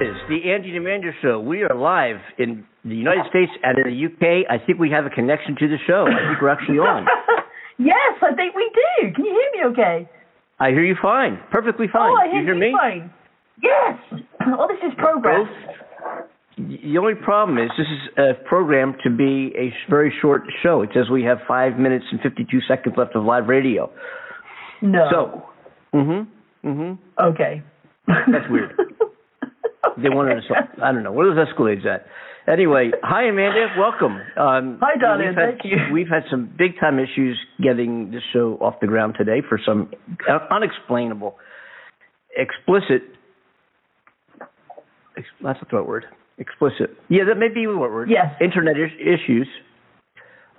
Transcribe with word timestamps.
Is 0.00 0.14
the 0.28 0.52
Andy 0.54 0.70
and 0.70 0.78
Amanda 0.78 1.10
Show. 1.20 1.40
We 1.40 1.64
are 1.64 1.74
live 1.74 2.22
in 2.38 2.64
the 2.84 2.94
United 2.94 3.24
States 3.30 3.50
and 3.64 3.78
in 3.78 3.84
the 3.90 4.06
UK. 4.06 4.46
I 4.48 4.64
think 4.64 4.78
we 4.78 4.90
have 4.90 5.06
a 5.06 5.10
connection 5.10 5.56
to 5.58 5.66
the 5.66 5.76
show. 5.88 6.06
I 6.06 6.30
think 6.30 6.40
we're 6.40 6.50
actually 6.50 6.78
on. 6.78 7.04
yes, 7.78 8.14
I 8.22 8.32
think 8.36 8.54
we 8.54 8.70
do. 8.70 9.12
Can 9.12 9.24
you 9.24 9.32
hear 9.34 9.50
me 9.58 9.72
okay? 9.72 10.08
I 10.60 10.68
hear 10.70 10.84
you 10.84 10.94
fine. 11.02 11.40
Perfectly 11.50 11.86
fine. 11.92 12.12
Oh, 12.12 12.16
I 12.16 12.26
you 12.26 12.44
hear 12.46 12.54
hear 12.54 12.54
me? 12.54 12.72
fine. 12.78 13.10
Yes. 13.60 14.22
Oh, 14.46 14.68
this 14.68 14.78
is 14.88 14.94
progress. 14.98 15.48
The 16.56 16.96
only 16.96 17.16
problem 17.16 17.58
is 17.58 17.68
this 17.76 17.88
is 17.88 18.18
a 18.18 18.48
program 18.48 18.94
to 19.02 19.10
be 19.10 19.52
a 19.58 19.74
very 19.90 20.14
short 20.22 20.42
show. 20.62 20.82
It 20.82 20.90
says 20.94 21.10
we 21.10 21.24
have 21.24 21.38
five 21.48 21.76
minutes 21.76 22.04
and 22.12 22.20
52 22.20 22.60
seconds 22.68 22.94
left 22.96 23.16
of 23.16 23.24
live 23.24 23.48
radio. 23.48 23.90
No. 24.80 25.08
So, 25.10 25.42
mm-hmm, 25.92 26.68
mm-hmm. 26.68 27.20
Okay. 27.20 27.64
That's 28.06 28.48
weird. 28.48 28.78
They 29.96 30.08
wanted 30.08 30.38
us. 30.38 30.44
I 30.82 30.92
don't 30.92 31.02
know. 31.02 31.12
What 31.12 31.26
are 31.26 31.34
those 31.34 31.48
Escalades 31.48 31.86
at? 31.86 32.06
Anyway, 32.50 32.90
hi 33.02 33.24
Amanda, 33.24 33.66
welcome. 33.78 34.12
Um, 34.36 34.78
Hi, 34.80 34.98
darling. 34.98 35.28
We've 35.28 35.36
had, 35.36 35.50
Thank 35.50 35.64
you. 35.64 35.76
We've 35.92 36.08
had 36.08 36.22
some 36.30 36.50
big 36.56 36.80
time 36.80 36.98
issues 36.98 37.38
getting 37.62 38.10
this 38.10 38.22
show 38.32 38.56
off 38.62 38.76
the 38.80 38.86
ground 38.86 39.16
today 39.18 39.42
for 39.46 39.60
some 39.64 39.90
unexplainable, 40.50 41.36
explicit. 42.34 43.02
Ex, 45.18 45.26
that's 45.42 45.58
the 45.70 45.76
right 45.76 45.86
word. 45.86 46.06
Explicit. 46.38 46.96
Yeah, 47.10 47.24
that 47.28 47.38
may 47.38 47.48
be 47.48 47.66
the 47.66 47.72
right 47.72 47.90
word. 47.92 48.08
Yes. 48.08 48.34
Internet 48.40 48.76
is, 48.78 48.90
issues. 48.98 49.48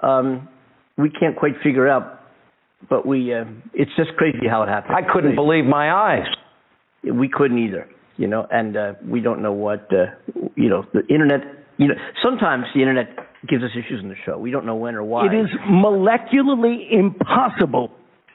Um, 0.04 0.48
we 0.98 1.10
can't 1.10 1.36
quite 1.36 1.54
figure 1.64 1.88
out, 1.88 2.20
but 2.88 3.06
we. 3.08 3.34
Uh, 3.34 3.46
it's 3.74 3.92
just 3.98 4.12
crazy 4.16 4.48
how 4.48 4.62
it 4.62 4.70
happened. 4.70 4.96
I 4.96 5.12
couldn't 5.12 5.36
believe 5.36 5.66
my 5.66 5.92
eyes. 5.92 6.28
we 7.04 7.30
couldn't 7.30 7.58
either 7.58 7.88
you 8.20 8.28
know 8.28 8.46
and 8.52 8.76
uh 8.78 8.94
we 9.08 9.22
don't 9.22 9.42
know 9.42 9.54
what 9.54 9.88
uh 9.94 10.06
you 10.56 10.70
know 10.70 10.86
the 10.94 11.02
internet 11.08 11.42
you 11.78 11.88
know 11.88 11.96
sometimes 12.24 12.66
the 12.76 12.82
internet 12.82 13.08
gives 13.48 13.64
us 13.64 13.72
issues 13.72 14.04
in 14.04 14.10
the 14.10 14.16
show. 14.26 14.38
We 14.38 14.52
don't 14.52 14.66
know 14.66 14.76
when 14.76 14.96
or 14.96 15.04
why. 15.04 15.26
It 15.26 15.34
is 15.34 15.48
molecularly 15.66 16.92
impossible. 16.92 17.90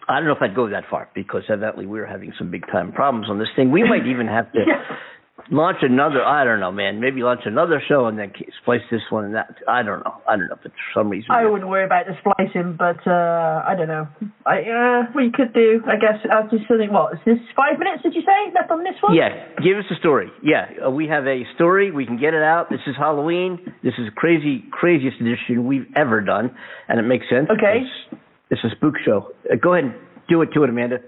i 0.08 0.14
don't 0.16 0.24
know 0.24 0.32
if 0.32 0.40
i'd 0.40 0.54
go 0.54 0.68
that 0.70 0.84
far 0.90 1.10
because 1.14 1.42
evidently 1.50 1.84
we're 1.86 2.06
having 2.06 2.32
some 2.38 2.50
big 2.50 2.66
time 2.72 2.90
problems 2.92 3.28
on 3.28 3.38
this 3.38 3.48
thing. 3.54 3.70
We 3.70 3.84
might 3.84 4.06
even 4.06 4.26
have 4.26 4.50
to 4.52 4.60
launch 5.50 5.78
another 5.82 6.24
i 6.24 6.44
don't 6.44 6.60
know 6.60 6.72
man 6.72 7.00
maybe 7.00 7.22
launch 7.22 7.40
another 7.44 7.82
show 7.86 8.06
and 8.06 8.18
then 8.18 8.32
splice 8.62 8.80
this 8.90 9.02
one 9.10 9.24
and 9.24 9.34
that 9.34 9.54
i 9.68 9.82
don't 9.82 10.04
know 10.04 10.14
i 10.28 10.36
don't 10.36 10.48
know 10.48 10.56
but 10.62 10.72
for 10.72 11.00
some 11.00 11.10
reason 11.10 11.30
I 11.30 11.46
wouldn't 11.46 11.68
worry 11.68 11.84
about 11.84 12.06
the 12.06 12.14
splicing, 12.20 12.76
but 12.78 13.00
uh, 13.06 13.62
I 13.66 13.74
don't 13.76 13.88
know. 13.88 14.06
I 14.46 14.60
uh, 14.62 15.20
you 15.20 15.30
could 15.32 15.52
do, 15.52 15.82
I 15.86 15.96
guess, 15.96 16.20
as 16.24 16.50
just 16.50 16.68
something. 16.68 16.92
What 16.92 17.14
is 17.14 17.18
this? 17.24 17.38
Five 17.56 17.78
minutes? 17.78 18.02
Did 18.02 18.14
you 18.14 18.22
say 18.22 18.52
left 18.54 18.70
on 18.70 18.84
this 18.84 18.94
one? 19.00 19.14
Yeah, 19.14 19.30
give 19.62 19.78
us 19.78 19.84
a 19.90 19.96
story. 19.96 20.28
Yeah, 20.42 20.66
uh, 20.86 20.90
we 20.90 21.06
have 21.08 21.26
a 21.26 21.42
story. 21.54 21.90
We 21.90 22.06
can 22.06 22.18
get 22.18 22.34
it 22.34 22.42
out. 22.42 22.70
This 22.70 22.80
is 22.86 22.94
Halloween. 22.96 23.58
This 23.82 23.94
is 23.98 24.08
crazy, 24.14 24.64
craziest 24.70 25.20
edition 25.20 25.66
we've 25.66 25.86
ever 25.96 26.20
done, 26.20 26.54
and 26.88 26.98
it 26.98 27.04
makes 27.04 27.26
sense. 27.28 27.48
Okay. 27.50 27.84
because 28.48 28.64
It's 28.64 28.64
a 28.64 28.76
spook 28.76 28.94
show. 29.04 29.30
Uh, 29.50 29.56
go 29.56 29.74
ahead 29.74 29.84
and 29.84 29.94
do 30.28 30.42
it 30.42 30.50
to 30.54 30.62
it, 30.64 30.70
Amanda. 30.70 30.98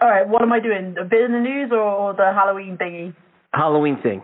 All 0.00 0.08
right. 0.08 0.26
What 0.26 0.42
am 0.42 0.52
I 0.52 0.60
doing? 0.60 0.96
A 1.00 1.04
bit 1.04 1.22
in 1.22 1.32
the 1.32 1.40
news 1.40 1.70
or 1.72 2.14
the 2.14 2.32
Halloween 2.34 2.78
thingy? 2.80 3.14
Halloween 3.52 3.98
thing. 4.02 4.22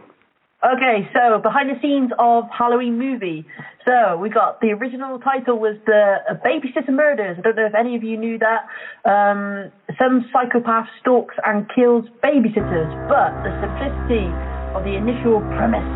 Okay, 0.64 1.06
so 1.12 1.38
behind 1.38 1.68
the 1.68 1.78
scenes 1.82 2.10
of 2.18 2.44
Halloween 2.50 2.98
movie. 2.98 3.44
So 3.84 4.16
we 4.16 4.30
got 4.30 4.60
the 4.60 4.72
original 4.72 5.20
title 5.20 5.60
was 5.60 5.76
the 5.86 6.16
Babysitter 6.42 6.90
Murders. 6.90 7.36
I 7.38 7.42
don't 7.42 7.56
know 7.56 7.66
if 7.66 7.74
any 7.74 7.94
of 7.94 8.02
you 8.02 8.16
knew 8.16 8.38
that. 8.38 8.66
Um, 9.04 9.70
some 10.00 10.26
psychopath 10.32 10.88
stalks 11.00 11.36
and 11.44 11.70
kills 11.70 12.06
babysitters, 12.24 12.90
but 13.06 13.30
the 13.46 13.52
simplicity 13.62 14.26
of 14.74 14.82
the 14.82 14.96
initial 14.96 15.38
premise 15.54 15.86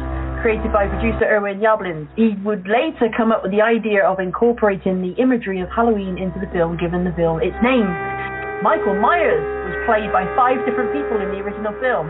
created 0.41 0.73
by 0.73 0.87
producer 0.89 1.29
Irwin 1.29 1.61
Yablans, 1.61 2.09
he 2.17 2.33
would 2.45 2.65
later 2.65 3.13
come 3.17 3.33
up 3.33 3.43
with 3.43 3.53
the 3.53 3.61
idea 3.61 4.05
of 4.05 4.21
incorporating 4.21 5.03
the 5.03 5.13
imagery 5.21 5.61
of 5.61 5.69
Halloween 5.69 6.17
into 6.17 6.39
the 6.41 6.49
film, 6.53 6.79
giving 6.81 7.05
the 7.05 7.13
film 7.13 7.43
its 7.43 7.57
name. 7.61 7.89
Michael 8.63 8.97
Myers 8.97 9.41
was 9.69 9.77
played 9.85 10.13
by 10.13 10.25
five 10.37 10.61
different 10.65 10.93
people 10.93 11.21
in 11.21 11.29
the 11.33 11.41
original 11.45 11.73
film. 11.81 12.09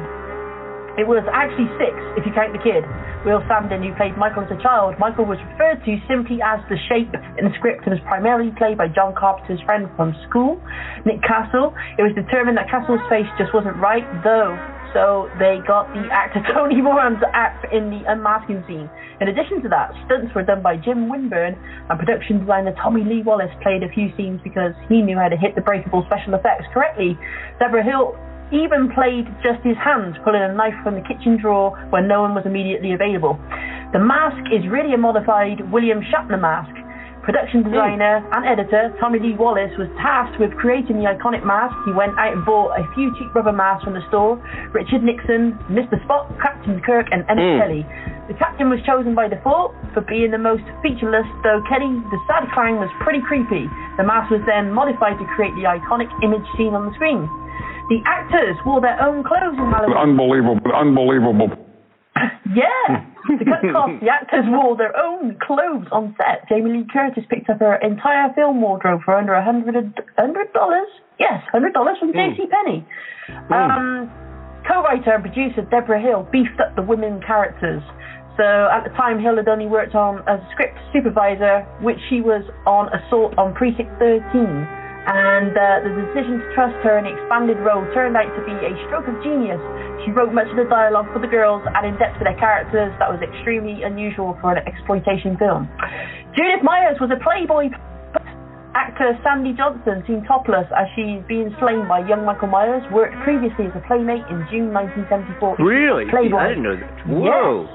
It 1.01 1.09
was 1.09 1.25
actually 1.33 1.65
six, 1.81 1.97
if 2.21 2.29
you 2.29 2.33
count 2.37 2.53
the 2.53 2.61
kid. 2.61 2.85
Will 3.25 3.41
Sandin, 3.49 3.81
who 3.81 3.97
played 3.97 4.21
Michael 4.21 4.45
as 4.45 4.53
a 4.53 4.61
child. 4.61 5.01
Michael 5.01 5.25
was 5.25 5.41
referred 5.49 5.81
to 5.89 5.97
simply 6.05 6.45
as 6.45 6.61
the 6.69 6.77
Shape 6.93 7.09
in 7.41 7.49
the 7.49 7.55
script 7.57 7.89
and 7.89 7.97
was 7.97 8.05
primarily 8.05 8.53
played 8.61 8.77
by 8.77 8.85
John 8.85 9.17
Carpenter's 9.17 9.65
friend 9.65 9.89
from 9.97 10.13
school, 10.29 10.61
Nick 11.09 11.25
Castle. 11.25 11.73
It 11.97 12.05
was 12.05 12.13
determined 12.13 12.61
that 12.61 12.69
Castle's 12.69 13.01
face 13.09 13.25
just 13.41 13.57
wasn't 13.57 13.81
right, 13.81 14.05
though, 14.21 14.53
so 14.93 15.33
they 15.41 15.65
got 15.65 15.89
the 15.97 16.05
actor 16.13 16.45
Tony 16.53 16.85
Moran 16.85 17.17
to 17.25 17.29
act 17.33 17.65
in 17.73 17.89
the 17.89 18.05
unmasking 18.05 18.61
scene. 18.69 18.85
In 19.25 19.33
addition 19.33 19.65
to 19.65 19.73
that, 19.73 19.97
stunts 20.05 20.37
were 20.37 20.45
done 20.45 20.61
by 20.61 20.77
Jim 20.77 21.09
Winburn, 21.09 21.57
and 21.89 21.97
production 21.97 22.45
designer 22.45 22.77
Tommy 22.77 23.09
Lee 23.09 23.25
Wallace 23.25 23.53
played 23.65 23.81
a 23.81 23.89
few 23.89 24.13
scenes 24.21 24.45
because 24.45 24.77
he 24.93 25.01
knew 25.01 25.17
how 25.17 25.33
to 25.33 25.37
hit 25.41 25.57
the 25.57 25.65
breakable 25.65 26.05
special 26.13 26.37
effects 26.37 26.69
correctly. 26.77 27.17
Deborah 27.57 27.85
Hill 27.85 28.21
even 28.53 28.91
played 28.95 29.27
just 29.43 29.63
his 29.63 29.77
hands 29.79 30.17
pulling 30.25 30.43
a 30.43 30.53
knife 30.53 30.75
from 30.83 30.95
the 30.95 31.05
kitchen 31.07 31.39
drawer 31.41 31.75
when 31.91 32.07
no 32.07 32.21
one 32.23 32.35
was 32.35 32.45
immediately 32.47 32.93
available. 32.93 33.39
The 33.93 33.99
mask 33.99 34.43
is 34.53 34.63
really 34.71 34.95
a 34.95 34.99
modified 34.99 35.63
William 35.71 36.01
Shatner 36.11 36.41
mask. 36.41 36.71
Production 37.23 37.63
designer 37.63 38.25
and 38.33 38.49
editor 38.49 38.91
Tommy 38.99 39.21
Lee 39.21 39.37
Wallace 39.37 39.71
was 39.77 39.87
tasked 40.01 40.41
with 40.41 40.51
creating 40.57 40.97
the 40.99 41.07
iconic 41.07 41.45
mask. 41.45 41.77
He 41.85 41.93
went 41.93 42.17
out 42.17 42.33
and 42.33 42.43
bought 42.49 42.73
a 42.81 42.83
few 42.97 43.13
cheap 43.21 43.29
rubber 43.37 43.53
masks 43.53 43.85
from 43.85 43.93
the 43.93 44.03
store. 44.09 44.41
Richard 44.73 45.05
Nixon, 45.05 45.53
Mr. 45.69 46.01
Spock, 46.09 46.33
Captain 46.41 46.81
Kirk, 46.81 47.07
and 47.13 47.23
Emmett 47.29 47.45
Mm. 47.45 47.61
Kelly. 47.61 47.83
The 48.33 48.35
captain 48.35 48.71
was 48.71 48.81
chosen 48.89 49.15
by 49.15 49.29
default 49.29 49.75
for 49.93 50.01
being 50.01 50.31
the 50.31 50.39
most 50.39 50.65
featureless, 50.83 51.27
though 51.45 51.61
Kelly, 51.69 51.93
the 52.11 52.21
sad 52.27 52.49
clown, 52.57 52.81
was 52.81 52.89
pretty 53.05 53.21
creepy. 53.21 53.69
The 53.99 54.05
mask 54.07 54.31
was 54.31 54.41
then 54.47 54.73
modified 54.73 55.19
to 55.19 55.27
create 55.37 55.55
the 55.61 55.69
iconic 55.69 56.09
image 56.25 56.47
seen 56.57 56.75
on 56.75 56.89
the 56.89 56.95
screen. 56.95 57.29
The 57.91 57.99
actors 58.07 58.55
wore 58.65 58.81
their 58.81 59.03
own 59.03 59.27
clothes 59.27 59.59
in 59.59 59.67
Halloween. 59.67 59.99
Unbelievable, 59.99 60.71
unbelievable. 60.73 61.51
Yeah. 62.51 63.07
To 63.39 63.45
cut 63.47 63.63
costs, 63.71 64.03
the 64.03 64.11
actors 64.11 64.43
wore 64.49 64.77
their 64.77 64.91
own 64.99 65.39
clothes 65.39 65.87
on 65.93 66.17
set. 66.19 66.49
Jamie 66.49 66.83
Lee 66.83 66.87
Curtis 66.93 67.23
picked 67.31 67.49
up 67.49 67.61
her 67.61 67.77
entire 67.77 68.35
film 68.35 68.61
wardrobe 68.61 69.03
for 69.05 69.15
under 69.15 69.35
a 69.35 69.45
hundred 69.45 69.77
hundred 70.19 70.53
dollars. 70.53 70.89
Yes, 71.21 71.39
hundred 71.53 71.73
dollars 71.73 71.97
from 72.01 72.13
J.C. 72.13 72.51
Penney. 72.51 72.85
Um, 73.55 74.11
co-writer 74.67 75.15
and 75.15 75.23
producer 75.23 75.63
Deborah 75.71 76.03
Hill 76.03 76.27
beefed 76.33 76.59
up 76.59 76.75
the 76.75 76.83
women 76.83 77.23
characters. 77.25 77.83
So 78.37 78.43
at 78.43 78.83
the 78.83 78.91
time, 78.97 79.23
Hill 79.23 79.37
had 79.37 79.47
only 79.47 79.67
worked 79.67 79.95
on 79.95 80.27
as 80.27 80.41
a 80.41 80.49
script 80.51 80.79
supervisor, 80.93 81.63
which 81.83 81.99
she 82.09 82.21
was 82.21 82.43
on 82.67 82.89
Assault 82.91 83.39
on 83.39 83.55
Precinct 83.55 83.93
13 84.01 84.80
and 85.11 85.51
uh, 85.59 85.83
the 85.83 85.91
decision 86.07 86.39
to 86.39 86.47
trust 86.55 86.79
her 86.87 86.95
in 87.03 87.11
an 87.11 87.19
expanded 87.19 87.59
role 87.67 87.83
turned 87.91 88.15
out 88.15 88.31
to 88.31 88.43
be 88.47 88.55
a 88.55 88.71
stroke 88.87 89.11
of 89.11 89.19
genius. 89.27 89.59
She 90.07 90.15
wrote 90.15 90.31
much 90.31 90.47
of 90.55 90.57
the 90.57 90.71
dialogue 90.71 91.11
for 91.11 91.19
the 91.19 91.27
girls, 91.27 91.67
adding 91.75 91.99
depth 91.99 92.23
to 92.23 92.25
their 92.25 92.39
characters 92.39 92.95
that 93.03 93.11
was 93.11 93.19
extremely 93.19 93.83
unusual 93.83 94.39
for 94.39 94.55
an 94.55 94.63
exploitation 94.71 95.35
film. 95.35 95.67
Judith 96.39 96.63
Myers 96.63 96.97
was 97.03 97.11
a 97.11 97.19
Playboy 97.19 97.75
actor 98.75 99.19
Sandy 99.27 99.51
Johnson, 99.59 99.99
seen 100.07 100.23
topless 100.31 100.67
as 100.71 100.87
she's 100.95 101.19
being 101.27 101.51
slain 101.59 101.91
by 101.91 102.07
young 102.07 102.23
Michael 102.25 102.47
Myers, 102.47 102.87
worked 102.95 103.19
previously 103.27 103.67
as 103.67 103.75
a 103.75 103.83
playmate 103.91 104.23
in 104.31 104.47
June 104.47 104.71
1974. 104.71 105.59
Really? 105.59 106.07
Playboy. 106.07 106.39
I 106.39 106.49
didn't 106.55 106.63
know 106.63 106.79
that. 106.79 106.95
Whoa. 107.11 107.67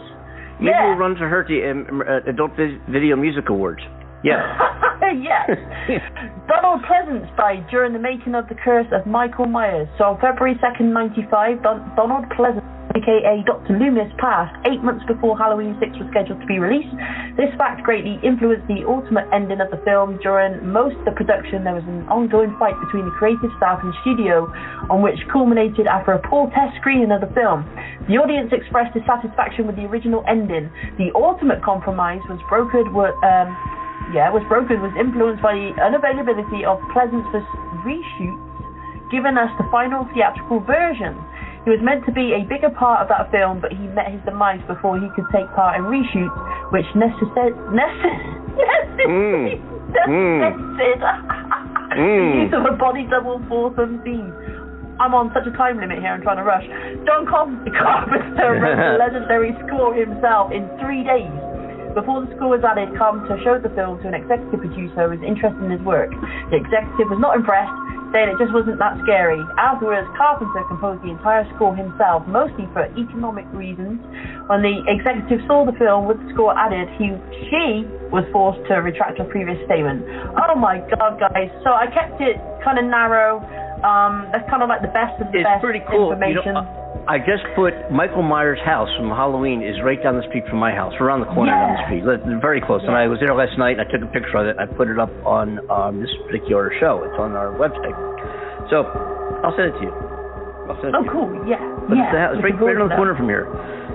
Maybe 0.63 0.71
Yeah. 0.71 0.87
we'll 0.87 0.97
run 1.03 1.15
to 1.19 1.27
her 1.27 1.43
to 1.43 1.53
um, 1.67 1.99
Adult 2.31 2.55
Video 2.87 3.19
Music 3.19 3.49
Awards. 3.51 3.83
Yeah. 4.25 4.41
yes. 5.21 5.45
Donald 6.49 6.81
Pleasence 6.89 7.29
died 7.37 7.69
during 7.69 7.93
the 7.93 8.01
making 8.01 8.33
of 8.33 8.49
The 8.49 8.57
Curse 8.57 8.89
of 8.89 9.05
Michael 9.05 9.45
Myers. 9.45 9.87
So 10.01 10.05
on 10.05 10.17
February 10.17 10.57
2nd, 10.57 10.89
95, 10.89 11.61
Don- 11.61 11.85
Donald 11.93 12.25
Pleasence, 12.33 12.65
aka 12.97 13.45
Dr. 13.45 13.77
Loomis, 13.77 14.09
passed 14.17 14.57
eight 14.65 14.81
months 14.81 15.05
before 15.05 15.37
Halloween 15.37 15.77
6 15.77 16.01
was 16.01 16.09
scheduled 16.09 16.41
to 16.41 16.49
be 16.49 16.57
released. 16.57 16.89
This 17.37 17.53
fact 17.53 17.85
greatly 17.85 18.17
influenced 18.25 18.65
the 18.65 18.81
ultimate 18.89 19.29
ending 19.29 19.61
of 19.61 19.69
the 19.69 19.77
film. 19.85 20.17
During 20.25 20.57
most 20.73 20.97
of 21.05 21.05
the 21.05 21.13
production, 21.13 21.61
there 21.61 21.77
was 21.77 21.85
an 21.85 22.09
ongoing 22.09 22.57
fight 22.57 22.73
between 22.81 23.05
the 23.05 23.13
creative 23.21 23.53
staff 23.61 23.77
and 23.85 23.93
studio, 24.01 24.49
on 24.89 25.05
which 25.05 25.21
culminated 25.29 25.85
after 25.85 26.17
a 26.17 26.21
poor 26.25 26.49
test 26.49 26.73
screening 26.81 27.13
of 27.13 27.21
the 27.21 27.29
film. 27.37 27.61
The 28.09 28.17
audience 28.17 28.49
expressed 28.49 28.97
dissatisfaction 28.97 29.69
with 29.69 29.77
the 29.77 29.85
original 29.85 30.25
ending. 30.25 30.73
The 30.97 31.13
ultimate 31.13 31.61
compromise 31.61 32.25
was 32.25 32.41
brokered 32.49 32.89
with, 32.89 33.13
um, 33.21 33.53
yeah, 34.13 34.29
was 34.29 34.43
broken 34.49 34.81
was 34.81 34.93
influenced 34.99 35.41
by 35.41 35.53
the 35.55 35.71
unavailability 35.81 36.61
of 36.67 36.77
Pleasence 36.93 37.25
for 37.33 37.41
reshoots, 37.87 38.43
giving 39.09 39.37
us 39.37 39.49
the 39.57 39.65
final 39.71 40.05
theatrical 40.13 40.59
version. 40.61 41.15
He 41.65 41.73
was 41.73 41.81
meant 41.81 42.05
to 42.05 42.13
be 42.13 42.37
a 42.37 42.45
bigger 42.45 42.69
part 42.69 43.01
of 43.01 43.09
that 43.09 43.31
film, 43.33 43.57
but 43.59 43.73
he 43.73 43.81
met 43.97 44.13
his 44.13 44.21
demise 44.21 44.61
before 44.69 45.01
he 45.01 45.09
could 45.17 45.25
take 45.33 45.49
part 45.57 45.77
in 45.81 45.89
reshoots, 45.89 46.37
which 46.69 46.85
necessitated 46.93 47.57
Mm. 49.09 49.61
Mm. 50.05 50.41
the 51.95 52.41
use 52.45 52.53
of 52.53 52.65
a 52.67 52.75
body 52.77 53.07
double 53.09 53.41
for 53.47 53.71
some 53.75 54.01
scenes. 54.03 54.33
I'm 54.99 55.13
on 55.13 55.31
such 55.35 55.43
a 55.47 55.51
time 55.57 55.79
limit 55.79 55.99
here. 55.99 56.11
I'm 56.15 56.21
trying 56.21 56.37
to 56.39 56.43
rush. 56.47 56.63
John 57.05 57.25
Carpenter 57.31 58.59
wrote 58.59 58.79
the 58.79 58.95
legendary 59.03 59.51
score 59.67 59.93
himself 59.93 60.51
in 60.51 60.67
three 60.79 61.03
days. 61.03 61.31
Before 61.95 62.19
the 62.21 62.29
score 62.35 62.51
was 62.51 62.63
added, 62.67 62.91
Carpenter 62.99 63.39
showed 63.41 63.63
the 63.63 63.71
film 63.71 63.97
to 64.03 64.11
an 64.11 64.15
executive 64.19 64.59
producer 64.59 65.07
who 65.07 65.15
was 65.15 65.23
interested 65.23 65.63
in 65.63 65.71
his 65.71 65.81
work. 65.87 66.11
The 66.51 66.59
executive 66.59 67.07
was 67.07 67.23
not 67.23 67.39
impressed, 67.39 67.71
saying 68.11 68.27
it 68.29 68.35
just 68.35 68.51
wasn't 68.51 68.83
that 68.83 68.99
scary. 69.07 69.39
Afterwards, 69.55 70.03
Carpenter 70.19 70.67
composed 70.67 71.01
the 71.07 71.15
entire 71.15 71.47
score 71.55 71.71
himself, 71.71 72.27
mostly 72.27 72.67
for 72.75 72.83
economic 72.99 73.47
reasons. 73.55 74.03
When 74.51 74.59
the 74.59 74.83
executive 74.91 75.39
saw 75.47 75.63
the 75.63 75.71
film 75.79 76.03
with 76.11 76.19
the 76.19 76.27
score 76.35 76.51
added, 76.51 76.91
he 76.99 77.15
she 77.47 77.87
was 78.11 78.27
forced 78.35 78.59
to 78.67 78.83
retract 78.83 79.17
her 79.23 79.27
previous 79.31 79.57
statement. 79.63 80.03
Oh 80.35 80.53
my 80.59 80.83
god, 80.99 81.15
guys! 81.17 81.47
So 81.63 81.71
I 81.71 81.87
kept 81.87 82.19
it 82.19 82.35
kind 82.59 82.75
of 82.75 82.85
narrow. 82.91 83.39
Um, 83.87 84.27
that's 84.35 84.47
kind 84.51 84.63
of 84.63 84.69
like 84.69 84.81
the 84.83 84.91
best 84.91 85.15
of 85.23 85.31
the 85.31 85.39
It's 85.39 85.47
best 85.47 85.63
pretty 85.63 85.83
cool. 85.87 86.11
You 86.11 86.19
information. 86.19 86.59
know, 86.59 86.67
I 86.67 86.84
just 87.21 87.45
put 87.53 87.73
Michael 87.93 88.25
Myers' 88.25 88.57
house 88.65 88.89
from 88.97 89.13
Halloween 89.13 89.61
is 89.61 89.77
right 89.85 90.01
down 90.01 90.17
the 90.17 90.25
street 90.25 90.43
from 90.49 90.57
my 90.57 90.73
house, 90.73 90.93
around 90.97 91.21
the 91.21 91.29
corner 91.29 91.53
down 91.53 91.77
the 91.77 91.83
street, 91.85 92.03
very 92.41 92.61
close. 92.61 92.81
And 92.81 92.97
I 92.97 93.05
was 93.05 93.21
there 93.21 93.33
last 93.37 93.53
night. 93.61 93.77
and 93.77 93.85
I 93.85 93.87
took 93.93 94.01
a 94.01 94.09
picture 94.09 94.41
of 94.41 94.49
it. 94.49 94.57
I 94.57 94.65
put 94.65 94.89
it 94.89 94.97
up 94.97 95.13
on 95.21 95.61
um, 95.69 96.01
this 96.01 96.09
particular 96.25 96.73
show. 96.81 97.05
It's 97.05 97.19
on 97.21 97.37
our 97.37 97.53
website. 97.53 97.93
So 98.73 98.89
I'll 99.45 99.53
send 99.53 99.69
it 99.69 99.77
to 99.77 99.85
you. 99.85 99.93
I'll 100.65 100.79
send 100.81 100.93
it 100.93 100.97
oh, 100.97 101.05
to 101.05 101.05
you. 101.05 101.13
cool. 101.13 101.29
Yeah. 101.45 101.61
But 101.85 101.93
yeah. 101.93 102.09
it's, 102.09 102.13
the 102.13 102.21
house, 102.25 102.33
it's 102.41 102.43
right, 102.43 102.57
right 102.57 102.81
on 102.81 102.89
the 102.89 102.97
corner 102.97 103.13
from 103.13 103.29
here. 103.29 103.45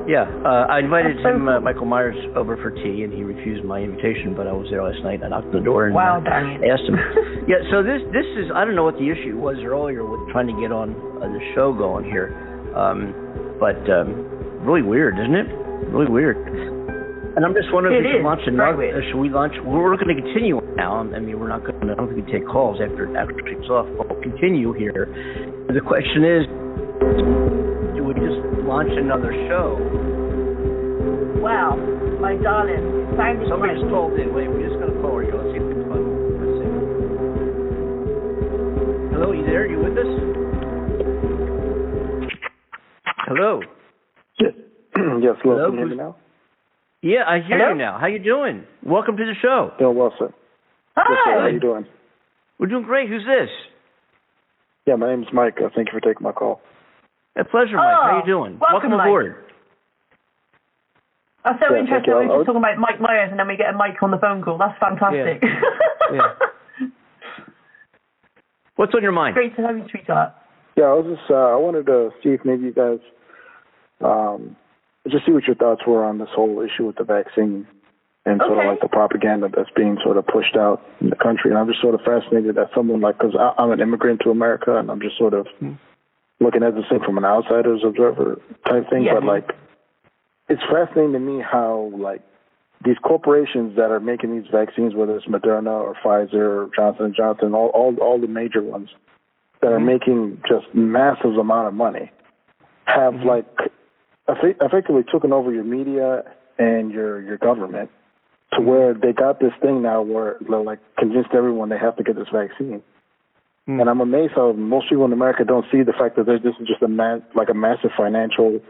Yeah, 0.08 0.24
uh, 0.42 0.66
I 0.66 0.80
invited 0.80 1.18
so 1.22 1.28
him, 1.28 1.46
uh. 1.46 1.60
Michael 1.60 1.86
Myers, 1.86 2.16
over 2.34 2.56
for 2.56 2.70
tea, 2.70 3.04
and 3.04 3.12
he 3.12 3.22
refused 3.22 3.64
my 3.64 3.78
invitation. 3.78 4.34
But 4.34 4.46
I 4.46 4.52
was 4.52 4.66
there 4.70 4.82
last 4.82 5.02
night. 5.04 5.22
I 5.22 5.28
knocked 5.28 5.54
on 5.54 5.60
the 5.60 5.66
door 5.66 5.86
and 5.86 5.94
Wow, 5.94 6.18
uh, 6.18 6.30
asked 6.72 6.88
him. 6.88 6.96
yeah, 7.46 7.62
so 7.70 7.82
this 7.82 8.00
this 8.10 8.26
is 8.38 8.50
I 8.54 8.64
don't 8.64 8.74
know 8.74 8.82
what 8.82 8.96
the 8.98 9.06
issue 9.06 9.36
was 9.38 9.62
earlier 9.62 10.02
with 10.02 10.18
trying 10.32 10.48
to 10.48 10.56
get 10.58 10.72
on 10.72 10.98
uh, 11.20 11.28
the 11.28 11.38
show 11.54 11.70
going 11.70 12.04
here, 12.10 12.32
um, 12.76 13.56
but 13.58 13.78
um, 13.90 14.64
really 14.66 14.82
weird, 14.82 15.18
isn't 15.18 15.34
it? 15.34 15.48
Really 15.92 16.10
weird. 16.10 16.36
And 17.36 17.44
I'm 17.46 17.54
just 17.54 17.70
wondering 17.72 17.94
It 17.94 18.00
if 18.02 18.10
we 18.10 18.12
should 18.18 18.26
launch 18.26 18.42
another. 18.46 18.76
weird. 18.76 19.04
Should 19.06 19.18
we 19.20 19.30
launch? 19.30 19.54
We're 19.64 19.94
going 19.96 20.10
to 20.14 20.20
continue 20.20 20.60
now. 20.74 20.98
I 20.98 21.18
mean, 21.22 21.38
we're 21.38 21.48
not 21.48 21.62
going 21.62 21.78
to. 21.80 21.92
I 21.92 21.94
don't 21.94 22.10
think 22.12 22.26
we 22.26 22.32
take 22.32 22.42
calls 22.46 22.80
after 22.82 23.06
after 23.16 23.38
it 23.38 23.46
kicks 23.46 23.70
off. 23.70 23.86
But 23.96 24.10
we'll 24.10 24.20
continue 24.22 24.72
here. 24.74 25.06
The 25.70 25.80
question 25.80 26.26
is, 26.26 26.42
do 27.94 28.02
we 28.02 28.14
just 28.18 28.42
launch 28.66 28.90
another 28.92 29.30
show? 29.46 29.78
Wow, 31.38 31.78
my 32.20 32.34
darling. 32.42 33.06
Sound 33.16 33.42
is 33.42 33.48
Somebody's 33.48 33.78
great. 33.80 33.94
called 33.94 34.18
in. 34.18 34.34
Wait, 34.34 34.50
we're 34.50 34.66
just 34.66 34.76
going 34.82 34.92
to 34.92 34.98
call 35.00 35.16
her. 35.22 35.24
Let's 35.30 35.54
see 35.54 35.62
if 35.62 35.70
it's 35.70 35.86
fun. 35.88 36.02
Let's 36.36 36.54
see. 36.60 36.70
Hello, 39.16 39.32
you 39.32 39.46
there? 39.46 39.64
You 39.70 39.78
with 39.80 39.96
us? 39.96 40.12
Hello. 43.30 43.60
yes, 44.40 44.50
hello. 44.96 45.38
Hello, 45.54 45.70
Can 45.70 45.74
you 45.74 45.78
hear 45.78 45.86
me 45.86 45.96
now? 45.96 46.16
Yeah, 47.00 47.22
I 47.28 47.38
hear 47.46 47.58
Hello? 47.58 47.68
you 47.70 47.78
now. 47.78 47.96
How 48.00 48.08
you 48.08 48.18
doing? 48.18 48.64
Welcome 48.84 49.16
to 49.18 49.24
the 49.24 49.34
show. 49.40 49.70
Doing 49.78 49.96
well, 49.96 50.12
sir. 50.18 50.34
Yes, 50.96 51.06
sir. 51.06 51.14
How 51.38 51.40
Hi. 51.46 51.48
you 51.50 51.60
doing? 51.60 51.86
We're 52.58 52.66
doing 52.66 52.82
great. 52.82 53.08
Who's 53.08 53.22
this? 53.22 53.48
Yeah, 54.84 54.96
my 54.96 55.14
name's 55.14 55.28
Mike. 55.32 55.58
Uh, 55.62 55.68
thank 55.76 55.92
you 55.92 55.92
for 55.94 56.00
taking 56.00 56.24
my 56.24 56.32
call. 56.32 56.60
A 57.38 57.44
pleasure, 57.44 57.76
Mike. 57.76 57.94
How 58.02 58.16
you 58.16 58.22
Oh, 58.24 58.26
doing? 58.26 58.58
welcome, 58.60 58.90
Mike. 58.90 59.06
aboard. 59.06 59.36
I'm 61.44 61.54
so 61.62 61.72
Yeah, 61.72 61.80
interested. 61.86 62.10
thank. 62.10 62.28
We're 62.30 62.36
just 62.42 62.46
talking 62.46 62.58
about 62.60 62.78
Mike 62.78 63.00
Myers, 63.00 63.28
and 63.30 63.38
then 63.38 63.46
we 63.46 63.56
get 63.56 63.70
a 63.72 63.76
Mike 63.78 64.02
on 64.02 64.10
the 64.10 64.18
phone 64.18 64.42
call. 64.42 64.58
That's 64.58 64.76
fantastic. 64.80 65.42
Yeah. 66.12 66.34
What's 68.74 68.92
on 68.96 69.02
your 69.04 69.12
mind? 69.12 69.34
Great 69.34 69.54
to 69.54 69.62
have 69.62 69.76
you, 69.78 69.84
sweetheart. 69.88 70.32
Yeah, 70.76 70.86
I 70.86 70.94
was 70.94 71.06
just 71.06 71.30
uh, 71.30 71.34
I 71.34 71.54
wanted 71.54 71.86
to 71.86 72.10
see 72.20 72.30
if 72.30 72.40
maybe 72.44 72.64
you 72.64 72.72
guys 72.72 72.98
um 74.00 74.56
just 75.08 75.24
see 75.24 75.32
what 75.32 75.44
your 75.44 75.56
thoughts 75.56 75.82
were 75.86 76.04
on 76.04 76.18
this 76.18 76.28
whole 76.34 76.60
issue 76.60 76.86
with 76.86 76.96
the 76.96 77.04
vaccine 77.04 77.66
and 78.26 78.40
sort 78.40 78.52
Okay. 78.52 78.60
of 78.60 78.66
like 78.66 78.80
the 78.80 78.88
propaganda 78.88 79.48
that's 79.48 79.70
being 79.70 79.98
sort 80.02 80.16
of 80.16 80.26
pushed 80.26 80.56
out 80.56 80.82
in 81.00 81.10
the 81.10 81.16
country. 81.16 81.50
And 81.50 81.58
I'm 81.58 81.66
just 81.66 81.80
sort 81.80 81.94
of 81.94 82.02
fascinated 82.02 82.54
that 82.56 82.70
someone 82.74 83.00
like 83.00 83.18
because 83.18 83.34
I'm 83.58 83.70
an 83.70 83.80
immigrant 83.80 84.20
to 84.24 84.30
America 84.30 84.76
and 84.76 84.90
I'm 84.90 85.00
just 85.00 85.16
sort 85.16 85.32
of 85.32 85.46
hmm. 85.58 85.72
looking 86.38 86.62
at 86.62 86.74
this 86.74 86.84
thing 86.88 87.00
from 87.00 87.16
an 87.16 87.24
outsider's 87.24 87.82
observer 87.84 88.40
type 88.68 88.90
thing. 88.90 89.04
Yeah. 89.04 89.14
But 89.14 89.24
like, 89.24 89.50
it's 90.48 90.62
fascinating 90.70 91.12
to 91.12 91.18
me 91.18 91.40
how 91.40 91.90
like 91.96 92.20
these 92.84 92.98
corporations 93.02 93.76
that 93.76 93.90
are 93.90 94.00
making 94.00 94.38
these 94.38 94.50
vaccines, 94.50 94.94
whether 94.94 95.16
it's 95.16 95.26
Moderna 95.26 95.72
or 95.72 95.94
Pfizer 96.04 96.34
or 96.34 96.70
Johnson 96.74 97.06
and 97.06 97.14
Johnson, 97.14 97.54
all 97.54 97.68
all 97.68 97.96
all 98.02 98.20
the 98.20 98.28
major 98.28 98.62
ones 98.62 98.90
that 99.62 99.72
are 99.72 99.78
hmm. 99.78 99.86
making 99.86 100.42
just 100.46 100.66
massive 100.74 101.36
amount 101.38 101.68
of 101.68 101.74
money, 101.74 102.12
have 102.84 103.14
hmm. 103.14 103.26
like 103.26 103.56
effe- 103.56 103.69
effectively 104.60 105.02
taken 105.12 105.32
over 105.32 105.52
your 105.52 105.64
media 105.64 106.22
and 106.58 106.90
your 106.90 107.20
your 107.20 107.38
government 107.38 107.90
to 108.52 108.58
mm-hmm. 108.58 108.68
where 108.68 108.94
they 108.94 109.12
got 109.12 109.40
this 109.40 109.52
thing 109.62 109.82
now 109.82 110.02
where 110.02 110.36
they're 110.48 110.60
like 110.62 110.80
convinced 110.98 111.30
everyone 111.34 111.68
they 111.68 111.78
have 111.78 111.96
to 111.96 112.02
get 112.02 112.16
this 112.16 112.28
vaccine. 112.32 112.82
Mm. 113.68 113.80
And 113.80 113.90
I'm 113.90 114.00
amazed 114.00 114.32
how 114.34 114.52
most 114.52 114.88
people 114.88 115.04
in 115.04 115.12
America 115.12 115.44
don't 115.44 115.66
see 115.70 115.82
the 115.82 115.92
fact 115.92 116.16
that 116.16 116.26
there's 116.26 116.42
this 116.42 116.54
is 116.60 116.66
just 116.66 116.82
a 116.82 116.88
ma- 116.88 117.22
like 117.34 117.48
a 117.50 117.54
massive 117.54 117.90
financial 117.96 118.60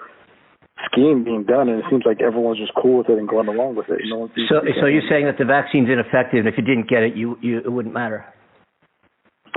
scheme 0.87 1.25
being 1.25 1.45
done, 1.45 1.69
and 1.69 1.79
it 1.79 1.85
seems 1.91 2.05
like 2.05 2.21
everyone's 2.21 2.59
just 2.59 2.73
cool 2.75 2.99
with 2.99 3.09
it 3.09 3.19
and 3.19 3.29
going 3.29 3.49
along 3.49 3.77
with 3.77 3.89
it. 3.89 4.01
No 4.09 4.19
one 4.19 4.31
sees 4.35 4.49
So, 4.49 4.61
the 4.61 4.73
so 4.81 4.87
you're 4.87 5.07
saying 5.09 5.27
that 5.27 5.39
the 5.39 5.45
vaccine's 5.45 5.89
ineffective, 5.89 6.41
and 6.41 6.49
if 6.49 6.55
you 6.57 6.65
didn't 6.65 6.89
get 6.89 7.03
it, 7.03 7.17
you, 7.17 7.39
you 7.41 7.59
it 7.59 7.71
wouldn't 7.71 7.95
matter. 7.95 8.25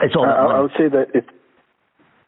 It's 0.01 0.16
all 0.16 0.25
I, 0.25 0.58
I 0.58 0.60
would 0.60 0.72
say 0.77 0.89
that 0.89 1.13
it. 1.13 1.25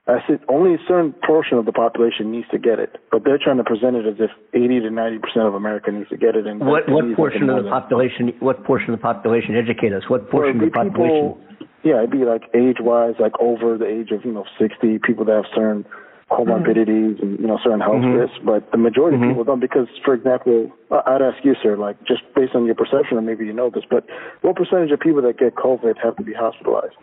I 0.07 0.19
said 0.27 0.39
only 0.49 0.75
a 0.75 0.77
certain 0.87 1.13
portion 1.25 1.57
of 1.57 1.65
the 1.65 1.71
population 1.71 2.31
needs 2.31 2.47
to 2.51 2.59
get 2.59 2.77
it, 2.77 2.97
but 3.11 3.23
they're 3.25 3.39
trying 3.41 3.57
to 3.57 3.63
present 3.63 3.95
it 3.95 4.05
as 4.05 4.15
if 4.19 4.29
80 4.53 4.81
to 4.81 4.89
90 4.91 5.17
percent 5.19 5.45
of 5.47 5.55
America 5.55 5.91
needs 5.91 6.09
to 6.09 6.17
get 6.17 6.35
it. 6.35 6.45
And 6.45 6.59
What 6.59 6.87
what 6.89 7.05
portion 7.15 7.49
of 7.49 7.63
the 7.63 7.69
population? 7.69 8.31
What 8.39 8.63
portion 8.65 8.93
of 8.93 8.99
the 8.99 9.03
population? 9.03 9.55
Educate 9.55 9.93
us. 9.93 10.03
What 10.07 10.29
portion 10.29 10.57
it'd 10.61 10.67
of 10.69 10.73
the 10.73 10.77
population? 10.91 11.33
people, 11.33 11.67
yeah, 11.81 11.97
it'd 12.05 12.11
be 12.11 12.23
like 12.23 12.43
age-wise, 12.53 13.15
like 13.19 13.33
over 13.39 13.79
the 13.79 13.87
age 13.87 14.11
of 14.11 14.23
you 14.25 14.31
know 14.31 14.45
60, 14.59 14.99
people 14.99 15.25
that 15.25 15.41
have 15.41 15.49
certain 15.55 15.85
comorbidities 16.29 17.21
and 17.21 17.39
you 17.39 17.47
know 17.47 17.57
certain 17.63 17.81
health 17.81 18.05
Mhm. 18.05 18.19
risks. 18.19 18.37
But 18.45 18.69
the 18.71 18.77
majority 18.77 19.17
Mhm. 19.17 19.23
of 19.23 19.29
people 19.29 19.43
don't, 19.43 19.59
because 19.59 19.87
for 20.05 20.13
example, 20.13 20.71
I'd 20.91 21.23
ask 21.23 21.43
you, 21.43 21.55
sir, 21.63 21.77
like 21.77 21.97
just 22.03 22.21
based 22.35 22.53
on 22.53 22.65
your 22.65 22.75
perception, 22.75 23.17
or 23.17 23.21
maybe 23.21 23.47
you 23.47 23.53
know 23.53 23.71
this, 23.71 23.85
but 23.89 24.05
what 24.41 24.55
percentage 24.55 24.91
of 24.91 24.99
people 24.99 25.23
that 25.23 25.37
get 25.37 25.55
COVID 25.55 25.97
have 25.97 26.15
to 26.17 26.23
be 26.23 26.33
hospitalized? 26.33 26.93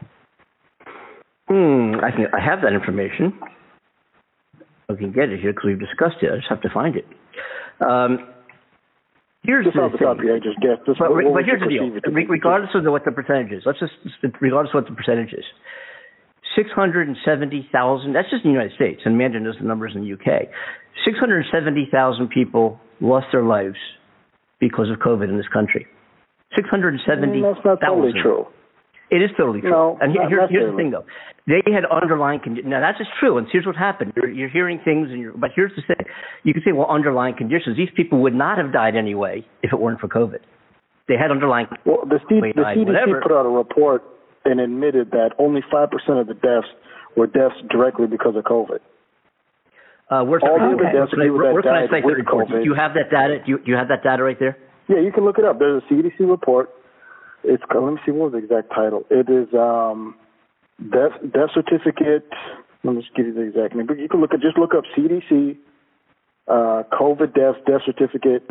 Hmm. 1.49 1.97
I 2.03 2.11
can. 2.11 2.27
I 2.33 2.41
have 2.45 2.61
that 2.63 2.73
information. 2.73 3.39
I 4.89 4.95
can 4.95 5.13
get 5.13 5.31
it 5.31 5.41
here 5.41 5.53
because 5.53 5.67
we've 5.67 5.81
discussed 5.81 6.23
it. 6.23 6.31
I 6.33 6.37
just 6.37 6.49
have 6.49 6.61
to 6.63 6.71
find 6.73 6.97
it. 6.97 7.07
Um, 7.81 8.29
here's 9.43 9.65
Just 9.65 9.77
the 9.77 9.83
off 9.83 9.93
the 9.93 9.99
top 9.99 10.13
of 10.13 10.19
thing. 10.19 10.27
your 10.27 10.35
head, 10.37 10.43
just 10.45 10.61
guess. 10.61 10.79
Just 10.87 10.99
But, 10.99 11.11
what, 11.11 11.25
but 11.33 11.45
here's 11.45 11.61
the 11.61 11.67
deal. 11.69 11.89
perceive 11.89 11.97
it 11.97 12.05
to 12.05 12.11
Re- 12.13 12.27
regardless 12.29 12.71
of 12.75 12.85
the, 12.85 12.91
what 12.91 13.05
the 13.05 13.11
percentage 13.13 13.51
is, 13.53 13.63
let's 13.67 13.81
just 13.81 13.93
regardless 14.41 14.71
of 14.75 14.85
what 14.85 14.89
the 14.91 14.95
percentage 14.95 15.33
is, 15.33 15.45
six 16.55 16.71
hundred 16.71 17.09
and 17.09 17.17
seventy 17.25 17.67
thousand. 17.73 18.13
That's 18.13 18.31
just 18.31 18.45
in 18.45 18.53
the 18.53 18.59
United 18.59 18.77
States, 18.77 19.03
and 19.05 19.15
Amanda 19.15 19.41
knows 19.41 19.57
the 19.61 19.67
numbers 19.67 19.93
in 19.97 20.03
the 20.05 20.13
UK. 20.13 20.47
Six 21.05 21.19
hundred 21.19 21.45
and 21.45 21.51
seventy 21.51 21.89
thousand 21.91 22.29
people 22.31 22.79
lost 23.01 23.27
their 23.33 23.43
lives 23.45 23.79
because 24.61 24.91
of 24.91 24.99
COVID 25.01 25.29
in 25.29 25.37
this 25.37 25.49
country. 25.53 25.87
Six 26.55 26.69
hundred 26.69 26.95
and 26.95 27.03
seventy 27.09 27.41
Mm, 27.41 27.55
That's 27.55 27.65
not 27.65 27.81
totally 27.81 28.13
true. 28.21 28.47
It 29.11 29.21
is 29.21 29.31
totally 29.37 29.61
true. 29.61 29.71
No, 29.71 29.99
and 30.01 30.15
not 30.15 30.29
here's, 30.29 30.49
here's 30.51 30.71
the 30.73 30.77
thing, 30.77 30.91
though. 30.91 31.05
They 31.47 31.61
had 31.73 31.85
underlying 31.85 32.39
conditions. 32.39 32.71
Now, 32.71 32.81
that's 32.81 32.99
just 32.99 33.11
true. 33.19 33.37
And 33.37 33.49
here's 33.51 33.67
what 33.67 33.75
happened. 33.75 34.13
You're, 34.15 34.31
you're 34.31 34.49
hearing 34.49 34.79
things, 34.85 35.11
and 35.11 35.21
you're, 35.21 35.37
but 35.37 35.51
here's 35.57 35.73
the 35.75 35.83
thing. 35.83 36.07
You 36.45 36.55
can 36.55 36.63
say, 36.65 36.71
well, 36.71 36.87
underlying 36.89 37.35
conditions. 37.37 37.77
These 37.77 37.91
people 37.97 38.23
would 38.23 38.35
not 38.35 38.59
have 38.59 38.73
died 38.73 38.95
anyway 38.95 39.45
if 39.63 39.73
it 39.73 39.81
weren't 39.81 39.99
for 39.99 40.07
COVID. 40.07 40.39
They 41.09 41.15
had 41.15 41.33
underlying. 41.33 41.67
Well, 41.85 42.07
the, 42.07 42.21
C- 42.29 42.39
the 42.39 42.63
CDC 42.63 42.87
whatever. 42.87 43.21
put 43.21 43.33
out 43.33 43.45
a 43.45 43.49
report 43.49 44.05
and 44.45 44.61
admitted 44.61 45.11
that 45.11 45.31
only 45.39 45.63
five 45.71 45.91
percent 45.91 46.19
of 46.19 46.29
the 46.29 46.35
deaths 46.35 46.71
were 47.17 47.27
deaths 47.27 47.59
directly 47.71 48.07
because 48.07 48.37
of 48.37 48.45
COVID. 48.45 48.79
Uh, 50.11 50.25
that 50.39 50.47
the 50.47 50.63
report? 50.71 50.79
Where 50.79 50.93
deaths 50.93 51.11
can 51.11 51.23
I, 51.23 51.31
where 51.31 51.63
can 51.63 51.75
I 51.75 51.87
cite 51.91 52.05
with 52.05 52.17
report? 52.19 52.49
Do 52.49 52.63
you 52.63 52.75
have 52.75 52.95
that 52.95 53.11
data? 53.11 53.39
Do 53.45 53.51
you, 53.51 53.59
do 53.59 53.71
you 53.73 53.77
have 53.77 53.89
that 53.89 54.05
data 54.05 54.23
right 54.23 54.39
there? 54.39 54.57
Yeah, 54.89 55.01
you 55.01 55.11
can 55.11 55.25
look 55.25 55.39
it 55.39 55.45
up. 55.45 55.59
There's 55.59 55.83
a 55.83 55.93
CDC 55.93 56.29
report. 56.29 56.71
It's 57.45 57.63
let 57.75 57.93
me 57.93 57.99
see 58.07 58.13
what 58.13 58.31
was 58.31 58.33
the 58.33 58.39
exact 58.39 58.71
title. 58.71 59.03
It 59.11 59.27
is 59.27 59.53
um, 59.55 60.15
death 60.81 61.13
death 61.33 61.51
certificate. 61.55 62.27
Let 62.85 62.95
me 62.97 63.03
just 63.03 63.15
give 63.15 63.27
you 63.27 63.35
the 63.35 63.43
exact 63.43 63.75
name. 63.75 63.87
But 63.87 63.99
you 63.99 64.09
can 64.09 64.21
look 64.21 64.35
at 64.35 64.41
just 64.41 64.59
look 64.59 64.75
up 64.75 64.85
CDC 64.97 65.57
uh, 66.49 66.83
COVID 66.93 67.35
deaths 67.35 67.59
death 67.67 67.83
certificate 67.87 68.49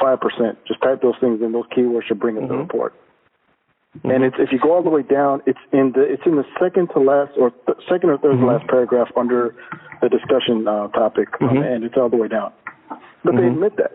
five 0.00 0.20
percent. 0.20 0.58
Just 0.66 0.80
type 0.82 1.02
those 1.02 1.14
things 1.20 1.40
in. 1.42 1.52
Those 1.52 1.66
keywords 1.76 2.04
should 2.08 2.18
bring 2.20 2.36
up 2.38 2.48
the 2.48 2.54
Mhm. 2.54 2.60
report. 2.60 2.94
And 4.04 4.22
it's 4.22 4.36
if 4.38 4.52
you 4.52 4.58
go 4.58 4.72
all 4.72 4.82
the 4.82 4.90
way 4.90 5.02
down, 5.02 5.42
it's 5.46 5.58
in 5.72 5.92
the 5.92 6.02
it's 6.02 6.22
in 6.24 6.36
the 6.36 6.46
second 6.60 6.88
to 6.94 7.00
last 7.00 7.32
or 7.36 7.50
th- 7.50 7.78
second 7.88 8.10
or 8.10 8.18
3rd 8.18 8.36
Mhm. 8.36 8.40
to 8.40 8.46
last 8.46 8.66
paragraph 8.68 9.10
under 9.16 9.54
the 10.00 10.08
discussion 10.08 10.66
uh, 10.66 10.88
topic, 10.88 11.28
the 11.40 11.46
end. 11.46 11.84
It's 11.84 11.96
all 11.96 12.08
the 12.08 12.16
way 12.16 12.28
down. 12.28 12.52
But 13.24 13.36
they 13.36 13.42
Mhm. 13.42 13.52
admit 13.54 13.76
that. 13.76 13.92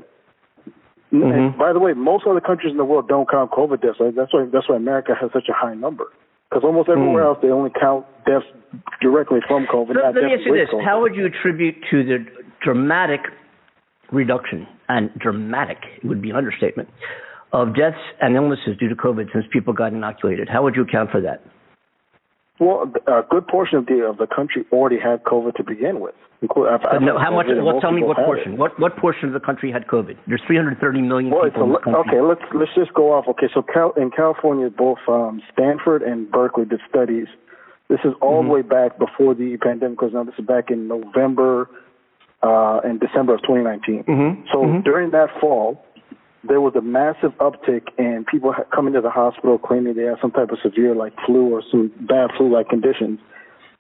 And 1.12 1.58
by 1.58 1.72
the 1.72 1.80
way, 1.80 1.94
most 1.94 2.28
other 2.28 2.42
countries 2.42 2.72
in 2.72 2.78
the 2.78 2.84
world 2.86 3.08
don't 3.08 3.28
count 3.30 3.52
COVID 3.52 3.80
deaths. 3.82 4.00
That's 4.00 4.34
why 4.34 4.46
that's 4.46 4.68
why 4.68 4.76
America 4.76 5.16
has 5.16 5.32
such 5.32 5.48
a 5.50 5.54
high 5.54 5.74
number. 5.76 6.08
Because 6.50 6.64
almost 6.64 6.90
everywhere 6.90 7.24
Mm. 7.24 7.28
else 7.28 7.38
they 7.42 7.50
only 7.50 7.72
count 7.80 8.06
deaths 8.26 8.46
directly 9.02 9.40
from 9.48 9.66
COVID, 9.68 9.94
So 9.96 10.00
not 10.02 10.16
let 10.16 10.24
me 10.24 10.34
ask 10.34 10.46
you 10.46 10.54
this: 10.54 10.70
COVID. 10.70 10.84
How 10.84 11.02
would 11.02 11.16
you 11.16 11.26
attribute 11.26 11.76
to 11.92 12.04
the 12.04 12.26
dramatic 12.62 13.22
reduction 14.12 14.68
and 14.88 15.10
dramatic 15.18 15.78
it 15.98 16.06
would 16.06 16.22
be 16.22 16.30
an 16.30 16.36
understatement 16.36 16.90
of 17.52 17.76
deaths 17.76 17.98
and 18.22 18.36
illnesses 18.36 18.78
due 18.78 18.90
to 18.90 18.96
COVID 18.96 19.32
since 19.34 19.46
people 19.52 19.74
got 19.74 19.92
inoculated? 19.94 20.48
How 20.50 20.64
would 20.64 20.76
you 20.76 20.84
account 20.84 21.12
for 21.12 21.22
that? 21.22 21.42
Well, 22.60 22.92
a 23.08 23.22
good 23.30 23.48
portion 23.48 23.78
of 23.80 23.86
the 23.86 24.06
of 24.06 24.18
the 24.18 24.28
country 24.28 24.66
already 24.72 24.98
had 25.00 25.24
COVID 25.24 25.56
to 25.56 25.64
begin 25.64 26.00
with. 26.00 26.16
I've- 26.44 26.86
I've 26.86 27.02
no, 27.02 27.18
how 27.18 27.32
much? 27.32 27.48
Well, 27.50 27.82
tell 27.82 27.92
me 27.92 28.04
what 28.04 28.18
portion. 28.18 28.58
What 28.58 28.80
what 28.80 28.96
portion 28.98 29.28
of 29.28 29.34
the 29.34 29.40
country 29.40 29.72
had 29.72 29.88
COVID? 29.88 30.16
There's 30.28 30.42
330 30.48 31.02
million 31.02 31.32
Well, 31.32 31.44
it's 31.46 31.56
a, 31.56 31.60
people 31.60 31.68
in 31.68 31.72
the 31.74 31.80
country. 31.80 32.20
okay. 32.20 32.22
Let's 32.22 32.42
let's 32.54 32.74
just 32.76 32.94
go 32.94 33.14
off. 33.14 33.28
Okay, 33.30 33.48
so 33.54 33.62
Cal- 33.62 33.94
in 33.94 34.12
California, 34.12 34.70
both 34.70 35.00
um, 35.08 35.42
Stanford 35.52 36.02
and 36.04 36.30
Berkeley 36.32 36.66
did 36.66 36.82
studies. 36.90 37.28
This 37.90 38.00
is 38.06 38.14
all 38.22 38.40
Mm-hmm. 38.40 38.48
the 38.48 38.54
way 38.54 38.62
back 38.62 38.98
before 39.00 39.34
the 39.36 39.58
pandemic, 39.58 39.98
because 40.00 40.14
now 40.14 40.24
this 40.24 40.36
is 40.38 40.46
back 40.46 40.72
in 40.72 40.88
November 40.88 41.70
uh, 42.44 42.80
and 42.84 43.00
December 43.00 43.34
of 43.36 43.42
2019. 43.42 44.04
Mhm, 44.04 44.44
So 44.52 44.60
mhm. 44.64 44.84
during 44.84 45.12
that 45.12 45.30
fall, 45.40 45.84
there 46.48 46.62
was 46.62 46.76
a 46.76 46.82
massive 46.82 47.32
uptick 47.40 47.88
in 47.98 48.26
people 48.30 48.54
coming 48.74 48.94
to 48.94 49.02
the 49.02 49.10
hospital 49.10 49.58
claiming 49.58 49.96
they 49.96 50.04
had 50.04 50.20
some 50.22 50.32
type 50.32 50.52
of 50.52 50.60
severe 50.62 50.96
like 50.96 51.14
flu 51.26 51.54
or 51.54 51.62
some 51.72 51.92
bad 52.02 52.30
flu-like 52.38 52.70
conditions. 52.70 53.20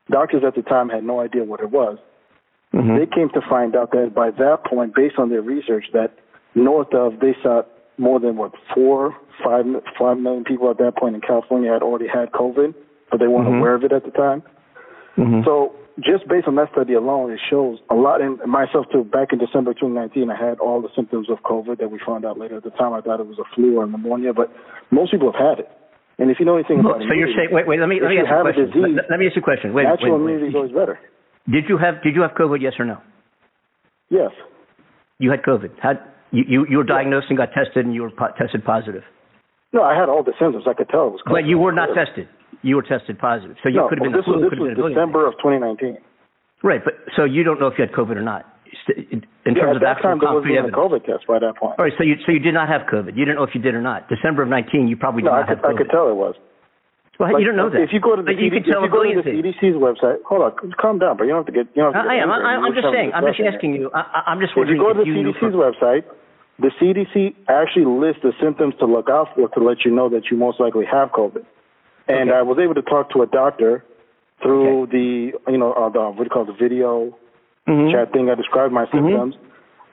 Doctors 0.09 0.43
at 0.45 0.55
the 0.55 0.61
time 0.61 0.89
had 0.89 1.03
no 1.03 1.19
idea 1.19 1.43
what 1.43 1.59
it 1.59 1.71
was. 1.71 1.97
Mhm. 2.73 2.97
They 2.97 3.05
came 3.05 3.29
to 3.29 3.41
find 3.41 3.75
out 3.75 3.91
that 3.91 4.13
by 4.13 4.31
that 4.31 4.65
point, 4.65 4.93
based 4.93 5.17
on 5.17 5.29
their 5.29 5.41
research, 5.41 5.85
that 5.93 6.11
north 6.53 6.93
of 6.93 7.19
they 7.19 7.35
saw 7.41 7.63
more 7.97 8.19
than 8.19 8.35
what 8.35 8.51
four, 8.73 9.15
five, 9.43 9.65
five 9.97 10.17
million 10.17 10.43
people 10.43 10.69
at 10.69 10.77
that 10.77 10.95
point 10.97 11.15
in 11.15 11.21
California 11.21 11.71
had 11.71 11.81
already 11.81 12.07
had 12.07 12.31
COVID, 12.31 12.73
but 13.09 13.19
they 13.19 13.27
weren't 13.27 13.47
Mhm. 13.47 13.59
aware 13.59 13.75
of 13.75 13.83
it 13.83 13.91
at 13.91 14.03
the 14.03 14.11
time. 14.11 14.43
Mhm. 15.17 15.45
So 15.45 15.71
just 16.03 16.27
based 16.27 16.47
on 16.47 16.55
that 16.55 16.71
study 16.71 16.93
alone, 16.93 17.31
it 17.31 17.39
shows 17.49 17.79
a 17.89 17.95
lot. 17.95 18.19
In 18.19 18.37
myself 18.47 18.85
too, 18.91 19.03
back 19.03 19.31
in 19.31 19.39
December 19.39 19.73
2019, 19.73 20.29
I 20.29 20.35
had 20.35 20.59
all 20.59 20.81
the 20.81 20.91
symptoms 20.95 21.29
of 21.29 21.39
COVID 21.47 21.79
that 21.79 21.89
we 21.89 21.99
found 22.05 22.25
out 22.25 22.37
later. 22.37 22.57
At 22.57 22.63
the 22.63 22.75
time, 22.75 22.91
I 22.91 22.99
thought 22.99 23.19
it 23.19 23.27
was 23.27 23.39
a 23.39 23.47
flu 23.55 23.79
or 23.79 23.87
pneumonia, 23.87 24.33
but 24.33 24.51
most 24.91 25.11
people 25.11 25.31
have 25.31 25.39
had 25.39 25.59
it. 25.63 25.69
And 26.17 26.31
if 26.31 26.39
you 26.39 26.45
know 26.45 26.55
anything 26.55 26.79
about 26.79 26.99
so 26.99 27.13
you're 27.15 27.31
saying, 27.35 27.51
wait, 27.51 27.67
wait, 27.67 27.79
let 27.79 27.87
me 27.87 27.99
let 28.01 28.09
me 28.09 28.19
ask 28.19 28.27
you 28.27 28.39
a 28.39 28.43
question. 28.43 28.65
disease, 28.67 28.95
let, 28.95 29.11
let 29.11 29.19
me 29.19 29.27
ask 29.27 29.35
you 29.35 29.41
a 29.41 29.47
question. 29.47 29.73
Wait, 29.73 29.83
natural 29.83 30.15
wait, 30.15 30.23
immunity 30.23 30.47
is 30.51 30.55
always 30.55 30.71
better. 30.71 30.99
Did 31.51 31.67
you 31.67 31.77
have 31.77 32.03
did 32.03 32.15
you 32.15 32.21
have 32.23 32.31
COVID? 32.31 32.59
Yes 32.61 32.73
or 32.79 32.85
no? 32.85 32.99
Yes. 34.09 34.31
You 35.19 35.31
had 35.31 35.43
COVID. 35.43 35.75
Had 35.79 35.99
you 36.31 36.43
you, 36.47 36.59
you 36.69 36.77
were 36.77 36.87
diagnosed 36.87 37.27
and 37.29 37.37
got 37.37 37.51
tested 37.51 37.85
and 37.85 37.93
you 37.93 38.03
were 38.03 38.11
po- 38.11 38.31
tested 38.37 38.63
positive. 38.63 39.03
No, 39.73 39.83
I 39.83 39.91
had 39.91 40.07
all 40.07 40.23
the 40.23 40.31
symptoms. 40.39 40.63
I 40.67 40.73
could 40.73 40.87
tell 40.87 41.07
it 41.07 41.19
was 41.19 41.21
COVID. 41.27 41.43
But 41.43 41.45
you 41.45 41.57
were 41.57 41.71
not 41.71 41.89
tested. 41.95 42.27
You 42.65 42.75
were 42.77 42.81
tested 42.83 43.19
positive. 43.21 43.55
So 43.61 43.69
you 43.69 43.77
no, 43.77 43.87
could 43.87 43.99
have 44.01 44.09
been 44.09 44.17
this 44.17 44.25
the 44.25 44.33
flu. 44.33 44.41
was, 44.41 44.73
this 44.73 44.81
was 44.81 44.91
December 44.97 45.27
of 45.29 45.37
2019. 45.37 46.01
Right, 46.65 46.81
but 46.83 46.97
so 47.15 47.23
you 47.23 47.43
don't 47.45 47.59
know 47.61 47.67
if 47.69 47.77
you 47.77 47.85
had 47.85 47.93
COVID 47.93 48.17
or 48.17 48.25
not. 48.25 48.49
In 48.89 49.21
in 49.45 49.53
Yeah, 49.53 49.69
terms 49.69 49.69
at 49.69 49.75
of 49.77 49.81
that 49.85 50.01
actual 50.01 50.17
time, 50.17 50.19
there 50.19 50.33
wasn't 50.33 50.73
a. 50.73 50.75
COVID 50.75 51.05
test 51.05 51.23
by 51.29 51.37
that 51.39 51.55
point. 51.61 51.77
All 51.77 51.85
right, 51.85 51.93
so 51.97 52.03
you 52.03 52.17
so 52.25 52.33
you 52.33 52.41
did 52.41 52.57
not 52.57 52.67
have 52.67 52.89
COVID. 52.89 53.13
You 53.13 53.23
didn't 53.23 53.37
know 53.37 53.45
if 53.45 53.53
you 53.53 53.61
did 53.61 53.75
or 53.77 53.81
not. 53.85 54.09
December 54.09 54.41
of 54.41 54.49
19, 54.49 54.89
you 54.89 54.97
probably 54.97 55.21
did 55.21 55.29
No, 55.29 55.37
I 55.37 55.45
not 55.45 55.47
could, 55.47 55.57
have 55.61 55.65
I 55.69 55.77
could 55.77 55.89
tell 55.93 56.09
it 56.09 56.17
was. 56.17 56.33
well, 57.21 57.31
Like, 57.31 57.39
you 57.39 57.45
don't 57.45 57.55
know 57.55 57.69
that. 57.69 57.79
If 57.85 57.93
you 57.93 58.01
go 58.01 58.17
to 58.17 58.23
the 58.25 58.33
But 58.33 58.41
CD 58.41 58.57
you 58.57 58.89
go 58.89 59.05
to 59.05 59.21
the. 59.21 59.29
CDC's 59.29 59.77
website, 59.77 60.25
hold 60.25 60.41
on, 60.41 60.51
calm 60.81 60.97
down, 60.99 61.15
but 61.21 61.23
you 61.29 61.37
don't 61.37 61.45
have 61.45 61.51
to 61.53 61.55
get. 61.55 61.69
You 61.77 61.85
don't 61.85 61.93
have 61.93 62.03
to 62.03 62.09
I 62.11 62.15
am. 62.17 62.31
I, 62.33 62.57
I'm 62.57 62.65
We're 62.65 62.75
just 62.81 62.89
saying. 62.91 63.13
I'm 63.13 63.23
just 63.29 63.39
asking 63.39 63.75
you. 63.77 63.91
I, 63.93 64.01
I- 64.01 64.23
I'm 64.33 64.41
just 64.41 64.53
here. 64.57 64.65
If 64.65 64.73
you 64.73 64.81
go 64.81 64.89
to 64.91 64.97
the 64.99 65.05
if 65.05 65.13
you 65.13 65.21
knew 65.21 65.37
CDC's 65.37 65.53
website, 65.55 66.03
the 66.57 66.71
CDC 66.81 67.35
actually 67.47 67.85
lists 67.85 68.21
the 68.25 68.33
symptoms 68.41 68.73
to 68.81 68.85
look 68.89 69.07
out 69.09 69.29
for 69.37 69.47
to 69.53 69.59
let 69.61 69.85
you 69.85 69.91
know 69.93 70.09
that 70.09 70.31
you 70.33 70.37
most 70.37 70.59
likely 70.59 70.85
have 70.89 71.09
COVID. 71.13 71.45
And 72.07 72.29
Okay. 72.29 72.37
I 72.37 72.41
was 72.41 72.59
able 72.59 72.75
to 72.75 72.81
talk 72.83 73.09
to 73.11 73.21
a 73.23 73.27
doctor 73.27 73.83
through 74.41 74.87
the, 74.91 75.33
you 75.47 75.57
know, 75.57 75.73
uh, 75.73 75.89
the 75.89 75.99
what 76.01 76.17
do 76.17 76.23
you 76.25 76.29
call 76.29 76.43
it, 76.43 76.47
the 76.47 76.53
video 76.53 77.13
Mhm. 77.67 77.91
chat 77.91 78.11
thing. 78.11 78.29
I 78.29 78.35
described 78.35 78.73
my 78.73 78.85
symptoms. 78.87 79.35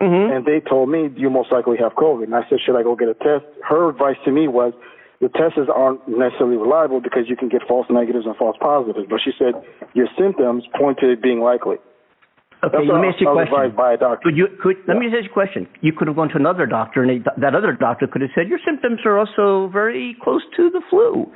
Mhm. 0.01 0.35
and 0.35 0.45
they 0.45 0.59
told 0.59 0.89
me 0.89 1.13
you 1.15 1.31
most 1.31 1.53
likely 1.53 1.77
have 1.77 1.95
COVID. 1.95 2.25
And 2.25 2.35
I 2.35 2.43
said, 2.51 2.61
should 2.61 2.75
I 2.75 2.83
go 2.83 2.97
get 2.97 3.09
a 3.09 3.15
test? 3.15 3.45
Her 3.63 3.89
advice 3.89 4.17
to 4.25 4.33
me 4.33 4.49
was 4.49 4.73
the 5.21 5.29
tests 5.29 5.61
aren't 5.73 6.09
necessarily 6.09 6.57
reliable 6.57 7.01
because 7.01 7.29
you 7.31 7.37
can 7.37 7.49
get 7.49 7.63
false 7.69 7.89
negatives 7.89 8.27
and 8.27 8.35
false 8.37 8.57
positives. 8.57 9.07
But 9.09 9.21
she 9.21 9.31
said 9.39 9.55
your 9.95 10.09
symptoms 10.19 10.67
point 10.75 10.99
to 10.99 11.11
it 11.13 11.23
being 11.23 11.41
likely. 11.41 11.77
Okay, 12.65 12.79
That's 12.79 12.89
let 12.91 13.01
me 13.01 13.09
ask 13.09 13.21
you 13.21 13.29
a 13.29 13.33
question. 13.33 13.71
by 13.77 13.93
a 13.93 13.97
doctor. 13.97 14.23
Could 14.25 14.37
you 14.37 14.49
could 14.61 14.77
let 14.89 14.97
me 14.97 15.07
just 15.07 15.19
ask 15.19 15.25
you 15.27 15.31
a 15.31 15.33
question? 15.33 15.69
You 15.83 15.93
could 15.93 16.09
have 16.09 16.17
gone 16.17 16.31
to 16.31 16.37
another 16.37 16.67
doctor, 16.67 17.05
and 17.05 17.25
that 17.37 17.55
other 17.55 17.73
doctor 17.73 18.09
could 18.09 18.23
have 18.23 18.31
said 18.35 18.49
your 18.49 18.59
symptoms 18.65 19.01
are 19.05 19.19
also 19.19 19.69
very 19.69 20.15
close 20.21 20.43
to 20.57 20.69
the 20.71 20.81
flu, 20.91 21.31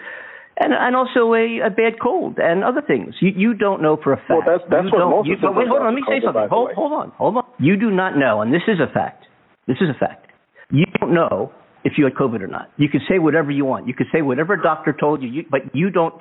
and 0.58 0.72
and 0.72 0.96
also 0.96 1.34
a, 1.34 1.60
a 1.66 1.70
bad 1.70 2.00
cold 2.02 2.38
and 2.38 2.64
other 2.64 2.80
things. 2.80 3.14
You 3.20 3.32
you 3.36 3.54
don't 3.54 3.82
know 3.82 3.96
for 4.02 4.12
a 4.12 4.16
fact. 4.16 4.30
Well, 4.30 4.40
that's- 4.46 4.68
that's 4.70 4.84
you 4.86 4.98
what 4.98 5.08
most 5.10 5.26
you, 5.28 5.34
of 5.34 5.40
the 5.40 5.46
but 5.48 5.56
wait, 5.56 5.68
hold 5.68 5.80
on. 5.82 5.86
Let 5.86 5.94
me 5.94 6.04
say 6.08 6.20
something. 6.24 6.48
Hold 6.48 6.72
hold 6.74 6.92
on, 6.92 7.10
hold 7.16 7.36
on. 7.36 7.44
You 7.58 7.76
do 7.76 7.90
not 7.90 8.16
know, 8.16 8.40
and 8.42 8.52
this 8.52 8.62
is 8.68 8.78
a 8.80 8.90
fact. 8.92 9.26
This 9.66 9.78
is 9.80 9.88
a 9.90 9.98
fact. 9.98 10.26
You 10.70 10.86
don't 11.00 11.12
know 11.14 11.52
if 11.84 11.92
you 11.98 12.04
had 12.04 12.14
COVID 12.14 12.40
or 12.40 12.46
not. 12.48 12.70
You 12.76 12.88
can 12.88 13.00
say 13.08 13.18
whatever 13.18 13.50
you 13.50 13.64
want. 13.64 13.86
You 13.86 13.94
can 13.94 14.06
say 14.12 14.22
whatever 14.22 14.54
a 14.54 14.62
doctor 14.62 14.92
told 14.92 15.22
you, 15.22 15.28
you 15.28 15.44
but 15.50 15.60
you 15.74 15.90
don't 15.90 16.14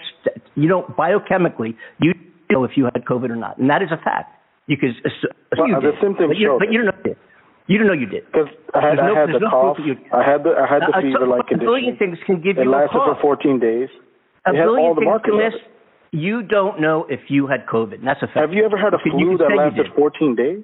you 0.56 0.68
don't 0.68 0.96
biochemically 0.98 1.76
you 2.02 2.14
know 2.52 2.64
if 2.64 2.72
you 2.76 2.86
had 2.86 3.06
COVID 3.06 3.30
or 3.30 3.36
not, 3.36 3.58
and 3.58 3.70
that 3.70 3.82
is 3.82 3.90
a 3.92 3.98
fact. 3.98 4.32
You 4.68 4.78
could 4.78 4.90
assume 5.06 5.32
Well, 5.58 5.68
you 5.68 5.76
uh, 5.78 5.80
the 5.80 5.92
did, 5.92 6.02
symptoms 6.02 6.28
but 6.30 6.38
you, 6.38 6.56
but 6.60 6.72
you 6.72 6.82
don't 6.82 6.88
know 6.88 6.98
you 6.98 7.04
did. 7.14 7.18
You 7.68 7.78
don't 7.80 7.88
know 7.88 7.94
you 7.94 8.06
did. 8.06 8.26
Because 8.32 8.48
I 8.74 8.82
had, 8.82 8.98
There's 8.98 9.16
I 9.16 9.20
had 9.22 9.30
the 9.30 9.40
no 9.40 9.50
cough, 9.50 9.78
I 10.14 10.22
had 10.22 10.44
the, 10.44 10.52
I 10.58 10.66
had 10.70 10.82
the 10.86 10.94
uh, 10.94 10.98
uh, 10.98 10.98
A- 10.98 11.00
a- 11.00 11.02
fever-like 11.02 11.50
a 11.54 11.58
billion 11.58 11.98
condition. 11.98 12.18
things 12.18 12.18
can 12.26 12.38
give 12.42 12.58
It 12.58 12.66
you 12.66 12.70
a 12.70 12.74
lasted 12.74 12.94
for 12.98 13.18
14 13.22 13.58
days. 13.60 13.90
A 14.46 14.56
had 14.56 14.66
billion 14.66 14.96
things 14.96 15.06
markers 15.06 15.32
can 15.32 15.34
of 15.34 15.54
last. 15.54 15.56
it. 15.64 15.72
You 16.18 16.44
don't 16.44 16.80
know 16.80 17.06
if 17.10 17.20
you 17.30 17.48
had 17.48 17.66
COVID. 17.66 17.96
And 18.00 18.08
that's 18.08 18.22
a 18.24 18.28
fact. 18.28 18.38
Have 18.38 18.54
you 18.54 18.64
ever 18.66 18.78
had 18.78 18.94
a 18.94 18.98
You 19.04 19.18
you 19.20 19.38
flu 19.38 19.48
that 19.50 19.56
lasted 19.56 19.88
14 19.96 20.36
days? 20.36 20.64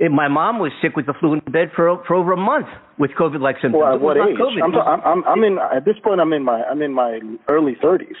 Eh, 0.00 0.08
My 0.08 0.28
mom 0.28 0.58
was 0.58 0.72
sick 0.82 0.96
with 0.96 1.06
the 1.06 1.14
flu 1.18 1.34
in 1.34 1.40
bed 1.52 1.70
for 1.74 2.02
for 2.06 2.14
over 2.14 2.32
a 2.32 2.36
month 2.36 2.66
with 2.98 3.10
COVID-like 3.12 3.56
symptoms. 3.62 3.80
Well, 3.80 3.94
at 3.94 4.00
what 4.00 4.16
age? 4.16 4.36
COVID. 4.36 4.60
I'm, 4.62 5.00
I'm, 5.04 5.24
I'm, 5.24 5.44
in 5.44 5.58
at 5.58 5.84
this 5.84 5.96
point. 6.02 6.20
I'm 6.20 6.32
in 6.32 6.44
my 6.44 6.62
I'm 6.64 6.82
in 6.82 6.92
my 6.92 7.20
early 7.48 7.76
30s. 7.82 8.18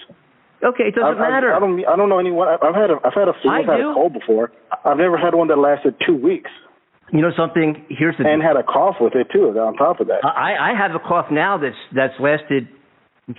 okay, 0.64 0.84
it 0.84 0.94
doesn't 0.94 1.20
I, 1.20 1.26
I- 1.26 1.30
matter. 1.30 1.52
I, 1.54 1.58
don't. 1.60 1.76
I 1.84 1.96
don't 1.96 2.08
know 2.08 2.18
anyone. 2.20 2.48
I- 2.48 2.60
I've 2.62 2.74
had 2.74 2.90
a. 2.90 2.96
I've 3.04 3.14
had 3.14 3.28
a 3.28 3.34
flu. 3.42 3.50
I 3.50 3.60
I've 3.60 3.66
had 3.66 3.76
do. 3.78 3.90
a 3.90 3.94
cold 3.94 4.12
before. 4.14 4.52
I've 4.84 4.96
never 4.98 5.18
had 5.18 5.34
one 5.34 5.48
that 5.48 5.58
lasted 5.58 5.94
two 6.06 6.16
weeks 6.16 6.50
you 7.12 7.20
know 7.20 7.30
something? 7.36 7.84
Here's 7.90 8.16
the 8.16 8.24
and 8.26 8.42
had 8.42 8.56
a 8.56 8.62
cough 8.62 8.96
with 9.00 9.14
it 9.14 9.26
too. 9.32 9.48
On 9.58 9.74
top 9.76 10.00
of 10.00 10.06
that. 10.06 10.24
I 10.24 10.72
I 10.72 10.78
have 10.78 10.92
a 10.94 10.98
cough 10.98 11.26
now 11.30 11.58
that's 11.58 11.76
that's 11.94 12.14
lasted 12.18 12.68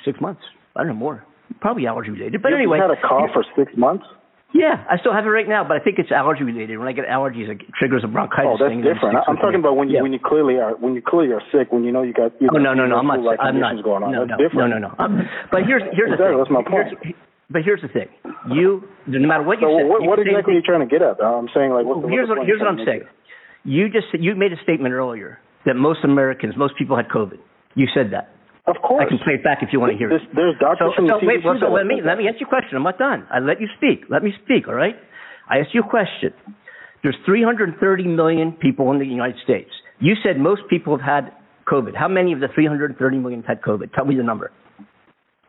six 0.06 0.22
months. 0.22 0.42
I 0.76 0.82
don't 0.82 0.90
know 0.90 0.94
more. 0.94 1.26
Probably 1.62 1.88
allergy 1.88 2.10
related. 2.12 2.42
But 2.42 2.54
anyway, 2.54 2.78
you 2.78 2.84
anyway, 2.84 2.96
had 2.96 2.98
a 2.98 3.08
cough 3.08 3.30
for 3.34 3.44
six 3.58 3.72
months. 3.78 4.06
Yeah, 4.54 4.86
I 4.86 4.98
still 5.02 5.14
have 5.18 5.26
it 5.26 5.34
right 5.34 5.50
now, 5.50 5.66
but 5.66 5.74
I 5.78 5.80
think 5.82 5.98
it's 5.98 6.12
allergy 6.14 6.44
related. 6.46 6.78
When 6.78 6.88
I 6.88 6.94
get 6.94 7.10
allergies, 7.10 7.50
it 7.50 7.58
triggers 7.74 8.04
a 8.06 8.08
bronchitis 8.08 8.46
Oh, 8.46 8.58
that's 8.62 8.70
thing. 8.70 8.86
and 8.86 8.86
then 8.86 8.92
it 8.92 9.02
different. 9.02 9.18
I'm 9.28 9.38
talking 9.42 9.58
about 9.58 9.74
when 9.78 9.90
you 9.90 9.98
Yeah. 9.98 10.04
when 10.06 10.14
you 10.14 10.20
clearly 10.22 10.62
are 10.62 10.78
when 10.78 10.94
you 10.94 11.02
clearly 11.02 11.34
are 11.34 11.42
sick 11.52 11.74
when 11.74 11.84
you 11.84 11.92
know 11.92 12.04
you 12.06 12.14
got. 12.14 12.38
You 12.40 12.50
Oh 12.54 12.60
no 12.62 12.76
no 12.78 12.86
no! 12.86 12.98
I'm 13.02 13.08
not. 13.10 13.18
Flu-like 13.18 13.40
I'm 13.42 13.58
not. 13.60 13.82
going 13.82 14.04
on. 14.06 14.12
No 14.14 14.28
that's 14.30 14.38
no, 14.38 14.38
different. 14.38 14.70
no 14.70 14.78
no 14.78 14.94
no. 14.94 14.96
Um, 15.02 15.26
but 15.50 15.66
here's 15.66 15.82
here's 15.98 16.12
the 16.14 16.18
thing. 16.22 16.38
that's 16.38 16.54
my 16.54 16.62
point. 16.62 16.94
Here's- 17.02 17.18
but 17.50 17.62
here's 17.66 17.82
the 17.82 17.88
thing. 17.90 18.08
You 18.54 18.86
no 19.08 19.26
matter 19.28 19.42
what 19.44 19.58
you 19.60 19.66
So 19.68 19.78
say. 19.78 19.90
what, 19.90 20.02
what 20.06 20.20
exactly 20.20 20.54
are 20.54 20.58
you 20.58 20.62
trying 20.62 20.86
to 20.86 20.90
get 20.90 21.02
at? 21.02 21.18
I'm 21.22 21.50
saying 21.54 21.74
like. 21.74 21.86
What's 21.86 22.02
the, 22.06 22.10
here's 22.14 22.30
what 22.30 22.46
here's 22.46 22.60
what 22.62 22.70
I'm 22.70 22.86
saying. 22.86 23.10
You 23.66 23.90
just 23.90 24.14
you 24.14 24.36
made 24.36 24.54
a 24.54 24.62
statement 24.62 24.94
earlier 24.94 25.40
that 25.66 25.76
most 25.76 26.04
Americans, 26.06 26.54
most 26.58 26.78
people 26.78 26.96
had 26.96 27.10
COVID. 27.10 27.40
You 27.74 27.88
said 27.94 28.12
that. 28.14 28.30
Of 28.66 28.78
course. 28.82 29.04
I 29.06 29.10
can 29.10 29.20
play 29.20 29.34
it 29.36 29.44
back 29.44 29.60
if 29.62 29.70
you 29.74 29.80
want 29.80 29.92
to 29.92 29.98
hear 29.98 30.12
it. 30.12 30.22
There's 30.34 30.56
doctors 30.60 30.94
So, 30.96 31.04
so 31.08 31.20
wait, 31.22 31.44
well, 31.44 31.60
so 31.60 31.68
let 31.68 31.86
me 31.86 32.00
let 32.00 32.18
me 32.18 32.28
answer 32.28 32.40
your 32.40 32.50
question. 32.50 32.78
I'm 32.78 32.84
not 32.84 32.98
done. 32.98 33.28
I 33.30 33.40
let 33.40 33.60
you 33.60 33.68
speak. 33.76 34.08
Let 34.10 34.24
me 34.24 34.32
speak. 34.44 34.68
All 34.68 34.76
right. 34.76 34.96
I 35.50 35.60
asked 35.60 35.74
you 35.74 35.82
a 35.82 35.90
question. 35.90 36.32
There's 37.04 37.18
330 37.26 37.76
million 38.08 38.54
people 38.54 38.92
in 38.92 39.00
the 39.00 39.06
United 39.06 39.36
States. 39.44 39.70
You 40.00 40.16
said 40.24 40.40
most 40.40 40.62
people 40.70 40.98
have 40.98 41.06
had 41.06 41.34
COVID. 41.68 41.96
How 41.96 42.08
many 42.08 42.32
of 42.32 42.40
the 42.40 42.48
330 42.56 43.18
million 43.18 43.42
have 43.42 43.58
had 43.58 43.62
COVID? 43.62 43.92
Tell 43.94 44.06
me 44.06 44.16
the 44.16 44.24
number. 44.24 44.52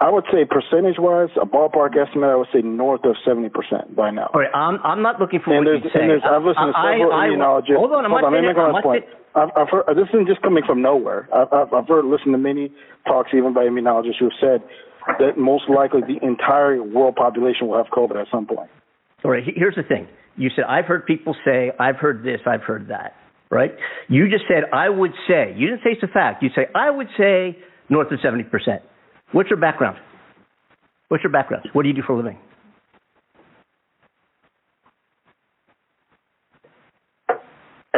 I 0.00 0.10
would 0.10 0.24
say 0.32 0.44
percentage-wise, 0.44 1.30
a 1.40 1.46
ballpark 1.46 1.96
estimate, 1.96 2.28
I 2.30 2.34
would 2.36 2.48
say 2.52 2.60
north 2.62 3.04
of 3.04 3.14
70% 3.26 3.94
by 3.94 4.10
now. 4.10 4.28
All 4.34 4.40
right. 4.40 4.50
I'm 4.52 4.78
I'm 4.84 5.02
not 5.02 5.20
looking 5.20 5.40
for 5.44 5.54
And 5.54 5.64
what 5.64 5.84
you 5.84 5.90
say. 5.94 6.00
and 6.02 6.10
there's, 6.10 6.22
I've 6.26 6.42
listened 6.42 6.74
to 6.74 6.78
several 6.82 7.12
I- 7.12 7.26
I- 7.26 7.28
immunologists. 7.28 7.76
Hold 7.78 7.92
on. 7.92 8.04
I'm 8.04 8.10
not 8.10 8.24
let 8.24 8.32
me 8.32 8.38
saying 8.38 8.46
make 8.46 8.56
it. 8.56 8.58
my 8.58 8.64
I'm 8.66 8.72
not 8.72 8.82
point. 8.82 9.04
saying- 9.04 9.20
I've, 9.36 9.50
I've 9.56 9.68
heard, 9.70 9.84
this 9.96 10.08
isn't 10.14 10.26
just 10.28 10.42
coming 10.42 10.62
from 10.66 10.82
nowhere. 10.82 11.28
I've, 11.34 11.52
I've, 11.52 11.72
I've 11.74 11.88
heard, 11.88 12.04
listened 12.04 12.34
to 12.34 12.38
many 12.38 12.70
talks 13.06 13.30
even 13.34 13.52
by 13.54 13.64
immunologists 13.64 14.18
who 14.18 14.26
have 14.30 14.38
said 14.40 14.62
that 15.18 15.38
most 15.38 15.68
likely 15.68 16.02
the 16.02 16.24
entire 16.24 16.82
world 16.82 17.16
population 17.16 17.66
will 17.68 17.76
have 17.76 17.86
COVID 17.92 18.14
at 18.20 18.26
some 18.30 18.46
point. 18.46 18.70
All 19.24 19.30
right, 19.30 19.42
here's 19.44 19.74
the 19.74 19.82
thing. 19.82 20.06
You 20.36 20.50
said, 20.54 20.64
I've 20.68 20.84
heard 20.86 21.04
people 21.06 21.34
say, 21.44 21.72
I've 21.80 21.96
heard 21.96 22.22
this, 22.24 22.40
I've 22.46 22.62
heard 22.62 22.88
that, 22.88 23.14
right? 23.50 23.74
You 24.08 24.28
just 24.30 24.44
said, 24.48 24.64
I 24.72 24.88
would 24.88 25.12
say. 25.28 25.52
You 25.56 25.66
didn't 25.68 25.82
say 25.82 25.90
it's 25.92 26.02
a 26.02 26.08
fact. 26.08 26.42
You 26.42 26.50
say, 26.54 26.66
I 26.74 26.90
would 26.90 27.08
say 27.18 27.58
north 27.88 28.10
of 28.12 28.18
70%. 28.20 28.48
What's 29.34 29.50
your 29.50 29.58
background? 29.58 29.98
What's 31.08 31.24
your 31.24 31.32
background? 31.32 31.68
What 31.72 31.82
do 31.82 31.88
you 31.88 31.94
do 31.94 32.02
for 32.06 32.12
a 32.12 32.16
living? 32.16 32.38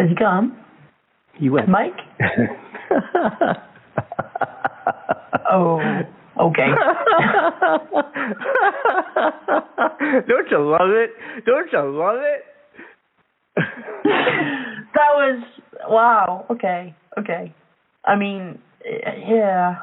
He 0.09 0.15
gone? 0.19 0.57
You 1.39 1.53
went. 1.53 1.69
Mike? 1.69 1.93
Oh, 5.49 5.79
okay. 6.41 6.67
Don't 10.27 10.51
you 10.51 10.59
love 10.59 10.91
it? 10.91 11.11
Don't 11.47 11.73
you 11.73 11.79
love 11.97 12.19
it? 12.19 12.45
that 13.57 15.13
was 15.15 15.43
wow. 15.89 16.47
Okay, 16.51 16.97
okay. 17.19 17.55
I 18.05 18.17
mean, 18.17 18.59
yeah. 18.85 19.77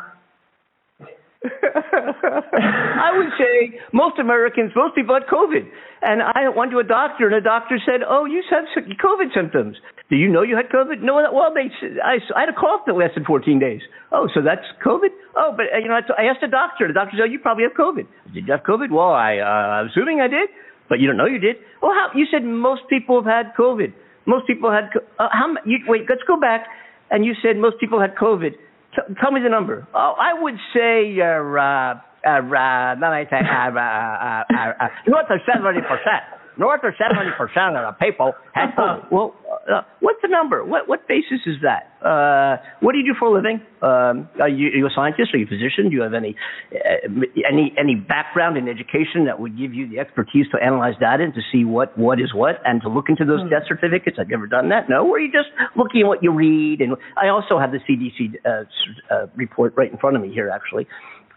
I 1.43 3.11
would 3.17 3.31
say 3.37 3.79
most 3.91 4.19
Americans, 4.19 4.71
most 4.75 4.95
people 4.95 5.13
had 5.13 5.27
COVID. 5.27 5.67
And 6.01 6.21
I 6.21 6.47
went 6.55 6.71
to 6.71 6.79
a 6.79 6.83
doctor, 6.83 7.27
and 7.27 7.35
the 7.35 7.43
doctor 7.43 7.79
said, 7.85 8.01
"Oh, 8.07 8.25
you 8.25 8.43
have 8.49 8.63
COVID 8.75 9.33
symptoms. 9.33 9.77
Do 10.09 10.15
you 10.15 10.29
know 10.29 10.41
you 10.41 10.55
had 10.55 10.69
COVID?" 10.69 11.01
No. 11.01 11.15
Well, 11.15 11.53
they, 11.53 11.67
I, 12.03 12.19
I 12.35 12.39
had 12.41 12.49
a 12.49 12.53
cough 12.53 12.81
that 12.87 12.93
lasted 12.93 13.25
14 13.25 13.59
days. 13.59 13.81
Oh, 14.11 14.27
so 14.33 14.41
that's 14.41 14.63
COVID? 14.85 15.11
Oh, 15.35 15.53
but 15.55 15.65
you 15.81 15.87
know, 15.87 15.99
I 16.17 16.23
asked 16.31 16.41
the 16.41 16.47
doctor. 16.47 16.87
The 16.87 16.93
doctor 16.93 17.17
said, 17.17 17.23
"Oh, 17.23 17.31
you 17.31 17.39
probably 17.39 17.63
have 17.63 17.75
COVID." 17.75 18.07
Did 18.33 18.47
you 18.47 18.51
have 18.51 18.63
COVID? 18.63 18.91
Well, 18.91 19.11
I, 19.11 19.39
uh, 19.39 19.83
I'm 19.83 19.87
assuming 19.87 20.21
I 20.21 20.27
did, 20.27 20.49
but 20.87 20.99
you 20.99 21.07
don't 21.07 21.17
know 21.17 21.27
you 21.27 21.39
did. 21.39 21.57
Well, 21.81 21.91
how? 21.91 22.11
You 22.15 22.25
said 22.31 22.43
most 22.43 22.83
people 22.89 23.21
have 23.21 23.27
had 23.27 23.55
COVID. 23.55 23.91
Most 24.25 24.47
people 24.47 24.71
had. 24.71 24.91
Uh, 25.19 25.27
how? 25.31 25.55
You, 25.65 25.79
wait, 25.87 26.03
let's 26.07 26.23
go 26.27 26.39
back. 26.39 26.67
And 27.11 27.23
you 27.25 27.33
said 27.43 27.57
most 27.57 27.79
people 27.79 27.99
had 27.99 28.15
COVID. 28.15 28.55
T- 28.95 29.13
tell 29.21 29.31
me 29.31 29.41
the 29.41 29.49
number. 29.49 29.87
Oh, 29.93 30.13
I 30.19 30.33
would 30.39 30.55
say 30.73 31.19
uh, 31.19 31.25
uh, 31.25 31.93
uh, 32.23 32.95
let 33.01 33.11
me 33.11 33.25
say, 33.29 33.37
uh, 33.41 33.71
uh, 33.71 33.79
uh, 33.79 34.43
uh, 34.47 34.73
uh, 34.79 34.87
north 35.07 35.25
of 35.29 35.39
seventy 35.45 35.81
percent. 35.81 36.23
North 36.57 36.83
of 36.83 36.93
seventy 36.97 37.31
percent 37.37 37.75
of 37.75 37.83
the 37.93 38.05
people 38.05 38.33
had 38.53 38.71
COVID. 38.77 39.07
Well, 39.11 39.35
uh, 39.71 39.81
what's 40.01 40.19
the 40.21 40.27
number? 40.27 40.63
What 40.65 40.89
what 40.89 41.07
basis 41.07 41.39
is 41.45 41.55
that? 41.63 41.95
Uh, 42.03 42.57
what 42.81 42.91
do 42.91 42.97
you 42.97 43.13
do 43.13 43.15
for 43.17 43.29
a 43.29 43.31
living? 43.31 43.61
Um, 43.81 44.27
are, 44.39 44.49
you, 44.49 44.67
are 44.67 44.75
you 44.75 44.85
a 44.87 44.89
scientist? 44.93 45.33
Are 45.33 45.37
you 45.37 45.45
a 45.45 45.47
physician? 45.47 45.89
Do 45.89 45.95
you 45.95 46.01
have 46.01 46.13
any 46.13 46.35
uh, 46.73 47.07
any 47.47 47.73
any 47.79 47.95
background 47.95 48.57
in 48.57 48.67
education 48.67 49.23
that 49.25 49.39
would 49.39 49.57
give 49.57 49.73
you 49.73 49.87
the 49.87 49.99
expertise 49.99 50.47
to 50.51 50.61
analyze 50.61 50.95
data 50.99 51.23
and 51.23 51.33
to 51.33 51.41
see 51.51 51.63
what 51.63 51.97
what 51.97 52.19
is 52.19 52.33
what 52.33 52.59
and 52.65 52.81
to 52.81 52.89
look 52.89 53.07
into 53.07 53.23
those 53.23 53.39
mm. 53.39 53.49
death 53.49 53.63
certificates? 53.67 54.17
I've 54.19 54.27
never 54.27 54.47
done 54.47 54.67
that. 54.69 54.89
No, 54.89 55.07
or 55.07 55.15
are 55.15 55.19
you 55.19 55.31
just 55.31 55.49
looking 55.77 56.01
at 56.01 56.07
what 56.07 56.21
you 56.21 56.33
read? 56.33 56.81
And 56.81 56.97
I 57.15 57.29
also 57.29 57.57
have 57.57 57.71
the 57.71 57.79
CDC 57.79 58.35
uh, 58.43 58.65
uh, 59.13 59.27
report 59.35 59.73
right 59.77 59.91
in 59.91 59.97
front 59.97 60.17
of 60.17 60.21
me 60.21 60.33
here, 60.33 60.49
actually. 60.49 60.87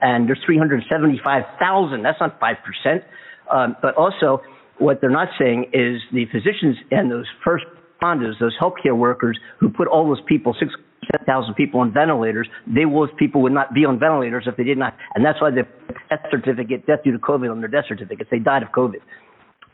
And 0.01 0.29
there's 0.29 0.41
375,000. 0.45 2.03
That's 2.03 2.21
not 2.21 2.41
five 2.41 2.57
percent. 2.67 3.05
Um, 3.51 3.77
but 3.81 3.95
also, 3.95 4.43
what 4.79 5.01
they're 5.01 5.11
not 5.11 5.29
saying 5.39 5.71
is 5.73 6.03
the 6.13 6.27
physicians 6.27 6.77
and 6.91 7.09
those 7.09 7.27
first 7.45 7.65
responders, 8.01 8.39
those 8.41 8.57
healthcare 8.61 8.97
workers 8.97 9.39
who 9.61 9.69
put 9.69 9.89
all 9.89 10.07
those 10.07 10.23
people, 10.27 10.55
6,000 10.59 11.55
people 11.55 11.81
on 11.81 11.93
ventilators, 11.93 12.49
they, 12.67 12.85
those 12.85 13.11
people 13.19 13.43
would 13.43 13.53
not 13.53 13.75
be 13.75 13.85
on 13.85 13.99
ventilators 13.99 14.45
if 14.47 14.57
they 14.57 14.65
did 14.65 14.79
not. 14.79 14.95
And 15.15 15.25
that's 15.25 15.41
why 15.41 15.51
the 15.51 15.63
death 16.11 16.27
certificate, 16.31 16.87
death 16.87 17.01
due 17.05 17.13
to 17.13 17.19
COVID 17.19 17.51
on 17.51 17.61
their 17.61 17.69
death 17.69 17.85
certificates, 17.89 18.31
they 18.31 18.39
died 18.39 18.63
of 18.63 18.71
COVID. 18.71 19.01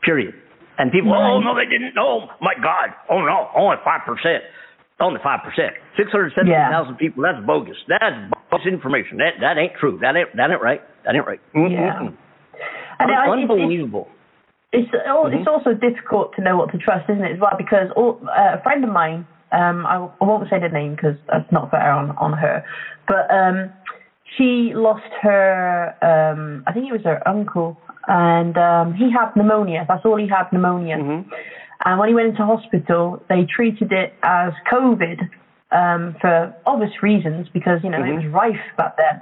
Period. 0.03 0.33
And 0.77 0.91
people, 0.91 1.13
oh, 1.13 1.39
no, 1.39 1.53
they 1.55 1.69
didn't. 1.69 1.93
Oh, 1.99 2.27
my 2.41 2.53
God. 2.55 2.89
Oh, 3.09 3.21
no, 3.21 3.49
only 3.55 3.77
5%. 3.85 4.39
Only 4.99 5.19
5%. 5.19 5.37
670,000 5.97 6.47
yeah. 6.47 6.97
people, 6.97 7.23
that's 7.23 7.45
bogus. 7.45 7.77
That's 7.87 8.15
bogus 8.49 8.65
information. 8.67 9.17
That, 9.17 9.37
that 9.41 9.57
ain't 9.57 9.73
true. 9.79 9.99
That 10.01 10.15
ain't, 10.15 10.35
that 10.35 10.49
ain't 10.49 10.61
right. 10.61 10.81
That 11.05 11.15
ain't 11.15 11.27
right. 11.27 11.41
Mm-hmm. 11.55 11.73
Yeah. 11.73 12.09
And 12.99 13.09
Unbelievable. 13.11 14.07
It's, 14.07 14.11
it's 14.11 14.22
mm-hmm. 14.73 15.33
it's 15.37 15.47
also 15.47 15.73
difficult 15.73 16.35
to 16.35 16.41
know 16.41 16.57
what 16.57 16.71
to 16.71 16.77
trust, 16.77 17.09
isn't 17.09 17.23
it? 17.23 17.33
As 17.33 17.39
well, 17.39 17.55
because 17.57 17.87
all, 17.95 18.19
uh, 18.27 18.57
a 18.57 18.63
friend 18.63 18.83
of 18.83 18.89
mine, 18.89 19.27
um, 19.51 19.85
I, 19.85 20.09
I 20.19 20.25
won't 20.25 20.49
say 20.49 20.59
the 20.59 20.69
name 20.69 20.95
because 20.95 21.15
that's 21.27 21.51
not 21.51 21.69
fair 21.71 21.91
on 21.91 22.11
on 22.17 22.33
her, 22.33 22.65
but 23.07 23.29
um, 23.29 23.71
she 24.37 24.71
lost 24.73 25.11
her. 25.21 25.93
Um, 26.01 26.63
I 26.65 26.73
think 26.73 26.89
it 26.89 26.91
was 26.91 27.03
her 27.03 27.25
uncle, 27.27 27.77
and 28.07 28.57
um, 28.57 28.93
he 28.93 29.11
had 29.11 29.35
pneumonia. 29.35 29.85
That's 29.87 30.05
all 30.05 30.17
he 30.17 30.27
had, 30.27 30.51
pneumonia. 30.51 30.97
Mm-hmm. 30.97 31.29
And 31.85 31.99
when 31.99 32.09
he 32.09 32.15
went 32.15 32.29
into 32.29 32.45
hospital, 32.45 33.21
they 33.29 33.45
treated 33.45 33.91
it 33.91 34.13
as 34.23 34.53
COVID 34.71 35.19
um, 35.71 36.15
for 36.21 36.55
obvious 36.65 36.91
reasons 37.01 37.47
because 37.53 37.79
you 37.83 37.89
know 37.89 37.99
mm-hmm. 37.99 38.19
it 38.19 38.25
was 38.25 38.33
rife 38.33 38.65
back 38.77 38.97
then. 38.97 39.21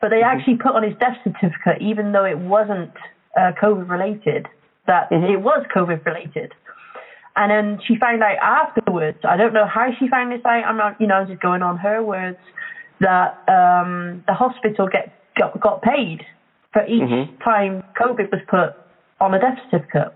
But 0.00 0.10
they 0.10 0.16
mm-hmm. 0.16 0.38
actually 0.38 0.56
put 0.56 0.74
on 0.74 0.82
his 0.82 0.94
death 0.98 1.16
certificate, 1.24 1.80
even 1.80 2.12
though 2.12 2.24
it 2.24 2.38
wasn't 2.38 2.92
uh, 3.36 3.52
COVID 3.60 3.88
related 3.88 4.46
that 4.86 5.10
mm-hmm. 5.10 5.32
it 5.32 5.40
was 5.40 5.64
COVID 5.74 6.04
related. 6.04 6.52
And 7.34 7.50
then 7.50 7.80
she 7.86 7.96
found 7.98 8.22
out 8.22 8.36
afterwards, 8.42 9.18
I 9.24 9.36
don't 9.36 9.54
know 9.54 9.66
how 9.66 9.88
she 9.98 10.08
found 10.08 10.32
this 10.32 10.44
out, 10.44 10.64
I'm 10.64 10.76
not, 10.76 11.00
you 11.00 11.06
know, 11.06 11.14
I'm 11.14 11.28
just 11.28 11.40
going 11.40 11.62
on 11.62 11.78
her 11.78 12.02
words, 12.02 12.38
that 13.00 13.42
um, 13.48 14.22
the 14.26 14.34
hospital 14.34 14.88
get, 14.90 15.12
got, 15.38 15.58
got 15.60 15.82
paid 15.82 16.20
for 16.72 16.84
each 16.86 17.02
mm-hmm. 17.02 17.42
time 17.42 17.82
COVID 18.00 18.30
was 18.30 18.40
put 18.48 18.76
on 19.20 19.34
a 19.34 19.40
death 19.40 19.58
certificate. 19.70 20.14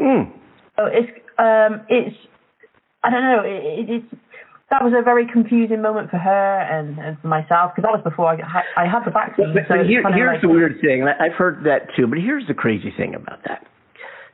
Mm. 0.00 0.32
So 0.76 0.86
it's, 0.86 1.10
um, 1.38 1.86
it's, 1.88 2.16
I 3.04 3.10
don't 3.10 3.22
know, 3.22 3.42
it, 3.44 3.80
it, 3.80 3.90
it's, 3.90 4.14
that 4.70 4.84
was 4.84 4.92
a 4.96 5.02
very 5.02 5.26
confusing 5.26 5.82
moment 5.82 6.10
for 6.10 6.18
her 6.18 6.60
and, 6.70 6.98
and 6.98 7.18
for 7.20 7.26
myself 7.26 7.72
because 7.74 7.82
that 7.82 7.92
was 7.92 8.02
before 8.04 8.30
I, 8.30 8.62
I 8.76 8.86
had 8.86 9.04
the 9.04 9.10
vaccine. 9.10 9.52
But, 9.52 9.66
but, 9.68 9.82
so 9.82 9.84
here, 9.84 10.02
here's 10.14 10.38
like, 10.38 10.42
the 10.42 10.48
weird 10.48 10.80
thing, 10.80 11.02
and 11.02 11.10
I've 11.10 11.34
heard 11.34 11.64
that 11.64 11.90
too. 11.96 12.06
But 12.06 12.18
here's 12.18 12.46
the 12.46 12.54
crazy 12.54 12.94
thing 12.96 13.14
about 13.14 13.42
that: 13.48 13.66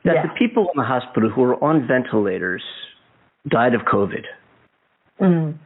that 0.07 0.15
yeah. 0.15 0.21
the 0.23 0.33
people 0.39 0.63
in 0.73 0.77
the 0.79 0.87
hospital 0.87 1.29
who 1.29 1.41
were 1.41 1.61
on 1.63 1.85
ventilators 1.85 2.63
died 3.47 3.75
of 3.75 3.81
COVID. 3.81 4.23
Mm. 5.21 5.57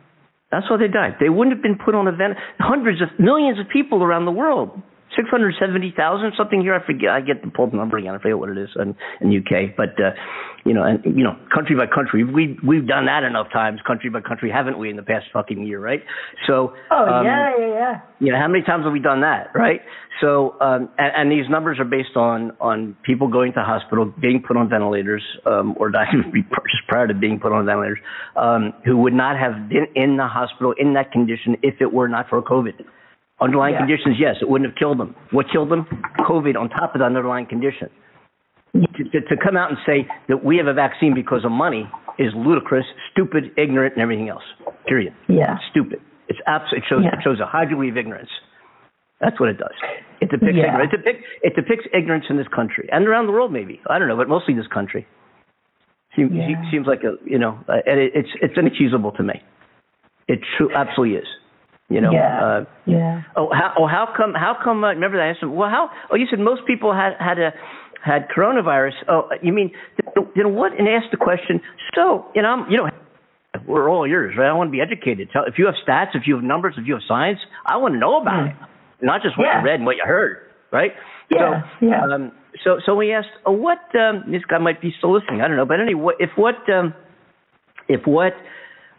That's 0.52 0.70
why 0.70 0.78
they 0.78 0.88
died. 0.88 1.16
They 1.20 1.30
wouldn't 1.30 1.56
have 1.56 1.64
been 1.64 1.78
put 1.78 1.96
on 1.96 2.08
a 2.08 2.12
vent. 2.12 2.38
Hundreds 2.60 3.02
of 3.02 3.08
millions 3.20 3.60
of 3.60 3.70
people 3.70 4.04
around 4.04 4.26
the 4.26 4.32
world 4.32 4.72
670,000 5.16 6.34
something 6.38 6.62
here. 6.62 6.74
I 6.74 6.86
forget. 6.86 7.10
I 7.10 7.22
get 7.22 7.44
the 7.44 7.50
pull 7.50 7.72
number 7.72 7.98
again. 7.98 8.16
I 8.16 8.18
forget 8.18 8.38
what 8.38 8.50
it 8.50 8.58
is 8.58 8.70
in, 8.76 8.96
in 9.20 9.38
UK. 9.38 9.76
But, 9.76 10.00
uh, 10.00 10.12
you 10.66 10.74
know, 10.74 10.84
and, 10.84 11.04
you 11.06 11.24
know, 11.24 11.36
country 11.54 11.76
by 11.76 11.88
country, 11.88 12.24
we, 12.24 12.58
we've 12.66 12.88
done 12.88 13.06
that 13.08 13.24
enough 13.24 13.48
times, 13.52 13.80
country 13.86 14.10
by 14.10 14.22
country, 14.22 14.52
haven't 14.52 14.78
we, 14.78 14.90
in 14.90 14.96
the 14.96 15.04
past 15.04 15.26
fucking 15.34 15.66
year, 15.66 15.80
right? 15.80 16.02
So, 16.48 16.74
oh, 16.92 17.06
um, 17.06 17.26
yeah, 17.26 17.52
yeah, 17.58 17.68
yeah. 17.68 18.02
You 18.20 18.32
know, 18.32 18.40
how 18.40 18.48
many 18.48 18.64
times 18.64 18.86
have 18.86 18.94
we 18.94 19.00
done 19.00 19.22
that, 19.22 19.52
right? 19.56 19.82
So, 20.22 20.56
um, 20.62 20.90
and, 20.98 21.12
and 21.16 21.32
these 21.32 21.50
numbers 21.50 21.80
are 21.80 21.86
based 21.86 22.16
on, 22.16 22.52
on 22.62 22.96
people 23.04 23.28
going 23.28 23.54
to 23.54 23.64
hospital, 23.64 24.06
being 24.22 24.44
put 24.46 24.56
on 24.56 24.70
ventilators, 24.70 25.24
um, 25.46 25.76
or 25.80 25.90
dying 25.90 26.32
just 26.34 26.88
prior 26.88 27.08
to 27.08 27.14
being 27.14 27.40
put 27.40 27.52
on 27.52 27.66
ventilators, 27.66 28.00
um, 28.36 28.74
who 28.86 28.98
would 28.98 29.14
not 29.14 29.38
have 29.38 29.68
been 29.68 29.88
in 29.96 30.18
the 30.18 30.28
hospital 30.28 30.74
in 30.78 30.94
that 30.94 31.12
condition 31.12 31.58
if 31.64 31.82
it 31.82 31.92
were 31.92 32.08
not 32.08 32.30
for 32.30 32.42
COVID. 32.42 32.86
Underlying 33.42 33.74
yeah. 33.74 33.80
conditions, 33.80 34.18
yes, 34.20 34.36
it 34.40 34.48
wouldn't 34.48 34.70
have 34.70 34.78
killed 34.78 35.00
them. 35.00 35.16
What 35.32 35.48
killed 35.52 35.70
them? 35.70 35.86
COVID 36.20 36.56
on 36.56 36.70
top 36.70 36.94
of 36.94 37.00
the 37.00 37.06
underlying 37.06 37.48
condition. 37.48 37.90
To, 38.74 39.04
to, 39.04 39.22
to 39.22 39.36
come 39.44 39.58
out 39.58 39.70
and 39.70 39.80
say 39.86 40.08
that 40.30 40.46
we 40.46 40.56
have 40.58 40.68
a 40.68 40.74
vaccine 40.74 41.14
because 41.14 41.44
of 41.44 41.52
money 41.52 41.90
is 42.18 42.32
ludicrous, 42.36 42.86
stupid, 43.12 43.52
ignorant, 43.58 43.96
and 43.96 44.02
everything 44.02 44.30
else. 44.30 44.44
Period. 44.86 45.14
Yeah. 45.28 45.58
stupid. 45.72 46.00
It's 46.30 46.40
absolutely, 46.48 46.78
it 46.78 46.84
shows, 46.88 47.02
yeah. 47.04 47.20
it 47.20 47.24
shows 47.24 47.40
a 47.42 47.46
high 47.46 47.66
degree 47.66 47.90
of 47.90 47.98
ignorance. 47.98 48.30
That's 49.20 49.40
what 49.40 49.50
it 49.50 49.58
does. 49.58 49.76
It 50.22 50.30
depicts 50.30 50.56
yeah. 50.56 50.68
ignorance. 50.68 50.92
It 50.94 50.98
depicts, 50.98 51.28
it 51.42 51.56
depicts 51.56 51.86
ignorance 51.94 52.26
in 52.30 52.38
this 52.38 52.48
country 52.48 52.88
and 52.92 53.08
around 53.08 53.26
the 53.26 53.34
world, 53.34 53.52
maybe. 53.52 53.82
I 53.90 54.00
don't 54.00 54.08
know, 54.08 54.18
but 54.18 54.30
mostly 54.30 54.54
this 54.54 54.68
country. 54.68 55.06
Seems, 56.16 56.32
yeah. 56.34 56.48
seems 56.72 56.88
like 56.88 57.04
a, 57.04 57.16
you 57.26 57.40
know, 57.40 57.60
uh, 57.68 57.84
it, 57.86 58.12
it's, 58.14 58.30
it's 58.42 58.54
inexcusable 58.56 59.12
to 59.14 59.24
me. 59.24 59.42
It 60.28 60.40
true, 60.58 60.74
absolutely 60.74 61.18
is. 61.18 61.28
You 61.92 62.00
know. 62.00 62.12
Yeah. 62.12 62.40
Uh, 62.40 62.66
yeah. 62.86 63.22
Oh, 63.36 63.50
how? 63.52 63.74
Oh, 63.78 63.88
how 63.88 64.08
come? 64.16 64.34
How 64.34 64.56
come? 64.64 64.84
Uh, 64.84 64.96
remember 64.96 65.18
that 65.18 65.24
I 65.24 65.30
asked 65.32 65.44
him. 65.44 65.54
Well, 65.54 65.70
how? 65.70 65.90
Oh, 66.10 66.16
you 66.16 66.26
said 66.30 66.40
most 66.40 66.62
people 66.66 66.94
had 66.94 67.20
had 67.20 67.38
a 67.38 67.52
had 68.04 68.30
coronavirus. 68.36 68.94
Oh, 69.10 69.30
you 69.42 69.52
mean 69.52 69.72
you 70.36 70.44
know 70.44 70.50
what? 70.50 70.72
And 70.72 70.88
asked 70.88 71.12
the 71.12 71.18
question. 71.18 71.60
So 71.94 72.26
you 72.34 72.42
know, 72.42 72.48
I'm, 72.48 72.72
you 72.72 72.78
know, 72.78 72.90
we're 73.68 73.90
all 73.90 74.08
yours, 74.08 74.36
right? 74.38 74.50
I 74.50 74.54
want 74.54 74.70
to 74.70 74.72
be 74.72 74.82
educated. 74.82 75.30
Tell 75.34 75.44
if 75.46 75.56
you 75.58 75.66
have 75.66 75.76
stats, 75.86 76.16
if 76.16 76.24
you 76.26 76.36
have 76.36 76.44
numbers, 76.44 76.76
if 76.78 76.88
you 76.88 76.94
have 76.94 77.04
science, 77.08 77.40
I 77.66 77.76
want 77.78 77.94
to 77.94 78.00
know 78.00 78.22
about 78.22 78.48
mm. 78.48 78.52
it, 78.52 78.56
not 79.02 79.22
just 79.22 79.38
what 79.38 79.46
yeah. 79.46 79.60
you 79.60 79.66
read 79.66 79.76
and 79.76 79.86
what 79.86 79.98
you 79.98 80.04
heard, 80.06 80.38
right? 80.72 80.92
Yeah. 81.30 81.64
So, 81.80 81.86
yeah. 81.88 82.16
Um, 82.16 82.32
so 82.64 82.80
so 82.86 82.96
we 82.96 83.12
asked, 83.14 83.28
oh, 83.46 83.52
what? 83.52 83.80
Um, 83.96 84.32
this 84.32 84.44
guy 84.50 84.60
might 84.60 84.82
be 84.82 84.94
still 84.98 85.14
listening. 85.14 85.42
I 85.42 85.48
don't 85.50 85.58
know, 85.58 85.66
but 85.66 85.82
anyway, 85.82 86.14
if 86.20 86.30
what 86.38 86.56
um, 86.72 86.94
if 87.90 88.08
what 88.08 88.34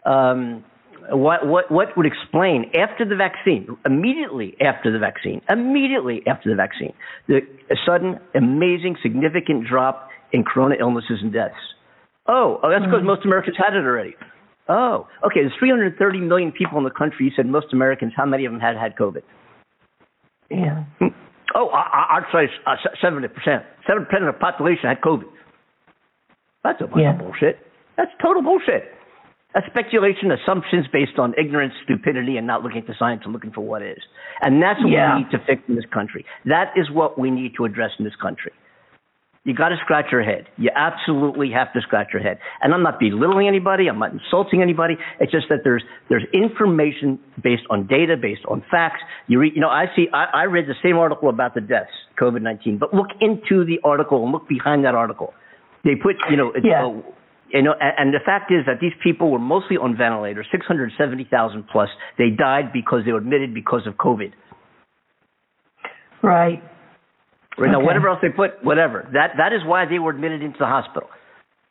um, 0.05 0.63
what, 1.11 1.45
what, 1.45 1.71
what 1.71 1.97
would 1.97 2.05
explain 2.05 2.71
after 2.75 3.05
the 3.05 3.15
vaccine, 3.15 3.67
immediately 3.85 4.55
after 4.61 4.91
the 4.91 4.99
vaccine, 4.99 5.41
immediately 5.49 6.21
after 6.27 6.49
the 6.49 6.55
vaccine, 6.55 6.93
the 7.27 7.41
sudden, 7.85 8.19
amazing, 8.35 8.95
significant 9.01 9.67
drop 9.67 10.09
in 10.31 10.43
corona 10.43 10.75
illnesses 10.79 11.19
and 11.21 11.33
deaths? 11.33 11.55
Oh, 12.27 12.59
oh 12.63 12.69
that's 12.69 12.85
because 12.85 12.99
mm-hmm. 12.99 13.07
most 13.07 13.25
Americans 13.25 13.57
had 13.57 13.75
it 13.75 13.83
already. 13.83 14.15
Oh, 14.69 15.07
okay. 15.25 15.41
There's 15.41 15.53
330 15.59 16.21
million 16.21 16.51
people 16.51 16.77
in 16.77 16.85
the 16.85 16.89
country. 16.89 17.25
You 17.25 17.31
said 17.35 17.45
most 17.45 17.73
Americans. 17.73 18.13
How 18.15 18.25
many 18.25 18.45
of 18.45 18.53
them 18.53 18.61
had 18.61 18.77
had 18.77 18.95
COVID? 18.95 19.23
Yeah. 20.49 20.85
Hmm. 20.99 21.07
Oh, 21.53 21.67
I, 21.67 22.17
I'd 22.17 22.31
say 22.31 22.49
uh, 22.65 22.75
70%. 23.03 23.27
7% 23.27 23.63
of 23.99 24.07
the 24.07 24.39
population 24.39 24.87
had 24.87 25.01
COVID. 25.01 25.27
That's 26.63 26.79
a 26.79 26.87
bunch 26.87 27.01
yeah. 27.01 27.13
of 27.13 27.19
bullshit. 27.19 27.59
That's 27.97 28.11
total 28.21 28.41
bullshit 28.41 28.83
a 29.55 29.61
speculation, 29.69 30.31
assumptions 30.31 30.85
based 30.91 31.19
on 31.19 31.33
ignorance, 31.37 31.73
stupidity, 31.83 32.37
and 32.37 32.47
not 32.47 32.63
looking 32.63 32.79
at 32.79 32.87
the 32.87 32.95
science 32.97 33.21
and 33.23 33.33
looking 33.33 33.51
for 33.51 33.61
what 33.61 33.81
is. 33.81 34.01
And 34.41 34.61
that's 34.61 34.79
what 34.81 34.91
yeah. 34.91 35.15
we 35.15 35.23
need 35.23 35.31
to 35.31 35.39
fix 35.45 35.61
in 35.67 35.75
this 35.75 35.85
country. 35.93 36.25
That 36.45 36.73
is 36.75 36.89
what 36.91 37.19
we 37.19 37.29
need 37.31 37.53
to 37.57 37.65
address 37.65 37.91
in 37.99 38.05
this 38.05 38.15
country. 38.21 38.51
you 39.45 39.53
got 39.53 39.69
to 39.69 39.75
scratch 39.83 40.05
your 40.11 40.23
head. 40.23 40.45
You 40.57 40.69
absolutely 40.73 41.51
have 41.51 41.71
to 41.73 41.81
scratch 41.81 42.07
your 42.13 42.21
head. 42.21 42.39
And 42.61 42.73
I'm 42.73 42.81
not 42.81 42.97
belittling 42.99 43.47
anybody. 43.47 43.87
I'm 43.89 43.99
not 43.99 44.11
insulting 44.13 44.61
anybody. 44.61 44.95
It's 45.19 45.31
just 45.31 45.47
that 45.49 45.59
there's 45.63 45.83
there's 46.09 46.23
information 46.33 47.19
based 47.43 47.63
on 47.69 47.85
data, 47.87 48.15
based 48.15 48.45
on 48.47 48.63
facts. 48.71 49.01
You 49.27 49.39
read, 49.39 49.53
you 49.55 49.61
know, 49.61 49.69
I 49.69 49.85
see. 49.95 50.07
I, 50.13 50.25
I 50.33 50.43
read 50.45 50.65
the 50.67 50.75
same 50.81 50.97
article 50.97 51.27
about 51.29 51.55
the 51.55 51.61
deaths, 51.61 51.91
COVID 52.19 52.41
nineteen, 52.41 52.77
but 52.77 52.93
look 52.93 53.09
into 53.19 53.65
the 53.65 53.79
article 53.83 54.23
and 54.23 54.31
look 54.31 54.47
behind 54.47 54.85
that 54.85 54.95
article. 54.95 55.33
They 55.83 55.95
put, 56.01 56.15
you 56.29 56.37
know, 56.37 56.53
it's, 56.55 56.65
Yeah. 56.65 56.85
uh, 56.85 57.01
you 57.53 57.61
know, 57.61 57.75
and, 57.79 57.93
and 57.97 58.13
the 58.13 58.19
fact 58.25 58.51
is 58.51 58.65
that 58.65 58.79
these 58.81 58.93
people 59.03 59.29
were 59.29 59.39
mostly 59.39 59.77
on 59.77 59.95
ventilators, 59.95 60.47
670,000 60.51 61.65
plus. 61.71 61.89
They 62.17 62.29
died 62.29 62.73
because 62.73 63.05
they 63.05 63.11
were 63.11 63.19
admitted 63.19 63.53
because 63.53 63.85
of 63.85 63.93
COVID. 63.93 64.33
Right. 66.21 66.63
Right 67.57 67.71
now, 67.71 67.81
whatever 67.83 68.09
else 68.09 68.19
they 68.21 68.29
put, 68.29 68.63
whatever. 68.63 69.07
That 69.13 69.33
that 69.37 69.53
is 69.53 69.61
why 69.63 69.85
they 69.85 69.99
were 69.99 70.09
admitted 70.09 70.41
into 70.41 70.57
the 70.57 70.65
hospital. 70.65 71.09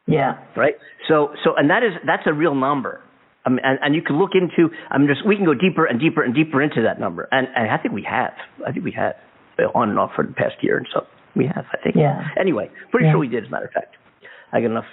Yeah. 0.07 0.39
right? 0.57 0.75
So, 1.09 1.35
so, 1.43 1.55
and 1.57 1.71
that 1.71 1.83
is 1.83 1.93
that's 2.07 2.23
a 2.27 2.33
real 2.33 2.55
number. 2.55 3.01
I 3.45 3.51
mean, 3.51 3.59
and, 3.65 3.79
and 3.83 3.95
you 3.95 4.03
can 4.03 4.19
look 4.19 4.31
into. 4.35 4.73
I 4.91 4.99
mean, 4.99 5.09
just 5.09 5.27
we 5.27 5.35
can 5.35 5.45
go 5.45 5.55
deeper 5.55 5.85
and 5.85 5.99
deeper 5.99 6.23
and 6.23 6.33
deeper 6.35 6.63
into 6.63 6.83
that 6.83 7.01
number, 7.01 7.29
and, 7.33 7.49
and 7.57 7.69
I 7.71 7.79
think 7.79 7.93
we 7.95 8.07
have. 8.09 8.33
I 8.65 8.71
think 8.71 8.85
we 8.85 8.93
have 8.93 9.15
uh, 9.59 9.77
on 9.77 9.91
and 9.91 9.99
off 9.99 10.13
for 10.15 10.25
the 10.25 10.33
past 10.33 10.55
year 10.61 10.77
and 10.77 10.87
so. 10.95 11.05
We 11.35 11.47
have, 11.47 11.65
I 11.73 11.83
think. 11.83 11.97
Yeah. 11.97 12.29
Anyway, 12.39 12.71
pretty 12.91 13.07
Yeah. 13.07 13.13
sure 13.13 13.19
we 13.19 13.27
did. 13.27 13.43
As 13.45 13.49
a 13.49 13.51
matter 13.51 13.65
of 13.65 13.73
fact, 13.73 13.97
I 14.53 14.61
got 14.61 14.71
enough 14.71 14.85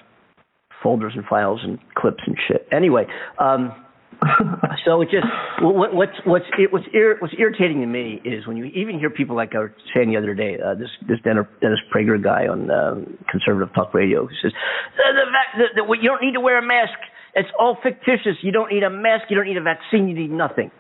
folders 0.82 1.14
and 1.16 1.26
files 1.26 1.62
and 1.64 1.80
clips 1.96 2.24
and 2.26 2.36
shit. 2.48 2.68
Anyway, 2.72 3.06
um, 3.38 3.74
so 4.86 5.02
it 5.02 5.10
just 5.10 5.26
what, 5.62 5.94
what's 5.94 6.18
what's 6.26 6.46
it, 6.58 6.74
what's 6.74 6.86
ir, 6.94 7.18
what's 7.20 7.34
irritating 7.38 7.80
to 7.80 7.88
me 7.88 8.22
is 8.26 8.46
when 8.48 8.58
you 8.58 8.66
even 8.66 9.00
hear 9.00 9.10
people 9.10 9.36
like 9.36 9.56
I 9.56 9.60
was 9.60 9.70
saying 9.96 10.12
the 10.12 10.18
other 10.18 10.34
day, 10.34 10.58
uh, 10.60 10.76
this 10.76 10.90
this 11.08 11.20
Dennis, 11.24 11.48
Prager 11.94 12.22
guy 12.22 12.48
on 12.48 12.70
um, 12.70 13.18
conservative 13.32 13.74
talk 13.74 13.94
radio 13.94 14.26
who 14.26 14.34
says 14.42 14.52
the, 14.98 15.04
the 15.14 15.32
fact 15.32 15.52
that, 15.58 15.70
that 15.76 16.02
you 16.02 16.10
don't 16.10 16.22
need 16.22 16.34
to 16.34 16.42
wear 16.42 16.58
a 16.58 16.66
mask. 16.66 17.00
It's 17.36 17.50
all 17.58 17.78
fictitious. 17.82 18.36
You 18.42 18.52
don't 18.52 18.72
need 18.74 18.84
a 18.84 18.90
mask. 18.90 19.26
You 19.30 19.38
don't 19.38 19.46
need 19.46 19.58
a 19.58 19.64
vaccine. 19.64 20.10
You 20.10 20.16
need 20.16 20.32
nothing. 20.32 20.72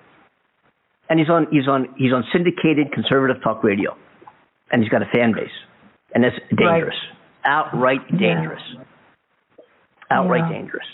And 1.10 1.20
he's 1.20 1.30
on 1.30 1.48
he's 1.50 1.68
on 1.68 1.96
he's 1.98 2.12
on 2.12 2.26
syndicated 2.34 2.92
conservative 2.92 3.42
talk 3.42 3.64
radio, 3.64 3.96
and 4.72 4.84
he's 4.84 4.92
got 4.92 5.02
a 5.02 5.10
fan 5.14 5.32
base, 5.32 5.56
and 6.14 6.24
that's 6.24 6.36
dangerous, 6.50 6.98
outright 7.46 8.02
Yeah. 8.76 8.84
Dangerous, 10.10 10.26
outright 10.26 10.52
Yeah. 10.52 10.58
dangerous. 10.58 10.88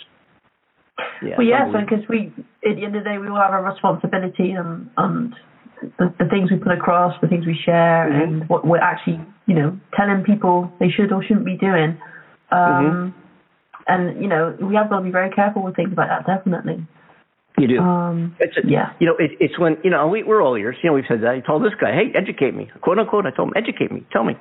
Yeah, 1.21 1.36
Well, 1.38 1.47
yes, 1.47 1.67
because 1.73 2.08
we, 2.08 2.32
at 2.65 2.75
the 2.75 2.86
end 2.86 2.95
of 2.95 3.04
the 3.04 3.10
day, 3.10 3.17
we 3.17 3.28
all 3.28 3.36
have 3.38 3.54
a 3.54 3.62
responsibility 3.62 4.51
and, 4.51 4.89
and 4.97 5.36
the, 5.97 6.13
the 6.19 6.25
things 6.30 6.49
we 6.51 6.58
put 6.58 6.71
across, 6.71 7.19
the 7.21 7.28
things 7.28 7.45
we 7.45 7.56
share, 7.65 8.10
Mhm. 8.10 8.23
and 8.23 8.49
what 8.49 8.65
we're 8.65 8.78
actually, 8.80 9.19
you 9.45 9.56
know, 9.56 9.78
telling 9.93 10.23
people 10.23 10.71
they 10.80 10.89
should 10.89 11.12
or 11.12 11.21
shouldn't 11.23 11.45
be 11.45 11.58
doing. 11.58 11.97
Um, 12.51 13.13
And, 13.88 14.19
you 14.19 14.28
know, 14.28 14.56
we 14.62 14.73
have 14.75 14.89
got 14.89 14.97
to 14.99 15.04
be 15.04 15.12
very 15.12 15.30
careful 15.30 15.62
with 15.62 15.75
things 15.75 15.93
like 15.95 16.08
that, 16.10 16.25
definitely. 16.25 16.84
you 17.60 17.67
do. 17.67 17.80
Um, 17.80 18.36
It's 18.39 18.58
a, 18.58 18.62
yeah. 18.67 18.93
You 18.99 19.08
know, 19.08 19.15
it, 19.17 19.32
it's 19.39 19.60
when 19.60 19.78
you 19.84 19.89
know 19.91 20.08
we, 20.08 20.23
we're 20.23 20.41
all 20.41 20.56
ears. 20.58 20.75
You 20.82 20.89
know, 20.89 20.93
we've 20.95 21.06
said 21.08 21.21
that. 21.21 21.30
I 21.36 21.39
told 21.39 21.63
this 21.63 21.75
guy, 21.80 21.93
"Hey, 21.93 22.12
educate 22.15 22.54
me," 22.56 22.69
quote 22.82 22.97
unquote. 22.99 23.25
I 23.25 23.32
told 23.32 23.49
him, 23.49 23.54
"Educate 23.56 23.91
me, 23.91 24.04
tell 24.12 24.23
me," 24.23 24.36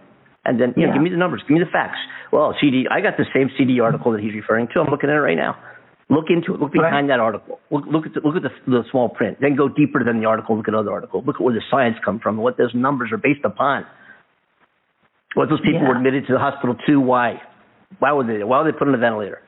and 0.45 0.61
then 0.61 0.75
you 0.77 0.83
know, 0.83 0.89
Yeah. 0.89 0.95
give 0.95 1.03
me 1.03 1.11
the 1.11 1.17
numbers, 1.17 1.43
give 1.43 1.57
me 1.57 1.61
the 1.65 1.71
facts. 1.71 1.99
Well, 2.33 2.55
CD, 2.61 2.87
I 2.91 3.01
got 3.01 3.17
the 3.17 3.27
same 3.35 3.51
CD 3.57 3.81
article 3.81 4.13
that 4.13 4.21
he's 4.21 4.35
referring 4.35 4.69
to. 4.75 4.81
I'm 4.81 4.89
looking 4.91 5.11
at 5.11 5.17
it 5.17 5.21
right 5.21 5.37
now. 5.37 5.57
Look 6.11 6.27
into 6.29 6.53
it. 6.55 6.61
Look 6.61 6.73
behind 6.73 7.09
that 7.09 7.19
article. 7.21 7.61
Look, 7.71 7.85
look 7.87 8.05
at 8.07 8.13
the, 8.13 8.21
look 8.21 8.37
at 8.37 8.43
the, 8.43 8.51
the 8.67 8.85
small 8.91 9.09
print. 9.09 9.39
Then 9.41 9.57
go 9.57 9.69
deeper 9.69 10.05
than 10.05 10.21
the 10.21 10.27
article. 10.27 10.57
Look 10.57 10.69
at 10.69 10.75
other 10.75 10.93
articles. 10.93 11.25
Look 11.27 11.37
at 11.37 11.41
where 11.41 11.55
the 11.55 11.63
science 11.71 11.97
come 12.05 12.19
from. 12.21 12.37
What 12.37 12.59
those 12.59 12.75
numbers 12.75 13.11
are 13.11 13.17
based 13.17 13.45
upon. 13.45 13.87
What 15.35 15.49
those 15.49 15.61
people 15.61 15.81
Yeah. 15.81 15.89
were 15.89 15.97
admitted 15.97 16.27
to 16.27 16.33
the 16.35 16.39
hospital 16.39 16.75
to. 16.87 17.01
Why? 17.01 17.41
Why 18.01 18.13
were 18.13 18.25
they? 18.25 18.45
Why 18.45 18.59
were 18.63 18.71
they 18.71 18.77
put 18.77 18.87
on 18.89 18.95
a 18.95 18.99
ventilator? 18.99 19.41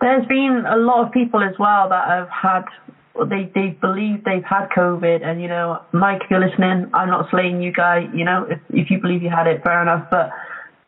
There's 0.00 0.26
been 0.26 0.64
a 0.66 0.76
lot 0.76 1.06
of 1.06 1.12
people 1.12 1.42
as 1.42 1.54
well 1.58 1.88
that 1.90 2.08
have 2.08 2.28
had, 2.28 2.64
well, 3.14 3.26
they 3.26 3.50
they 3.54 3.76
believe 3.80 4.24
they've 4.24 4.44
had 4.44 4.68
COVID, 4.70 5.24
and 5.24 5.40
you 5.40 5.48
know, 5.48 5.82
Mike, 5.92 6.22
if 6.24 6.30
you're 6.30 6.40
listening, 6.40 6.90
I'm 6.94 7.08
not 7.08 7.28
slaying 7.30 7.60
you, 7.60 7.72
guy. 7.72 8.08
You 8.14 8.24
know, 8.24 8.46
if 8.48 8.58
if 8.70 8.90
you 8.90 9.00
believe 9.00 9.22
you 9.22 9.30
had 9.30 9.46
it, 9.46 9.62
fair 9.62 9.82
enough. 9.82 10.08
But 10.10 10.30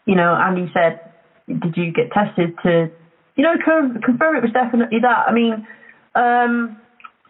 you 0.06 0.14
know, 0.14 0.34
Andy 0.34 0.70
said, 0.72 1.00
did 1.48 1.76
you 1.76 1.92
get 1.92 2.10
tested 2.12 2.54
to, 2.62 2.90
you 3.36 3.42
know, 3.44 3.54
confirm 3.64 4.36
it 4.36 4.42
was 4.42 4.52
definitely 4.52 5.00
that? 5.00 5.28
I 5.28 5.32
mean, 5.32 5.66
um, 6.14 6.76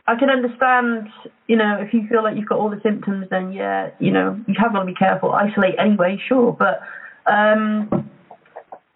I 0.06 0.16
can 0.16 0.28
understand, 0.30 1.08
you 1.48 1.56
know, 1.56 1.78
if 1.80 1.94
you 1.94 2.06
feel 2.08 2.22
like 2.22 2.36
you've 2.36 2.48
got 2.48 2.58
all 2.58 2.70
the 2.70 2.80
symptoms, 2.82 3.26
then 3.30 3.52
yeah, 3.52 3.90
you 3.98 4.10
know, 4.10 4.40
you 4.46 4.54
have 4.58 4.72
got 4.72 4.80
to 4.80 4.86
be 4.86 4.94
careful. 4.94 5.32
Isolate 5.32 5.74
anyway, 5.78 6.20
sure, 6.28 6.52
but 6.52 6.82
um, 7.26 8.10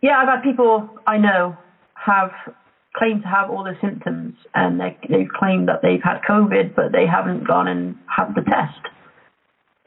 yeah, 0.01 0.19
I've 0.19 0.29
had 0.29 0.43
people 0.43 0.89
I 1.07 1.19
know 1.19 1.57
have 1.95 2.31
claimed 2.99 3.23
to 3.23 3.29
have 3.29 3.51
all 3.51 3.63
the 3.63 3.77
symptoms 3.81 4.35
and 4.55 4.81
they, 4.81 4.99
they've 5.09 5.29
claimed 5.29 5.69
that 5.69 5.81
they've 5.83 6.03
had 6.03 6.21
COVID, 6.29 6.75
but 6.75 6.93
they 6.93 7.07
haven't 7.07 7.47
gone 7.47 7.69
and 7.69 7.97
had 8.07 8.35
the 8.35 8.43
test. 8.43 8.81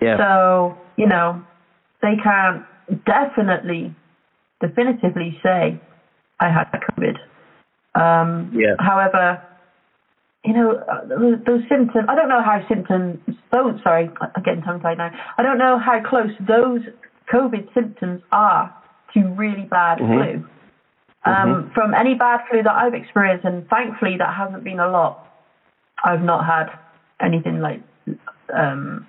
Yeah. 0.01 0.17
So, 0.17 0.77
you 0.97 1.07
know, 1.07 1.43
they 2.01 2.15
can't 2.23 2.63
definitely, 3.05 3.93
definitively 4.61 5.37
say, 5.43 5.79
I 6.39 6.49
had 6.49 6.67
COVID. 6.71 7.17
Um, 7.99 8.51
Yeah. 8.53 8.75
However, 8.79 9.41
you 10.43 10.53
know, 10.53 10.81
those, 11.07 11.37
those 11.45 11.61
symptoms, 11.69 12.05
I 12.09 12.15
don't 12.15 12.29
know 12.29 12.41
how 12.41 12.65
symptoms, 12.67 13.19
those, 13.51 13.79
sorry, 13.83 14.09
I'm 14.35 14.43
getting 14.43 14.63
tongue 14.63 14.79
tied 14.79 14.97
now. 14.97 15.11
I 15.37 15.43
don't 15.43 15.59
know 15.59 15.77
how 15.77 16.01
close 16.01 16.31
those 16.47 16.81
COVID 17.31 17.71
symptoms 17.73 18.21
are 18.31 18.73
to 19.13 19.27
really 19.35 19.65
bad 19.65 19.99
Mhm. 19.99 20.13
flu. 20.13 20.47
Um, 21.23 21.71
From 21.75 21.93
any 21.93 22.15
bad 22.15 22.41
flu 22.49 22.63
that 22.63 22.73
I've 22.73 22.93
experienced, 22.93 23.45
and 23.45 23.67
thankfully 23.67 24.17
that 24.17 24.33
hasn't 24.33 24.63
been 24.63 24.79
a 24.79 24.89
lot, 24.89 25.27
I've 26.03 26.21
not 26.21 26.45
had 26.45 26.67
anything 27.21 27.59
like 27.59 27.83
um, 28.53 29.05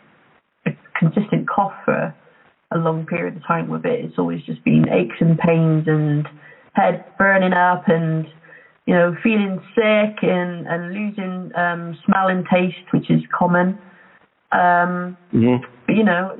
a 0.67 0.73
consistent 0.99 1.49
cough 1.49 1.73
for 1.85 2.15
a 2.71 2.79
long 2.79 3.07
period 3.07 3.37
of 3.37 3.47
time 3.47 3.69
with 3.69 3.85
it. 3.87 4.05
It's 4.05 4.19
always 4.19 4.43
just 4.45 4.63
been 4.65 4.89
aches 4.91 5.17
and 5.21 5.39
pains 5.39 5.85
and 5.87 6.29
head 6.75 7.05
burning 7.19 7.53
up 7.53 7.89
and 7.89 8.27
you 8.87 8.95
know 8.95 9.15
feeling 9.23 9.61
sick 9.75 10.23
and 10.23 10.67
and 10.67 10.93
losing 10.93 11.55
um, 11.57 11.97
smell 12.05 12.29
and 12.29 12.47
taste, 12.53 12.77
which 12.91 13.11
is 13.11 13.23
common. 13.37 13.79
Um, 14.53 15.17
hmm 15.31 15.57
but 15.87 15.97
you 15.97 16.05
know, 16.05 16.39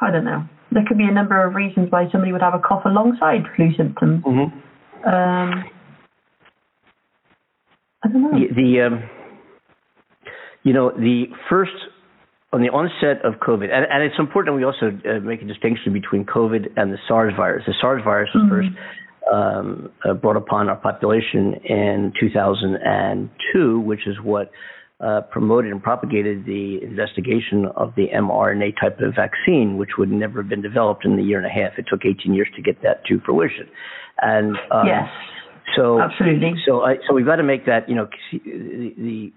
I 0.00 0.10
don't 0.10 0.24
know. 0.24 0.46
There 0.72 0.84
could 0.86 0.98
be 0.98 1.04
a 1.04 1.12
number 1.12 1.44
of 1.44 1.54
reasons 1.54 1.90
why 1.90 2.08
somebody 2.10 2.32
would 2.32 2.42
have 2.42 2.54
a 2.54 2.58
cough 2.58 2.84
alongside 2.84 3.42
flu 3.56 3.74
symptoms. 3.76 4.22
hmm 4.24 4.48
Um, 5.04 5.64
I 8.04 8.08
don't 8.08 8.22
know. 8.22 8.30
The, 8.32 8.54
the 8.54 8.80
um, 8.86 9.10
you 10.62 10.72
know, 10.72 10.90
the 10.90 11.26
first 11.50 11.72
on 12.52 12.60
the 12.60 12.68
onset 12.68 13.24
of 13.24 13.40
COVID, 13.40 13.70
and, 13.72 13.86
and 13.90 14.02
it's 14.02 14.18
important 14.18 14.56
we 14.56 14.64
also 14.64 14.88
uh, 15.08 15.20
make 15.20 15.40
a 15.42 15.46
distinction 15.46 15.92
between 15.92 16.24
COVID 16.24 16.72
and 16.76 16.92
the 16.92 16.98
SARS 17.08 17.32
virus. 17.36 17.64
The 17.66 17.74
SARS 17.80 18.02
virus 18.04 18.28
was 18.34 18.44
Mhm. 18.44 18.48
first 18.50 18.68
um, 19.32 19.90
uh, 20.04 20.14
brought 20.14 20.36
upon 20.36 20.68
our 20.68 20.76
population 20.76 21.54
in 21.64 22.12
2002, 22.18 23.80
which 23.80 24.06
is 24.06 24.20
what 24.20 24.50
uh, 25.02 25.20
promoted 25.22 25.72
and 25.72 25.82
propagated 25.82 26.46
the 26.46 26.78
investigation 26.82 27.66
of 27.76 27.92
the 27.96 28.06
mRNA 28.14 28.80
type 28.80 29.00
of 29.00 29.14
vaccine, 29.16 29.76
which 29.76 29.90
would 29.98 30.10
never 30.10 30.42
have 30.42 30.48
been 30.48 30.62
developed 30.62 31.04
in 31.04 31.18
a 31.18 31.22
year 31.22 31.38
and 31.38 31.46
a 31.46 31.50
half. 31.50 31.78
It 31.78 31.86
took 31.88 32.04
18 32.04 32.32
years 32.32 32.48
to 32.56 32.62
get 32.62 32.82
that 32.82 33.04
to 33.06 33.20
fruition. 33.20 33.68
And 34.20 34.56
um, 34.70 34.86
yes, 34.86 35.08
so 35.76 36.00
absolutely. 36.00 36.54
so 36.66 36.82
I, 36.82 36.96
so 37.06 37.14
we've 37.14 37.26
got 37.26 37.36
to 37.36 37.42
make 37.42 37.66
that 37.66 37.88
you 37.88 37.94
know 37.94 38.08
the, 38.32 38.94
the 38.96 39.32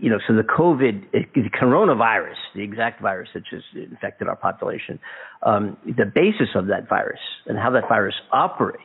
you 0.00 0.10
know 0.10 0.18
so 0.26 0.34
the 0.34 0.42
COVID 0.42 1.10
the 1.12 1.50
coronavirus 1.50 2.36
the 2.54 2.62
exact 2.62 3.00
virus 3.00 3.28
that 3.34 3.44
just 3.48 3.66
infected 3.74 4.28
our 4.28 4.36
population 4.36 4.98
um, 5.44 5.76
the 5.84 6.04
basis 6.04 6.48
of 6.54 6.66
that 6.66 6.88
virus 6.88 7.20
and 7.46 7.56
how 7.58 7.70
that 7.70 7.88
virus 7.88 8.14
operates 8.32 8.82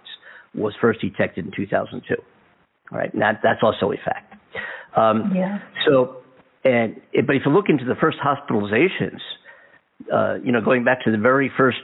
was 0.53 0.73
first 0.79 1.01
detected 1.01 1.45
in 1.45 1.51
2002 1.55 2.15
all 2.91 2.97
right 2.97 3.11
and 3.13 3.21
that 3.21 3.39
that's 3.43 3.61
also 3.63 3.91
a 3.91 3.97
fact 3.97 4.35
um, 4.95 5.33
Yeah. 5.33 5.59
so 5.87 6.20
and 6.63 6.95
but 7.26 7.36
if 7.36 7.43
you 7.45 7.52
look 7.52 7.65
into 7.69 7.86
the 7.86 7.95
first 7.95 8.17
hospitalizations 8.19 9.19
uh, 10.13 10.36
you 10.43 10.52
know 10.52 10.62
going 10.62 10.84
back 10.84 11.04
to 11.04 11.12
the 11.12 11.17
very 11.17 11.52
first 11.58 11.80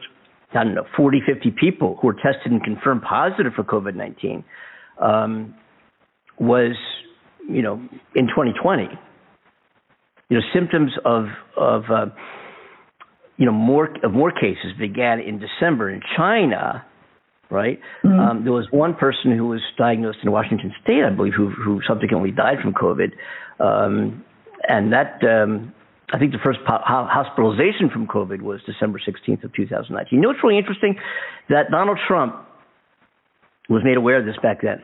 I 0.54 0.63
don't 0.63 0.76
know 0.76 0.86
40 0.96 1.22
50 1.26 1.52
people 1.52 1.98
who 2.02 2.08
were 2.08 2.13
tested 2.13 2.52
and 2.52 2.63
confirmed 2.63 3.02
positive 3.02 3.54
for 3.56 3.63
COVID-19 3.63 4.44
um, 5.02 5.56
was, 6.40 6.76
you 7.50 7.62
know, 7.62 7.76
in 8.16 8.28
2020. 8.28 8.88
You 10.30 10.38
know, 10.38 10.44
symptoms 10.54 10.92
of 11.06 11.28
of 11.56 11.84
uh, 11.90 12.08
you 13.38 13.46
know 13.46 13.54
more 13.54 13.88
of 14.04 14.12
more 14.12 14.32
cases 14.32 14.74
began 14.78 15.22
in 15.22 15.40
December 15.40 15.90
in 15.90 16.02
China, 16.18 16.86
right? 17.50 17.80
Mhm. 18.04 18.20
Um, 18.20 18.44
there 18.44 18.52
was 18.52 18.68
one 18.70 18.94
person 18.94 19.38
who 19.38 19.48
was 19.48 19.62
diagnosed 19.78 20.20
in 20.24 20.32
Washington 20.32 20.74
State, 20.84 21.06
I 21.06 21.12
believe, 21.12 21.34
who 21.34 21.50
who 21.50 21.82
subsequently 21.88 22.32
died 22.32 22.58
from 22.62 22.74
COVID, 22.74 23.13
um, 23.62 24.26
and 24.67 24.93
that 24.93 25.22
um, 25.24 25.74
I 26.13 26.20
think 26.20 26.32
the 26.32 26.39
first 26.43 26.60
po- 26.67 26.82
hospitalization 26.84 27.89
from 27.89 28.08
COVID 28.08 28.41
was 28.41 28.62
December 28.65 29.00
16th 29.00 29.43
of 29.43 29.54
2019. 29.54 30.17
You 30.17 30.22
know 30.24 30.32
it's 30.32 30.43
really 30.43 30.58
interesting? 30.58 30.96
That 31.50 31.70
Donald 31.72 32.00
Trump 32.08 32.36
was 33.70 33.84
made 33.84 33.98
aware 33.98 34.17
of 34.17 34.26
this 34.26 34.38
back 34.41 34.62
then. 34.62 34.82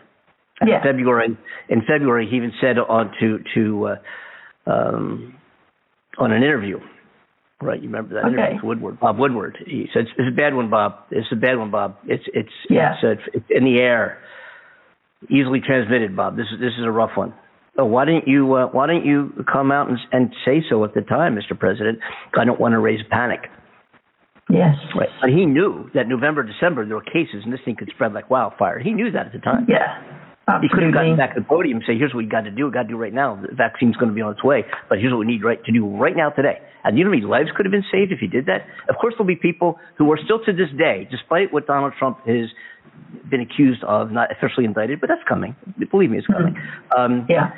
And 0.59 0.69
Yeah. 0.69 0.77
In 0.77 0.83
February, 0.83 1.37
in 1.69 1.81
February, 1.87 2.27
he 2.29 2.35
even 2.37 2.51
said 2.61 2.77
on 2.77 3.11
to 3.19 3.39
to 3.55 3.87
uh, 3.87 4.69
um, 4.69 5.35
on 6.19 6.31
an 6.31 6.43
interview, 6.43 6.79
right? 7.61 7.81
You 7.81 7.87
remember 7.89 8.13
that 8.15 8.25
Okay. 8.25 8.33
interview 8.33 8.55
with 8.55 8.63
Woodward, 8.63 8.99
Bob 8.99 9.17
Woodward. 9.17 9.57
He 9.65 9.89
said, 9.93 10.05
"It's 10.17 10.27
a 10.27 10.35
bad 10.35 10.53
one, 10.53 10.69
Bob. 10.69 10.99
It's 11.09 11.31
a 11.31 11.35
bad 11.35 11.57
one, 11.57 11.71
Bob. 11.71 11.95
It's 12.05 12.23
it's 12.33 12.53
Yeah. 12.69 12.93
it's, 12.93 13.03
uh, 13.03 13.31
it's 13.33 13.45
in 13.49 13.63
the 13.65 13.79
air, 13.79 14.19
easily 15.29 15.59
transmitted, 15.59 16.15
Bob. 16.15 16.37
This 16.37 16.45
is 16.53 16.59
this 16.59 16.73
is 16.77 16.85
a 16.85 16.91
rough 16.91 17.17
one." 17.17 17.33
Oh, 17.77 17.85
why 17.85 18.05
didn't 18.05 18.27
you 18.27 18.53
uh, 18.53 18.67
why 18.67 18.87
didn't 18.87 19.05
you 19.05 19.33
come 19.51 19.71
out 19.71 19.89
and, 19.89 19.97
and 20.11 20.33
say 20.45 20.63
so 20.69 20.83
at 20.83 20.93
the 20.93 21.01
time, 21.01 21.35
Mr. 21.35 21.57
President? 21.57 21.99
I 22.37 22.45
don't 22.45 22.59
want 22.59 22.73
to 22.73 22.79
raise 22.79 22.99
panic. 23.09 23.49
Yes. 24.49 24.75
Right. 24.95 25.09
But 25.21 25.31
he 25.31 25.45
knew 25.45 25.89
that 25.93 26.07
November, 26.07 26.43
December 26.43 26.85
there 26.85 26.95
were 26.95 27.01
cases 27.01 27.41
and 27.43 27.51
this 27.51 27.61
thing 27.65 27.75
could 27.75 27.89
spread 27.95 28.13
like 28.13 28.29
wildfire. 28.29 28.79
He 28.79 28.91
knew 28.91 29.09
that 29.11 29.27
at 29.27 29.31
the 29.31 29.39
time. 29.39 29.65
Yeah. 29.67 30.01
He 30.61 30.67
could 30.67 30.83
have 30.83 30.93
gotten 30.93 31.15
back 31.15 31.35
to 31.35 31.39
the 31.39 31.45
podium 31.45 31.77
and 31.77 31.85
say, 31.87 31.97
"Here's 31.97 32.13
what 32.13 32.19
we 32.19 32.25
got 32.25 32.41
to 32.41 32.51
do. 32.51 32.65
We 32.65 32.71
got 32.71 32.83
to 32.83 32.89
do 32.89 32.97
right 32.97 33.13
now. 33.13 33.39
The 33.41 33.55
vaccine's 33.55 33.95
going 33.95 34.09
to 34.09 34.15
be 34.15 34.21
on 34.21 34.33
its 34.33 34.43
way, 34.43 34.65
but 34.89 34.99
here's 34.99 35.11
what 35.13 35.19
we 35.19 35.25
need 35.25 35.43
right 35.43 35.63
to 35.63 35.71
do 35.71 35.87
right 35.87 36.15
now 36.15 36.31
today." 36.31 36.59
And 36.83 36.97
you 36.97 37.05
know 37.05 37.11
how 37.11 37.15
many 37.15 37.25
lives 37.25 37.49
could 37.55 37.65
have 37.65 37.71
been 37.71 37.85
saved 37.89 38.11
if 38.11 38.19
he 38.19 38.27
did 38.27 38.45
that? 38.47 38.67
Of 38.89 38.97
course, 38.99 39.13
there'll 39.13 39.25
be 39.25 39.37
people 39.37 39.79
who 39.97 40.11
are 40.11 40.19
still 40.21 40.43
to 40.43 40.51
this 40.51 40.67
day, 40.77 41.07
despite 41.09 41.53
what 41.53 41.65
Donald 41.65 41.93
Trump 41.97 42.19
has 42.27 42.49
been 43.29 43.39
accused 43.39 43.83
of, 43.85 44.11
not 44.11 44.31
officially 44.31 44.65
indicted, 44.65 44.99
but 44.99 45.07
that's 45.07 45.23
coming. 45.29 45.55
Believe 45.89 46.09
me, 46.11 46.17
it's 46.17 46.27
coming. 46.27 46.57
Um, 46.97 47.25
Yeah. 47.29 47.51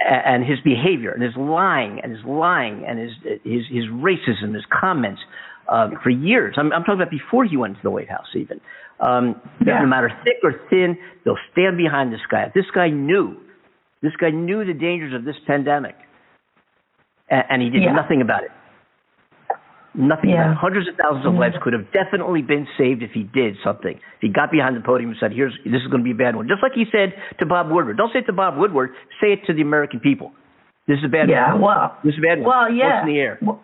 and 0.00 0.44
his 0.44 0.58
behavior 0.60 1.12
and 1.12 1.22
his 1.22 1.36
lying 1.36 2.00
and 2.02 2.10
his 2.10 2.24
lying 2.24 2.84
and 2.84 2.98
his 2.98 3.12
his 3.44 3.62
his 3.70 3.84
racism, 3.86 4.52
his 4.52 4.64
comments 4.66 5.20
um, 5.68 5.96
for 6.02 6.10
years. 6.10 6.56
I'm, 6.58 6.72
I'm 6.72 6.82
talking 6.82 7.00
about 7.00 7.10
before 7.10 7.44
he 7.44 7.56
went 7.56 7.76
to 7.76 7.82
the 7.82 7.90
White 7.90 8.10
House, 8.10 8.26
even. 8.34 8.60
Um, 9.02 9.34
Yeah. 9.66 9.80
No 9.80 9.86
matter 9.86 10.10
thick 10.24 10.38
or 10.44 10.54
thin, 10.70 10.96
they'll 11.24 11.36
stand 11.52 11.76
behind 11.76 12.12
this 12.12 12.20
guy. 12.30 12.50
This 12.54 12.66
guy 12.74 12.88
knew, 12.88 13.36
this 14.00 14.12
guy 14.16 14.30
knew 14.30 14.64
the 14.64 14.72
dangers 14.74 15.12
of 15.12 15.24
this 15.24 15.36
pandemic, 15.46 15.96
and, 17.28 17.44
and 17.50 17.62
he 17.62 17.68
did 17.70 17.82
Yeah. 17.82 17.92
nothing 17.92 18.22
about 18.22 18.44
it. 18.44 18.50
Nothing 19.94 20.30
Yeah. 20.30 20.42
about 20.42 20.52
it. 20.52 20.56
Hundreds 20.58 20.88
of 20.88 20.94
thousands 20.96 21.26
of 21.26 21.34
lives 21.34 21.56
could 21.60 21.74
have 21.74 21.90
definitely 21.92 22.40
been 22.42 22.66
saved 22.78 23.02
if 23.02 23.10
he 23.12 23.24
did 23.24 23.56
something. 23.62 23.92
If 23.96 24.20
he 24.20 24.28
got 24.28 24.50
behind 24.50 24.74
the 24.76 24.80
podium 24.80 25.10
and 25.10 25.18
said, 25.18 25.32
"Here's 25.32 25.52
this 25.64 25.82
is 25.82 25.88
going 25.88 26.00
to 26.00 26.04
be 26.04 26.12
a 26.12 26.14
bad 26.14 26.34
one," 26.34 26.48
just 26.48 26.62
like 26.62 26.72
he 26.72 26.86
said 26.90 27.12
to 27.40 27.46
Bob 27.46 27.70
Woodward. 27.70 27.96
Don't 27.98 28.10
say 28.12 28.20
it 28.20 28.26
to 28.26 28.32
Bob 28.32 28.56
Woodward. 28.56 28.94
Say 29.20 29.32
it 29.32 29.44
to 29.46 29.52
the 29.52 29.60
American 29.62 30.00
people. 30.00 30.32
This 30.86 30.98
is 30.98 31.04
a 31.04 31.08
bad 31.08 31.28
Yeah. 31.28 31.52
one. 31.52 31.60
Well. 31.60 31.96
This 32.04 32.14
is 32.14 32.18
a 32.20 32.22
bad 32.22 32.38
one. 32.38 32.46
Well, 32.48 32.72
yeah. 32.72 33.00
What's 33.00 33.08
in 33.08 33.14
the 33.14 33.20
air? 33.20 33.38
Wh- 33.44 33.58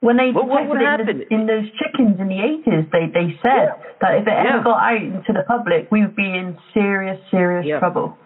When 0.00 0.16
they 0.16 0.30
What- 0.30 0.46
what 0.46 0.66
would 0.68 0.80
it 0.80 1.00
in, 1.00 1.06
the, 1.18 1.34
in 1.34 1.46
those 1.46 1.68
chickens 1.72 2.20
in 2.20 2.28
the 2.28 2.38
80s, 2.38 2.90
they, 2.92 3.06
they 3.06 3.36
said 3.42 3.74
that 4.00 4.14
if 4.14 4.26
it 4.26 4.30
Yeah. 4.30 4.54
ever 4.54 4.62
got 4.62 4.78
out 4.80 5.02
into 5.02 5.32
the 5.32 5.42
public, 5.48 5.90
we 5.90 6.02
would 6.02 6.14
be 6.14 6.32
in 6.36 6.56
serious, 6.72 7.18
serious 7.30 7.66
Yeah. 7.66 7.80
trouble. 7.80 8.16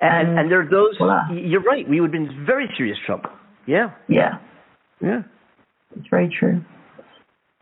And, 0.00 0.28
And 0.28 0.38
and 0.38 0.50
there 0.50 0.60
are 0.60 0.64
those. 0.70 0.96
voila. 0.96 1.28
You're 1.32 1.62
right. 1.62 1.88
We 1.88 2.00
would 2.00 2.12
be 2.12 2.18
in 2.18 2.44
very 2.46 2.68
serious 2.76 2.98
trouble. 3.04 3.30
Yeah. 3.66 3.90
Yeah, 4.06 4.38
Yeah. 5.00 5.22
it's 5.96 6.06
very 6.08 6.28
true. 6.28 6.60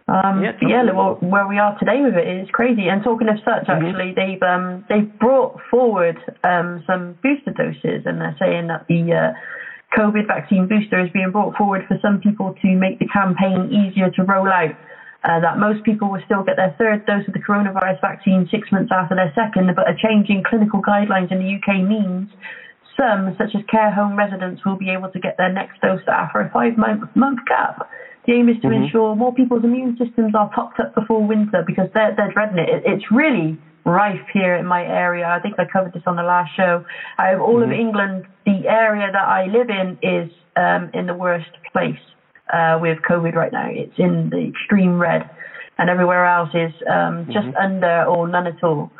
Um, 0.08 0.42
Yeah, 0.44 0.52
but 0.60 0.68
yeah, 0.68 0.84
well, 0.92 1.14
where 1.20 1.48
we 1.48 1.58
are 1.58 1.76
today 1.78 2.00
with 2.02 2.14
it 2.14 2.28
is 2.28 2.48
crazy. 2.50 2.88
And 2.88 3.02
talking 3.02 3.28
of 3.28 3.40
such, 3.40 3.66
Mhm. 3.66 3.88
actually, 3.88 4.12
they've 4.12 4.42
um, 4.42 4.84
they've 4.88 5.18
brought 5.18 5.60
forward 5.70 6.16
um, 6.44 6.82
some 6.86 7.14
booster 7.22 7.50
doses, 7.52 8.04
and 8.06 8.20
they're 8.20 8.36
saying 8.38 8.66
that 8.68 8.86
the 8.86 9.12
uh, 9.12 9.32
COVID 9.94 10.26
vaccine 10.26 10.66
booster 10.66 11.04
is 11.04 11.10
being 11.12 11.30
brought 11.30 11.56
forward 11.56 11.84
for 11.86 11.98
some 12.02 12.20
people 12.20 12.54
to 12.62 12.76
make 12.76 12.98
the 12.98 13.06
campaign 13.06 13.70
easier 13.70 14.10
to 14.10 14.24
roll 14.24 14.48
out. 14.48 14.74
Uh, 15.24 15.40
that 15.40 15.58
most 15.58 15.82
people 15.82 16.08
will 16.08 16.20
still 16.24 16.42
get 16.44 16.54
their 16.56 16.74
third 16.78 17.04
dose 17.06 17.26
of 17.26 17.34
the 17.34 17.40
coronavirus 17.40 18.00
vaccine 18.00 18.46
six 18.48 18.70
months 18.70 18.92
after 18.92 19.16
their 19.16 19.32
second, 19.34 19.74
but 19.74 19.88
a 19.90 19.94
change 19.94 20.28
in 20.28 20.42
clinical 20.44 20.80
guidelines 20.80 21.32
in 21.32 21.38
the 21.38 21.54
UK 21.56 21.82
means 21.82 22.28
some, 22.96 23.34
such 23.36 23.54
as 23.54 23.62
care 23.68 23.90
home 23.90 24.16
residents, 24.16 24.64
will 24.64 24.76
be 24.76 24.90
able 24.90 25.08
to 25.10 25.18
get 25.18 25.36
their 25.36 25.52
next 25.52 25.80
dose 25.80 26.00
after 26.06 26.40
a 26.40 26.50
five 26.50 26.76
month 26.76 27.04
month 27.16 27.40
gap. 27.46 27.88
The 28.26 28.34
aim 28.34 28.48
is 28.48 28.60
to 28.62 28.68
Mhm. 28.68 28.84
ensure 28.84 29.16
more 29.16 29.32
people's 29.32 29.64
immune 29.64 29.96
systems 29.96 30.34
are 30.34 30.50
topped 30.54 30.78
up 30.78 30.94
before 30.94 31.24
winter 31.24 31.62
because 31.66 31.90
they're, 31.92 32.12
they're 32.12 32.32
dreading 32.32 32.58
it. 32.58 32.68
it. 32.68 32.82
It's 32.86 33.10
really 33.10 33.58
rife 33.86 34.26
here 34.32 34.56
in 34.56 34.66
my 34.66 34.82
area. 34.84 35.26
I 35.26 35.40
think 35.40 35.54
I 35.58 35.64
covered 35.64 35.92
this 35.92 36.02
on 36.06 36.16
the 36.16 36.22
last 36.22 36.50
show. 36.56 36.84
Out 37.18 37.34
of 37.34 37.40
all 37.40 37.62
of 37.62 37.70
Mhm. 37.70 37.78
England, 37.78 38.26
the 38.44 38.68
area 38.68 39.10
that 39.10 39.28
I 39.28 39.46
live 39.46 39.70
in 39.70 39.96
is 40.02 40.30
um, 40.56 40.90
in 40.92 41.06
the 41.06 41.14
worst 41.14 41.50
place 41.72 42.00
uh, 42.52 42.78
with 42.80 42.98
COVID 43.02 43.34
right 43.34 43.52
now. 43.52 43.68
It's 43.70 43.98
in 43.98 44.30
the 44.30 44.48
extreme 44.48 44.98
red, 44.98 45.28
and 45.78 45.88
everywhere 45.88 46.26
else 46.26 46.50
is 46.54 46.72
um, 46.88 47.26
just 47.30 47.48
under 47.56 48.04
or 48.04 48.26
none 48.26 48.46
at 48.46 48.62
all. 48.64 48.90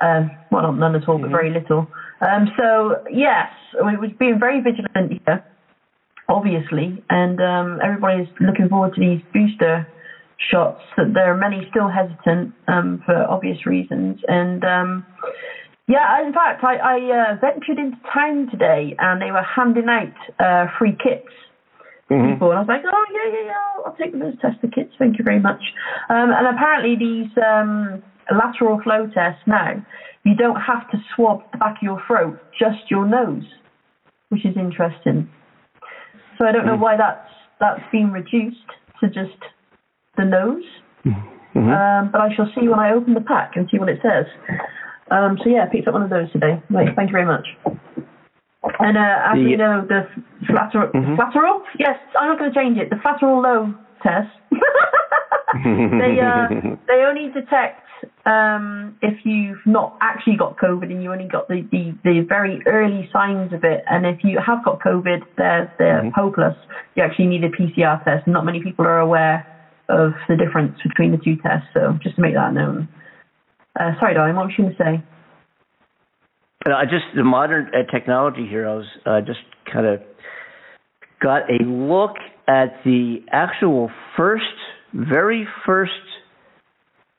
Um, 0.00 0.30
well, 0.50 0.62
not 0.62 0.78
none 0.78 0.96
at 0.96 1.08
all, 1.08 1.18
but 1.18 1.30
very 1.30 1.50
little. 1.50 1.86
Um, 2.20 2.50
so 2.56 3.04
yes, 3.10 3.50
we 3.84 3.96
was 3.96 4.10
being 4.18 4.38
very 4.40 4.60
vigilant 4.60 5.20
here, 5.24 5.44
obviously, 6.28 7.02
and 7.10 7.40
um, 7.40 7.80
everybody's 7.82 8.28
looking 8.40 8.68
forward 8.68 8.94
to 8.94 9.00
these 9.00 9.22
booster 9.32 9.86
shots. 10.38 10.80
That 10.96 11.14
there 11.14 11.32
are 11.32 11.36
many 11.36 11.66
still 11.70 11.88
hesitant 11.88 12.54
um, 12.68 13.02
for 13.04 13.16
obvious 13.28 13.66
reasons, 13.66 14.20
and 14.28 14.64
um, 14.64 15.06
yeah, 15.88 16.24
in 16.26 16.32
fact, 16.32 16.64
I, 16.64 16.76
I 16.76 16.96
uh, 16.96 17.36
ventured 17.40 17.78
into 17.78 17.98
town 18.12 18.48
today, 18.50 18.96
and 18.98 19.20
they 19.20 19.30
were 19.30 19.44
handing 19.44 19.88
out 19.88 20.16
uh, 20.40 20.66
free 20.78 20.96
kits 21.02 21.28
Mhm. 22.10 22.32
people, 22.32 22.50
and 22.50 22.58
I 22.58 22.60
was 22.60 22.68
like, 22.68 22.84
oh 22.84 23.06
yeah, 23.12 23.32
yeah, 23.32 23.46
yeah, 23.46 23.82
I'll, 23.86 23.96
take 23.96 24.12
those 24.12 24.38
tester 24.40 24.68
kits. 24.68 24.92
Thank 24.98 25.18
you 25.18 25.24
very 25.24 25.40
much. 25.40 25.62
Um, 26.10 26.32
and 26.32 26.46
apparently 26.46 26.96
these 26.96 27.30
um, 27.38 28.02
lateral 28.30 28.80
flow 28.82 29.06
tests 29.06 29.40
now, 29.46 29.82
you 30.24 30.34
don't 30.34 30.60
have 30.60 30.90
to 30.90 30.98
swab 31.14 31.42
the 31.52 31.58
back 31.58 31.76
of 31.76 31.82
your 31.82 32.02
throat, 32.06 32.38
just 32.58 32.90
your 32.90 33.06
nose, 33.06 33.44
which 34.28 34.44
is 34.44 34.56
interesting. 34.56 35.28
So 36.38 36.46
I 36.46 36.52
don't 36.52 36.66
know 36.66 36.76
why 36.76 36.96
that's 36.96 37.30
that's 37.60 37.82
been 37.92 38.12
reduced 38.12 38.68
to 39.00 39.08
just 39.08 39.38
the 40.16 40.24
nose. 40.24 40.64
Mhm. 41.04 41.70
Um, 41.70 42.08
but 42.10 42.20
I 42.20 42.34
shall 42.34 42.50
see 42.54 42.68
when 42.68 42.80
I 42.80 42.92
open 42.92 43.14
the 43.14 43.20
pack 43.20 43.56
and 43.56 43.68
see 43.70 43.78
what 43.78 43.88
it 43.88 44.00
says. 44.02 44.26
Um, 45.10 45.38
so 45.42 45.48
yeah, 45.48 45.62
I 45.64 45.66
picked 45.66 45.86
up 45.86 45.94
one 45.94 46.02
of 46.02 46.10
those 46.10 46.30
today. 46.32 46.60
Right, 46.70 46.94
thank 46.96 47.10
you 47.10 47.12
very 47.12 47.26
much. 47.26 47.46
And 48.80 48.96
uh, 48.96 49.18
as 49.32 49.38
you 49.38 49.56
know, 49.56 49.84
the 49.86 50.06
flateral, 50.46 50.88
Mhm. 50.88 51.16
flateral? 51.16 51.62
Yes, 51.78 51.98
I'm 52.18 52.28
not 52.28 52.38
going 52.38 52.52
to 52.52 52.58
change 52.58 52.78
it. 52.78 52.90
The 52.90 52.96
flateral 52.96 53.40
low 53.40 53.74
test. 54.02 54.28
they 55.64 56.18
uh, 56.20 56.48
they 56.88 57.04
only 57.04 57.28
detect 57.32 57.80
um, 58.26 58.96
if 59.02 59.24
you've 59.24 59.64
not 59.66 59.96
actually 60.00 60.36
got 60.36 60.56
COVID 60.56 60.90
and 60.90 61.02
you 61.02 61.12
only 61.12 61.28
got 61.28 61.46
the, 61.48 61.66
the, 61.70 61.94
the 62.04 62.20
very 62.28 62.60
early 62.66 63.08
signs 63.12 63.52
of 63.52 63.64
it. 63.64 63.84
And 63.88 64.06
if 64.06 64.24
you 64.24 64.40
have 64.44 64.64
got 64.64 64.80
COVID, 64.80 65.22
they're 65.36 65.72
they're 65.78 66.02
Mhm. 66.02 66.12
hopeless. 66.12 66.56
You 66.96 67.02
actually 67.04 67.26
need 67.26 67.44
a 67.44 67.50
PCR 67.50 68.02
test. 68.04 68.26
Not 68.26 68.44
many 68.44 68.62
people 68.62 68.86
are 68.86 68.98
aware 68.98 69.46
of 69.88 70.12
the 70.28 70.36
difference 70.36 70.78
between 70.82 71.12
the 71.12 71.18
two 71.18 71.36
tests. 71.36 71.68
So 71.74 71.98
just 72.02 72.16
to 72.16 72.22
make 72.22 72.34
that 72.34 72.52
known. 72.52 72.88
Uh, 73.78 73.92
sorry, 73.98 74.14
darling, 74.14 74.36
what 74.36 74.46
was 74.46 74.54
you 74.56 74.64
going 74.64 74.76
to 74.76 74.82
say? 74.82 75.04
I 76.66 76.84
just 76.84 77.04
the 77.14 77.24
modern 77.24 77.70
uh, 77.74 77.90
technology 77.92 78.46
here. 78.48 78.66
I 78.66 78.74
was 78.74 78.86
uh, 79.04 79.20
just 79.20 79.40
kind 79.70 79.86
of 79.86 80.00
got 81.22 81.42
a 81.50 81.62
look 81.62 82.16
at 82.48 82.82
the 82.84 83.18
actual 83.30 83.90
first, 84.16 84.44
very 84.94 85.46
first 85.66 85.92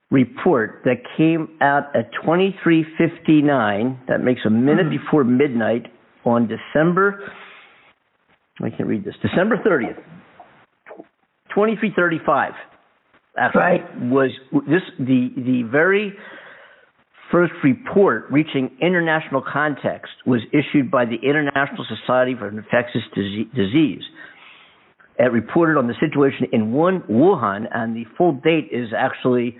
report 0.09 0.81
that 0.85 0.97
came 1.17 1.49
out 1.61 1.95
at 1.95 2.11
23:59. 2.13 3.97
That 4.07 4.21
makes 4.23 4.41
a 4.45 4.49
minute 4.49 4.87
Mhm. 4.87 5.01
before 5.01 5.23
midnight 5.23 5.91
on 6.25 6.47
December. 6.47 7.31
I 8.61 8.69
can't 8.69 8.87
read 8.87 9.03
this. 9.03 9.15
December 9.17 9.57
30th, 9.57 10.01
23:35. 11.55 12.53
Actually, 13.37 13.61
Right. 13.61 14.01
was 14.01 14.31
this 14.67 14.83
the 14.99 15.31
the 15.35 15.63
very 15.63 16.13
first 17.31 17.53
report 17.63 18.27
reaching 18.29 18.69
international 18.81 19.41
context 19.41 20.13
was 20.25 20.41
issued 20.51 20.91
by 20.91 21.05
the 21.05 21.15
International 21.15 21.83
Society 21.85 22.35
for 22.35 22.47
Infectious 22.47 23.03
Disease. 23.13 24.03
It 25.17 25.31
reported 25.31 25.77
on 25.77 25.87
the 25.87 25.95
situation 25.95 26.47
in 26.51 26.73
one 26.73 27.01
Wuhan, 27.09 27.67
and 27.71 27.95
the 27.95 28.05
full 28.17 28.33
date 28.33 28.69
is 28.71 28.89
actually 28.93 29.57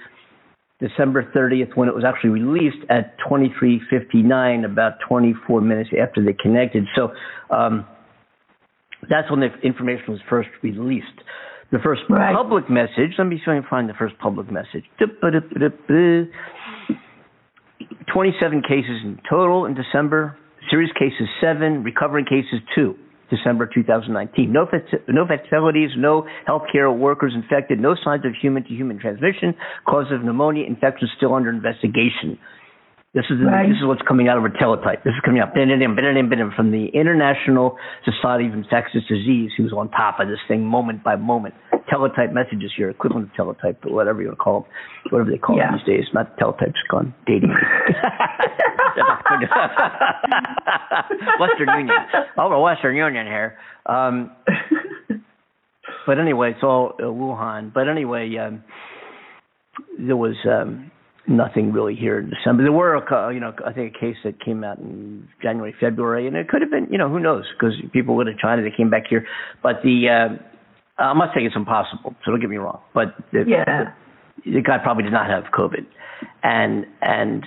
December 0.80 1.24
30th 1.34 1.76
when 1.76 1.88
it 1.88 1.96
was 1.96 2.04
actually 2.04 2.32
released 2.32 2.86
at 2.90 3.18
23:59, 3.20 4.66
about 4.66 5.00
24 5.08 5.62
minutes 5.62 5.90
after 5.98 6.22
they 6.24 6.34
connected. 6.34 6.86
So 6.96 7.14
um, 7.50 7.86
that's 9.10 9.30
when 9.32 9.40
the 9.40 9.50
information 9.62 10.12
was 10.12 10.22
first 10.30 10.50
released. 10.62 11.24
The 11.72 11.80
first 11.80 12.04
Right. 12.10 12.34
public 12.36 12.70
message. 12.70 13.18
Let 13.18 13.28
me 13.28 13.38
see 13.38 13.42
if 13.44 13.48
I 13.50 13.54
can 13.56 13.64
find 13.64 13.90
the 13.90 13.94
first 13.96 14.18
public 14.20 14.50
message. 14.52 14.86
27 18.08 18.62
cases 18.62 19.04
in 19.04 19.20
total 19.30 19.66
in 19.66 19.74
December. 19.74 20.38
Serious 20.70 20.92
cases 20.94 21.28
seven. 21.42 21.84
Recovering 21.84 22.26
cases 22.26 22.62
two. 22.74 22.96
December 23.30 23.66
2019. 23.66 24.52
No, 24.52 24.68
no 25.08 25.26
fatalities, 25.26 25.90
no 25.98 26.28
healthcare 26.48 26.96
workers 26.96 27.34
infected, 27.34 27.80
no 27.80 27.96
signs 27.96 28.24
of 28.24 28.34
human-to-human 28.40 29.00
transmission. 29.00 29.56
Cause 29.88 30.12
of 30.12 30.24
pneumonia 30.24 30.64
infection 30.66 31.08
still 31.18 31.34
under 31.34 31.50
investigation. 31.50 32.38
This 33.16 33.24
is 33.32 33.40
Right. 33.42 33.70
this 33.70 33.78
is 33.78 33.86
what's 33.86 34.02
coming 34.02 34.28
out 34.28 34.38
of 34.38 34.44
a 34.44 34.50
teletype. 34.50 35.04
This 35.06 35.14
is 35.14 35.22
coming 35.24 35.40
out 35.42 35.54
from 35.54 36.72
the 36.72 36.88
International 36.94 37.78
Society 38.04 38.46
of 38.48 38.54
Infectious 38.54 39.06
Disease, 39.08 39.52
who's 39.56 39.72
on 39.72 39.88
top 39.90 40.20
of 40.20 40.28
this 40.28 40.40
thing 40.50 40.66
moment 40.66 41.02
by 41.02 41.16
moment. 41.16 41.56
Teletype 41.90 42.34
messages 42.34 42.74
here, 42.76 42.90
equivalent 42.90 43.32
to 43.32 43.36
teletype, 43.38 43.80
but 43.82 43.94
whatever 43.94 44.22
you 44.22 44.28
want 44.28 44.38
to 44.38 44.44
call 44.44 44.60
them, 44.62 44.70
whatever 45.12 45.32
they 45.32 45.38
call 45.38 45.56
Yeah. 45.56 45.72
them 45.72 45.80
these 45.86 46.04
days. 46.04 46.14
Not 46.14 46.38
teletype's 46.38 46.82
gone 46.90 47.14
dating. 47.26 47.52
Western 51.40 51.70
Union. 51.80 51.96
Over 52.38 52.60
Western 52.60 52.96
Union 52.98 53.28
here. 53.28 53.58
Um, 53.86 54.32
but 56.06 56.20
anyway, 56.20 56.52
it's 56.52 56.64
all 56.64 56.96
uh, 57.00 57.04
Wuhan. 57.04 57.72
But 57.74 57.88
anyway, 57.88 58.36
um, 58.38 58.62
there 59.98 60.18
was 60.18 60.36
um, 60.46 60.92
nothing 61.28 61.72
really 61.72 61.96
here 61.96 62.20
in 62.20 62.30
December. 62.30 62.64
There 62.64 62.72
were, 62.72 62.96
a, 62.96 63.34
you 63.34 63.40
know, 63.40 63.54
I 63.66 63.74
think 63.74 63.96
a 63.96 64.00
case 64.00 64.18
that 64.24 64.44
came 64.44 64.64
out 64.64 64.78
in 64.78 65.28
January, 65.42 65.74
February, 65.80 66.28
and 66.28 66.36
it 66.36 66.48
could 66.48 66.62
have 66.62 66.72
been, 66.72 66.88
you 66.92 66.98
know, 66.98 67.10
who 67.10 67.20
knows? 67.20 67.46
Because 67.58 67.76
people 67.94 68.16
went 68.16 68.30
to 68.30 68.36
China, 68.40 68.62
they 68.62 68.76
came 68.76 68.90
back 68.90 69.04
here. 69.10 69.26
But 69.64 69.82
the, 69.84 70.10
uh, 70.10 71.02
I'm 71.02 71.18
not 71.18 71.30
saying 71.34 71.48
it's 71.48 71.56
impossible, 71.56 72.16
so 72.24 72.32
don't 72.32 72.40
get 72.40 72.50
me 72.50 72.58
wrong. 72.58 72.82
But 72.94 73.16
the, 73.32 73.44
Yeah. 73.48 73.94
the 74.46 74.62
guy 74.62 74.78
probably 74.78 75.04
did 75.04 75.14
not 75.14 75.30
have 75.30 75.46
COVID, 75.52 75.86
and 76.44 76.86
and 77.02 77.46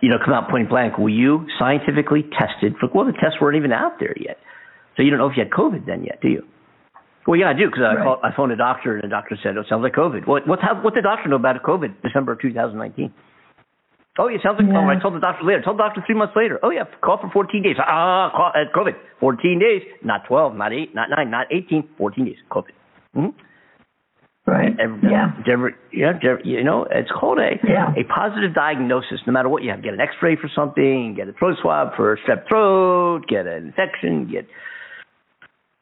you 0.00 0.08
know, 0.08 0.18
come 0.24 0.34
out 0.34 0.50
point 0.50 0.68
blank. 0.68 0.98
Were 0.98 1.08
you 1.08 1.46
scientifically 1.58 2.24
tested 2.36 2.74
for? 2.80 2.88
Well, 2.92 3.04
the 3.06 3.12
tests 3.12 3.40
weren't 3.40 3.56
even 3.56 3.72
out 3.72 4.00
there 4.00 4.14
yet, 4.18 4.38
so 4.96 5.02
you 5.02 5.10
don't 5.10 5.18
know 5.18 5.28
if 5.28 5.36
you 5.36 5.44
had 5.44 5.52
COVID 5.52 5.86
then 5.86 6.04
yet, 6.04 6.20
do 6.20 6.28
you? 6.28 6.44
Well, 7.26 7.38
yeah, 7.38 7.50
I 7.50 7.52
do 7.52 7.66
because 7.66 7.82
I, 7.84 7.94
Right. 7.94 8.02
called, 8.04 8.18
I 8.24 8.32
phoned 8.32 8.52
a 8.52 8.56
doctor 8.56 8.94
and 8.94 9.04
the 9.04 9.08
doctor 9.08 9.36
said, 9.42 9.56
"Oh, 9.56 9.60
it 9.60 9.66
sounds 9.68 9.82
like 9.82 9.92
COVID." 9.94 10.26
What 10.26 10.46
what 10.46 10.58
how, 10.60 10.74
what 10.82 10.94
did 10.94 11.04
the 11.04 11.08
doctor 11.08 11.28
know 11.28 11.36
about 11.36 11.62
COVID? 11.62 12.02
December 12.02 12.32
of 12.32 12.40
2019. 12.40 13.12
Oh, 14.18 14.26
it 14.28 14.40
sounds 14.42 14.58
like. 14.60 14.68
Oh, 14.68 14.72
Yeah. 14.72 14.88
I 14.88 14.96
told 15.00 15.14
the 15.14 15.20
doctor 15.20 15.44
later. 15.44 15.60
I 15.60 15.62
told 15.64 15.78
the 15.78 15.82
doctor 15.84 16.02
three 16.04 16.16
months 16.16 16.34
later. 16.36 16.58
Oh 16.62 16.70
yeah, 16.70 16.84
call 17.00 17.18
for 17.18 17.30
14 17.30 17.62
days. 17.62 17.76
Ah, 17.78 18.30
call, 18.34 18.52
uh, 18.54 18.66
COVID. 18.76 18.94
14 19.20 19.58
days, 19.58 19.82
not 20.02 20.24
12, 20.26 20.54
not 20.56 20.72
eight, 20.72 20.94
not 20.94 21.08
nine, 21.10 21.30
not 21.30 21.46
18. 21.50 21.84
14 21.96 22.24
days. 22.26 22.36
COVID. 22.50 22.72
hmm 23.14 23.28
Right. 24.44 24.74
Every, 24.80 25.08
Yeah. 25.08 25.30
every- 25.46 25.74
yeah, 25.92 26.18
every- 26.20 26.42
you 26.44 26.64
know, 26.64 26.82
it's 26.90 27.10
called 27.12 27.38
a 27.38 27.60
Yeah. 27.62 27.94
a 27.96 28.02
positive 28.04 28.52
diagnosis. 28.52 29.24
No 29.26 29.32
matter 29.32 29.48
what 29.48 29.62
you 29.62 29.70
have, 29.70 29.82
get 29.82 29.94
an 29.94 30.00
X-ray 30.00 30.34
for 30.34 30.48
something, 30.48 31.14
get 31.14 31.28
a 31.28 31.32
throat 31.32 31.58
swab 31.58 31.94
for 31.94 32.16
strep 32.26 32.46
throat, 32.48 33.26
get 33.28 33.46
an 33.46 33.66
infection, 33.66 34.26
get 34.26 34.46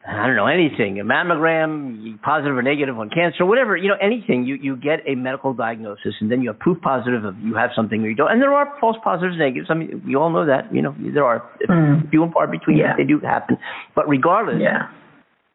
I 0.07 0.27
don't 0.27 0.35
know 0.35 0.47
anything, 0.47 0.99
a 0.99 1.05
mammogram, 1.05 2.21
positive 2.23 2.57
or 2.57 2.63
negative 2.63 2.99
on 2.99 3.11
cancer, 3.11 3.45
whatever, 3.45 3.77
you 3.77 3.89
know, 3.89 3.97
anything. 4.01 4.45
You 4.45 4.55
you 4.55 4.75
get 4.77 5.01
a 5.07 5.15
medical 5.15 5.53
diagnosis, 5.53 6.15
and 6.21 6.33
then 6.33 6.41
you 6.41 6.49
have 6.49 6.59
proof 6.59 6.81
positive 6.81 7.25
of 7.27 7.39
you 7.41 7.55
have 7.55 7.71
something 7.77 8.03
or 8.03 8.09
you 8.09 8.15
don't. 8.17 8.31
And 8.33 8.41
there 8.41 8.55
are 8.55 8.73
false 8.81 8.97
positives, 9.05 9.35
and 9.35 9.41
negatives. 9.41 9.69
I 9.71 9.75
mean, 9.75 10.03
we 10.07 10.17
all 10.17 10.31
know 10.31 10.47
that. 10.47 10.73
You 10.75 10.81
know, 10.81 10.95
there 10.99 11.25
are 11.27 11.43
Mm. 11.69 12.09
few 12.11 12.23
and 12.23 12.33
far 12.33 12.47
between. 12.47 12.79
Yeah. 12.79 12.97
They 12.97 13.05
do 13.05 13.19
happen. 13.21 13.59
But 13.95 14.09
regardless, 14.09 14.59
Yeah. 14.61 14.87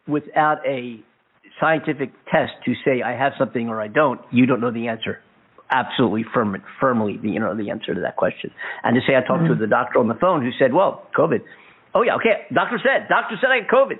without 0.07 0.63
a 0.65 0.99
scientific 1.59 2.11
test 2.31 2.53
to 2.65 2.75
say 2.85 3.01
I 3.01 3.13
have 3.13 3.33
something 3.39 3.67
or 3.69 3.81
I 3.81 3.87
don't, 3.87 4.21
you 4.29 4.45
don't 4.45 4.61
know 4.61 4.71
the 4.71 4.89
answer. 4.89 5.21
Absolutely 5.71 6.21
firm, 6.23 6.61
firmly, 6.79 7.19
you 7.23 7.39
know 7.39 7.55
the 7.55 7.71
answer 7.71 7.95
to 7.95 8.01
that 8.01 8.15
question. 8.17 8.51
And 8.83 8.93
to 8.95 9.01
say 9.07 9.15
I 9.15 9.21
talked 9.21 9.47
to 9.47 9.55
the 9.55 9.65
doctor 9.65 9.97
on 9.99 10.07
the 10.07 10.13
phone 10.13 10.43
who 10.43 10.51
said, 10.51 10.71
"Well, 10.71 11.07
COVID." 11.17 11.41
Oh 11.95 12.03
yeah, 12.03 12.13
okay. 12.15 12.45
Doctor 12.53 12.77
said. 12.77 13.07
Doctor 13.09 13.35
said 13.41 13.49
I 13.49 13.55
had 13.55 13.67
COVID. 13.67 13.97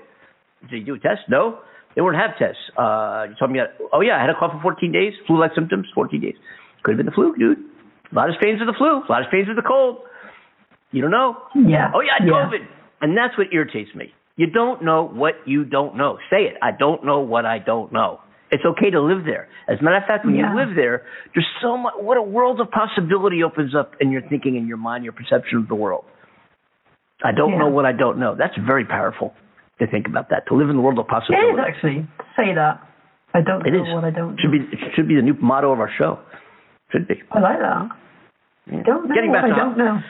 Did 0.70 0.78
you 0.80 0.84
do 0.84 0.94
a 0.94 0.98
test? 0.98 1.22
No. 1.28 1.58
They 1.94 2.02
wouldn't 2.02 2.22
have 2.22 2.36
tests. 2.38 2.60
Uh, 2.76 3.24
you 3.30 3.34
told 3.38 3.50
me. 3.50 3.58
That, 3.58 3.72
oh 3.92 4.00
yeah, 4.02 4.16
I 4.16 4.20
had 4.20 4.30
a 4.30 4.38
cough 4.38 4.52
for 4.52 4.60
14 4.76 4.92
days, 4.92 5.14
flu-like 5.26 5.52
symptoms, 5.54 5.86
14 5.94 6.20
days. 6.20 6.34
Could 6.82 6.92
have 6.92 6.98
been 6.98 7.06
the 7.06 7.12
flu, 7.12 7.34
dude. 7.36 7.58
A 8.12 8.14
lot 8.14 8.28
of 8.28 8.36
strains 8.36 8.60
of 8.60 8.66
the 8.66 8.74
flu, 8.76 9.00
a 9.02 9.08
lot 9.10 9.22
of 9.22 9.26
strains 9.28 9.48
of 9.48 9.56
the 9.56 9.62
cold. 9.62 10.04
You 10.92 11.00
don't 11.02 11.10
know. 11.10 11.36
Yeah. 11.54 11.90
Oh 11.94 12.00
yeah, 12.00 12.20
had 12.20 12.28
yeah. 12.28 12.32
COVID. 12.34 12.62
And 13.00 13.16
that's 13.16 13.36
what 13.36 13.48
irritates 13.52 13.94
me. 13.94 14.12
You 14.36 14.46
don't 14.46 14.84
know 14.84 15.08
what 15.08 15.34
you 15.46 15.64
don't 15.64 15.96
know. 15.96 16.18
Say 16.30 16.44
it. 16.44 16.54
I 16.62 16.70
don't 16.78 17.04
know 17.04 17.20
what 17.20 17.46
I 17.46 17.58
don't 17.58 17.92
know. 17.92 18.20
It's 18.50 18.62
okay 18.64 18.90
to 18.90 19.00
live 19.00 19.24
there. 19.24 19.48
As 19.66 19.80
a 19.80 19.82
matter 19.82 19.96
of 19.96 20.04
fact, 20.06 20.24
when 20.24 20.36
Yeah. 20.36 20.52
you 20.52 20.56
live 20.56 20.76
there, 20.76 21.02
there's 21.34 21.48
so 21.60 21.76
much. 21.76 21.94
What 21.98 22.16
a 22.18 22.22
world 22.22 22.60
of 22.60 22.70
possibility 22.70 23.42
opens 23.42 23.74
up 23.74 23.94
in 24.00 24.12
your 24.12 24.22
thinking, 24.22 24.56
in 24.56 24.68
your 24.68 24.76
mind, 24.76 25.02
your 25.02 25.14
perception 25.14 25.58
of 25.58 25.68
the 25.68 25.74
world. 25.74 26.04
I 27.24 27.32
don't 27.32 27.52
Yeah. 27.52 27.58
know 27.58 27.68
what 27.68 27.86
I 27.86 27.92
don't 27.92 28.18
know. 28.18 28.34
That's 28.34 28.56
very 28.56 28.84
powerful 28.84 29.34
to 29.78 29.86
think 29.86 30.06
about 30.08 30.30
that. 30.30 30.46
To 30.48 30.54
live 30.54 30.70
in 30.70 30.76
the 30.76 30.82
world 30.82 30.98
of 30.98 31.04
It 31.06 31.08
possibility. 31.08 31.48
is 31.48 31.58
actually. 31.60 32.06
Say 32.36 32.54
that. 32.54 32.80
I 33.34 33.40
don't 33.42 33.66
It 33.66 33.72
know 33.72 33.82
is. 33.84 33.94
what 33.94 34.04
I 34.04 34.10
don't 34.10 34.38
Should 34.40 34.52
be. 34.52 34.58
It 34.72 34.78
should 34.94 35.08
be 35.08 35.16
the 35.16 35.22
new 35.22 35.34
motto 35.40 35.72
of 35.72 35.80
our 35.80 35.90
show. 35.98 36.18
Should 36.92 37.06
be. 37.08 37.20
I 37.32 37.40
like 37.40 37.58
that. 37.58 37.88
Yeah. 38.72 38.82
Don't 38.84 39.08
know 39.08 39.14
Getting 39.14 39.30
what 39.30 39.42
back 39.42 39.44
I 39.44 39.48
to 39.50 39.54
don't 39.54 39.76
know. 39.78 40.00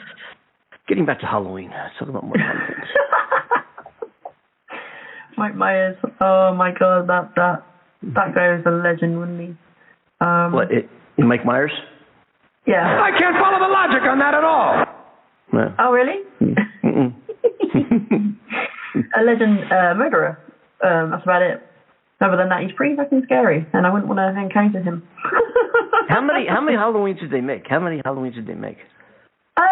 getting 0.87 1.05
back 1.05 1.19
to 1.19 1.25
Halloween. 1.25 1.69
Let's 1.69 1.93
talk 1.99 2.07
about 2.09 2.23
more 2.23 2.35
fun 2.35 2.67
things. 2.67 2.87
Mike 5.37 5.55
Myers. 5.55 5.97
Oh 6.21 6.53
my 6.55 6.71
god, 6.77 7.07
that 7.09 7.31
that 7.35 7.63
that 8.15 8.33
guy 8.33 8.55
was 8.55 8.63
a 8.65 8.71
legend, 8.71 9.19
wasn't 9.19 9.41
he? 9.41 9.55
Um, 10.21 10.51
What? 10.53 10.71
It, 10.71 10.89
Mike 11.17 11.45
Myers? 11.45 11.71
Yeah. 12.65 12.99
I 13.01 13.11
can't 13.17 13.35
follow 13.37 13.59
the 13.59 13.67
logic 13.71 14.01
on 14.03 14.19
that 14.19 14.33
at 14.33 14.43
all. 14.43 14.85
No. 15.53 15.73
Oh 15.79 15.91
really? 15.91 16.23
Mm-mm. 16.83 17.13
a 19.15 19.23
legend 19.23 19.71
uh, 19.71 19.93
murderer. 19.95 20.39
Um, 20.83 21.11
that's 21.11 21.23
about 21.23 21.41
it. 21.41 21.61
Other 22.19 22.37
than 22.37 22.49
that, 22.49 22.63
he's 22.63 22.71
pretty 22.75 22.95
fucking 22.95 23.21
scary, 23.25 23.65
and 23.73 23.85
I 23.85 23.91
wouldn't 23.91 24.09
want 24.09 24.17
to 24.17 24.41
encounter 24.41 24.81
him. 24.81 25.07
How 26.09 26.21
many 26.21 26.47
how 26.47 26.61
many 26.61 26.77
Halloweens 26.81 27.19
did 27.19 27.31
they 27.31 27.41
make? 27.41 27.63
How 27.69 27.79
many 27.79 28.01
Halloweens 28.01 28.35
did 28.35 28.47
they 28.47 28.55
make? 28.55 28.77
Uh, 29.57 29.63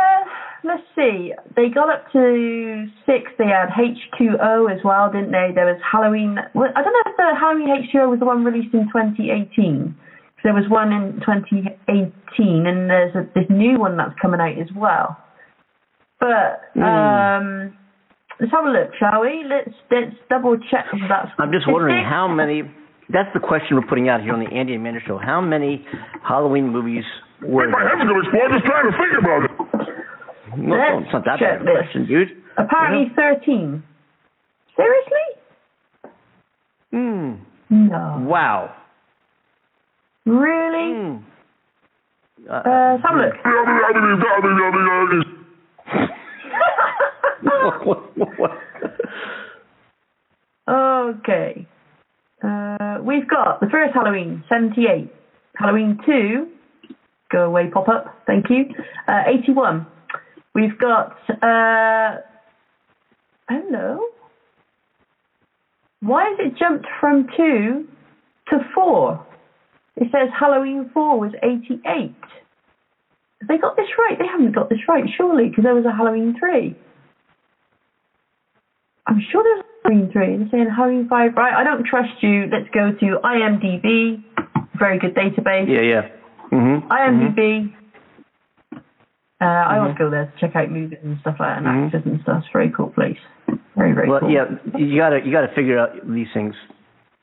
let's 0.63 0.83
see. 0.95 1.31
They 1.55 1.69
got 1.69 1.89
up 1.89 2.11
to 2.11 2.87
six. 3.05 3.31
They 3.37 3.45
had 3.47 3.69
H2O 3.69 4.71
as 4.71 4.83
well, 4.83 5.11
didn't 5.11 5.31
they? 5.31 5.51
There 5.55 5.65
was 5.65 5.79
Halloween. 5.89 6.37
Well, 6.53 6.69
I 6.75 6.83
don't 6.83 6.93
know 6.93 7.11
if 7.11 7.17
the 7.17 7.39
Halloween 7.39 7.69
H2O 7.69 8.09
was 8.09 8.19
the 8.19 8.25
one 8.25 8.43
released 8.43 8.73
in 8.73 8.85
2018. 8.87 9.95
There 10.43 10.53
was 10.53 10.65
one 10.69 10.91
in 10.91 11.13
2018, 11.21 12.67
and 12.67 12.89
there's 12.89 13.15
a, 13.15 13.27
this 13.33 13.49
new 13.49 13.79
one 13.79 13.97
that's 13.97 14.13
coming 14.21 14.39
out 14.39 14.57
as 14.59 14.67
well. 14.75 15.17
But 16.19 16.61
Hmm. 16.73 16.83
um, 16.83 17.77
let's 18.39 18.51
have 18.51 18.65
a 18.65 18.69
look, 18.69 18.89
shall 18.99 19.21
we? 19.21 19.43
Let's 19.47 19.75
let's 19.91 20.15
double 20.29 20.57
check 20.71 20.85
that. 21.09 21.31
I'm 21.39 21.51
just 21.51 21.67
wondering 21.67 22.03
how 22.03 22.27
many. 22.27 22.63
That's 23.09 23.29
the 23.33 23.39
question 23.39 23.77
we're 23.77 23.85
putting 23.87 24.09
out 24.09 24.21
here 24.21 24.33
on 24.33 24.39
the 24.39 24.49
Andy 24.49 24.73
and 24.73 24.81
Amanda 24.81 24.99
show. 25.05 25.17
How 25.19 25.39
many 25.39 25.85
Halloween 26.27 26.69
movies 26.69 27.03
were 27.41 27.69
My 27.69 27.79
there? 27.79 27.89
heaven's 27.89 28.09
gonna 28.09 28.19
explode. 28.25 28.51
Just 28.53 28.65
trying 28.65 28.91
to 28.91 28.97
think 28.97 29.13
about 29.19 29.43
it. 29.45 29.51
No, 30.57 30.75
no, 30.77 30.99
it's 31.03 31.13
not 31.13 31.25
that 31.25 31.37
check 31.39 31.59
bad 31.59 31.61
a 31.61 31.65
this. 31.65 31.73
question, 31.83 32.05
dude. 32.07 32.29
Apparently 32.57 33.11
13. 33.15 33.83
Seriously? 34.75 35.25
Hmm. 36.91 37.33
No. 37.69 38.25
Wow. 38.27 38.73
Really? 40.25 40.93
Hmm. 40.95 41.17
Uh, 42.49 42.53
Uh, 42.53 42.91
let's 42.95 43.03
have 43.03 43.15
a 43.15 43.21
look. 43.21 43.35
Okay. 50.67 51.67
Uh, 52.43 52.97
we've 53.03 53.29
got 53.29 53.59
the 53.59 53.67
first 53.71 53.93
Halloween, 53.93 54.43
78. 54.49 55.11
Halloween 55.55 55.99
2, 56.05 56.47
go 57.31 57.45
away 57.45 57.69
pop 57.71 57.87
up, 57.87 58.05
thank 58.27 58.49
you. 58.49 58.65
Uh, 59.07 59.23
81. 59.27 59.87
We've 60.53 60.77
got, 60.77 61.17
uh, 61.29 62.17
hello? 63.47 63.99
Why 66.01 66.29
has 66.29 66.39
it 66.39 66.57
jumped 66.57 66.87
from 66.99 67.27
2 67.37 67.87
to 68.49 68.59
4? 68.73 69.27
It 69.97 70.07
says 70.11 70.29
Halloween 70.37 70.89
4 70.93 71.19
was 71.19 71.31
88. 71.41 71.81
Have 73.41 73.47
they 73.47 73.57
got 73.57 73.75
this 73.75 73.87
right? 73.97 74.17
They 74.19 74.27
haven't 74.27 74.53
got 74.53 74.69
this 74.69 74.79
right, 74.87 75.03
surely, 75.17 75.49
because 75.49 75.63
there 75.63 75.75
was 75.75 75.85
a 75.85 75.95
Halloween 75.95 76.35
3. 76.39 76.75
I'm 79.07 79.21
sure 79.31 79.43
there's 79.43 79.61
a 79.63 79.87
Halloween 79.89 80.11
3. 80.11 80.37
They're 80.37 80.47
saying 80.51 80.67
Halloween 80.75 81.07
5. 81.07 81.33
Right, 81.35 81.53
I 81.53 81.63
don't 81.63 81.85
trust 81.85 82.21
you. 82.21 82.45
Let's 82.51 82.69
go 82.73 82.91
to 82.91 83.19
IMDb. 83.23 84.23
Very 84.79 84.99
good 84.99 85.15
database. 85.15 85.67
yeah, 85.69 85.81
yeah. 85.81 86.01
Mm-hmm. 86.51 86.91
IMDb. 86.91 87.73
Uh, 89.41 89.45
I 89.45 89.77
always 89.79 89.97
go 89.97 90.09
there 90.09 90.25
to 90.31 90.33
check 90.39 90.55
out 90.55 90.71
movies 90.71 90.97
and 91.03 91.19
stuff 91.19 91.35
like 91.39 91.49
that, 91.49 91.57
and 91.59 91.67
Mhm. 91.67 91.85
actors 91.87 92.03
and 92.05 92.21
stuff. 92.21 92.39
It's 92.39 92.47
a 92.49 92.53
very 92.53 92.69
cool 92.71 92.89
place. 92.89 93.19
Very, 93.75 93.91
very 93.91 94.07
Well, 94.09 94.21
cool. 94.21 94.31
yeah, 94.31 94.45
you 94.77 94.95
gotta 94.97 95.19
you 95.25 95.31
gotta 95.31 95.49
figure 95.49 95.77
out 95.77 95.91
these 96.07 96.31
things. 96.33 96.55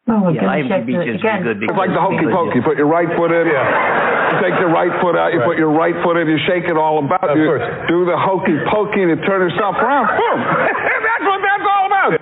Oh 0.08 0.28
Yeah, 0.28 0.42
IMDb 0.44 0.92
is 1.08 1.20
again. 1.20 1.42
good 1.42 1.62
It's 1.62 1.72
like 1.72 1.90
the 1.90 2.00
hokey 2.00 2.26
pokey. 2.28 2.56
You 2.58 2.62
put 2.62 2.76
your 2.76 2.86
right 2.86 3.08
foot 3.16 3.32
in. 3.32 3.46
You 3.46 4.40
take 4.44 4.58
the 4.60 4.66
right 4.66 4.92
foot 5.00 5.16
out. 5.16 5.32
You 5.32 5.40
put 5.40 5.56
your 5.56 5.70
right 5.70 5.94
foot 6.02 6.16
in. 6.18 6.28
You 6.28 6.38
shake 6.38 6.64
it 6.68 6.76
all 6.76 6.98
about. 6.98 7.24
Of 7.30 7.38
you 7.38 7.46
course. 7.46 7.64
do 7.88 8.04
the 8.04 8.16
hokey 8.18 8.58
pokey 8.68 9.02
and 9.02 9.16
turn 9.24 9.40
yourself 9.48 9.76
around. 9.76 10.08
Boom. 10.08 10.38
that's 11.08 11.24
what 11.24 11.40
that's 11.40 11.64
all 11.64 11.86
about. 11.86 12.20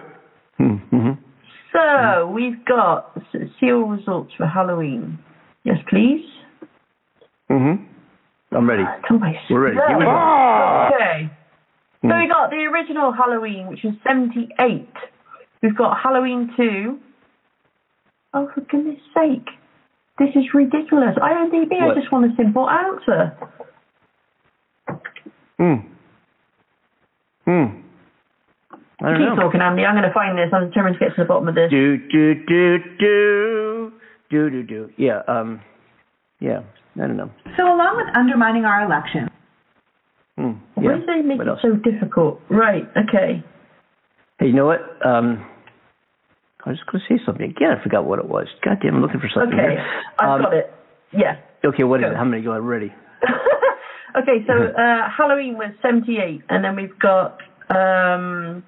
Mm-hmm. 0.61 1.11
So 1.73 2.27
we've 2.27 2.65
got 2.65 3.17
seal 3.59 3.83
results 3.83 4.33
for 4.37 4.47
Halloween. 4.47 5.19
Yes, 5.65 5.79
please. 5.89 6.25
Mm-hmm. 7.51 7.85
I'm 8.57 8.69
ready. 8.69 8.83
Come 9.07 9.21
my 9.21 9.35
We're 9.49 9.65
ready. 9.67 9.77
Here 9.77 9.99
we 9.99 10.05
go. 10.05 10.91
Okay. 10.95 11.31
So 12.03 12.17
we 12.17 12.29
got 12.29 12.51
the 12.51 12.67
original 12.73 13.13
Halloween, 13.13 13.69
which 13.69 13.81
was 13.85 13.95
78. 14.07 14.89
We've 15.63 15.77
got 15.77 15.99
Halloween 16.03 16.53
2. 16.57 16.99
Oh, 18.33 18.49
for 18.55 18.61
goodness 18.63 18.99
sake. 19.15 19.47
This 20.19 20.31
is 20.35 20.45
ridiculous. 20.55 21.17
IMDb, 21.17 21.81
What? 21.81 21.97
I 21.97 22.01
just 22.01 22.13
want 22.13 22.31
a 22.31 22.37
simple 22.37 22.69
answer. 22.69 23.37
Hmm. 25.59 25.75
Hmm. 27.45 27.81
I 29.03 29.11
don't 29.11 29.19
Keep 29.19 29.29
know. 29.29 29.37
talking, 29.37 29.61
Andy. 29.63 29.85
I'm 29.85 29.95
going 29.95 30.07
to 30.07 30.13
find 30.13 30.37
this. 30.37 30.51
I'm 30.53 30.69
determined 30.69 30.97
to 30.99 31.05
get 31.07 31.17
to 31.17 31.23
the 31.23 31.29
bottom 31.29 31.49
of 31.49 31.55
this. 31.55 31.71
Do 31.71 31.97
do 31.97 32.35
do 32.47 32.79
do 32.99 33.93
do 34.31 34.51
do 34.51 34.63
do. 34.63 34.91
Yeah. 34.99 35.23
Um. 35.27 35.61
Yeah. 36.41 36.61
I 36.97 37.07
don't 37.07 37.17
know. 37.17 37.31
So 37.57 37.65
along 37.65 37.97
with 37.97 38.17
undermining 38.17 38.65
our 38.65 38.85
election, 38.85 39.29
Hmm. 40.37 40.53
Why 40.75 40.93
Yeah. 40.93 40.99
do 40.99 41.07
they 41.07 41.23
make 41.23 41.39
What 41.39 41.47
it 41.47 41.51
else? 41.51 41.63
so 41.63 41.77
difficult? 41.77 42.41
Right, 42.49 42.89
okay. 42.97 43.43
Hey, 44.39 44.47
you 44.47 44.53
know 44.55 44.67
what? 44.67 44.81
Um. 45.05 45.47
I 46.65 46.71
was 46.71 46.79
just 46.79 46.91
going 46.91 47.03
to 47.09 47.15
say 47.19 47.23
something 47.25 47.49
again. 47.51 47.73
I 47.79 47.83
forgot 47.83 48.05
what 48.05 48.19
it 48.19 48.27
was. 48.29 48.47
God 48.63 48.79
damn, 48.83 48.97
I'm 48.97 49.01
looking 49.03 49.21
for 49.21 49.31
something. 49.33 49.59
Okay, 49.59 49.73
here. 49.77 49.87
I've 50.19 50.29
Um, 50.29 50.43
got 50.43 50.53
it. 50.55 50.73
Yeah. 51.13 51.37
Okay, 51.65 51.85
what 51.85 52.01
is 52.01 52.05
Go. 52.07 52.13
it? 52.13 52.17
How 52.17 52.25
many 52.25 52.43
go? 52.43 52.53
I'm 52.53 52.67
ready. 52.67 52.93
okay, 54.17 54.45
so 54.47 54.53
uh, 54.79 55.09
Halloween 55.09 55.57
was 55.57 55.73
78, 55.81 56.43
and 56.51 56.63
then 56.63 56.77
we've 56.77 56.99
got 56.99 57.39
um, 57.71 58.63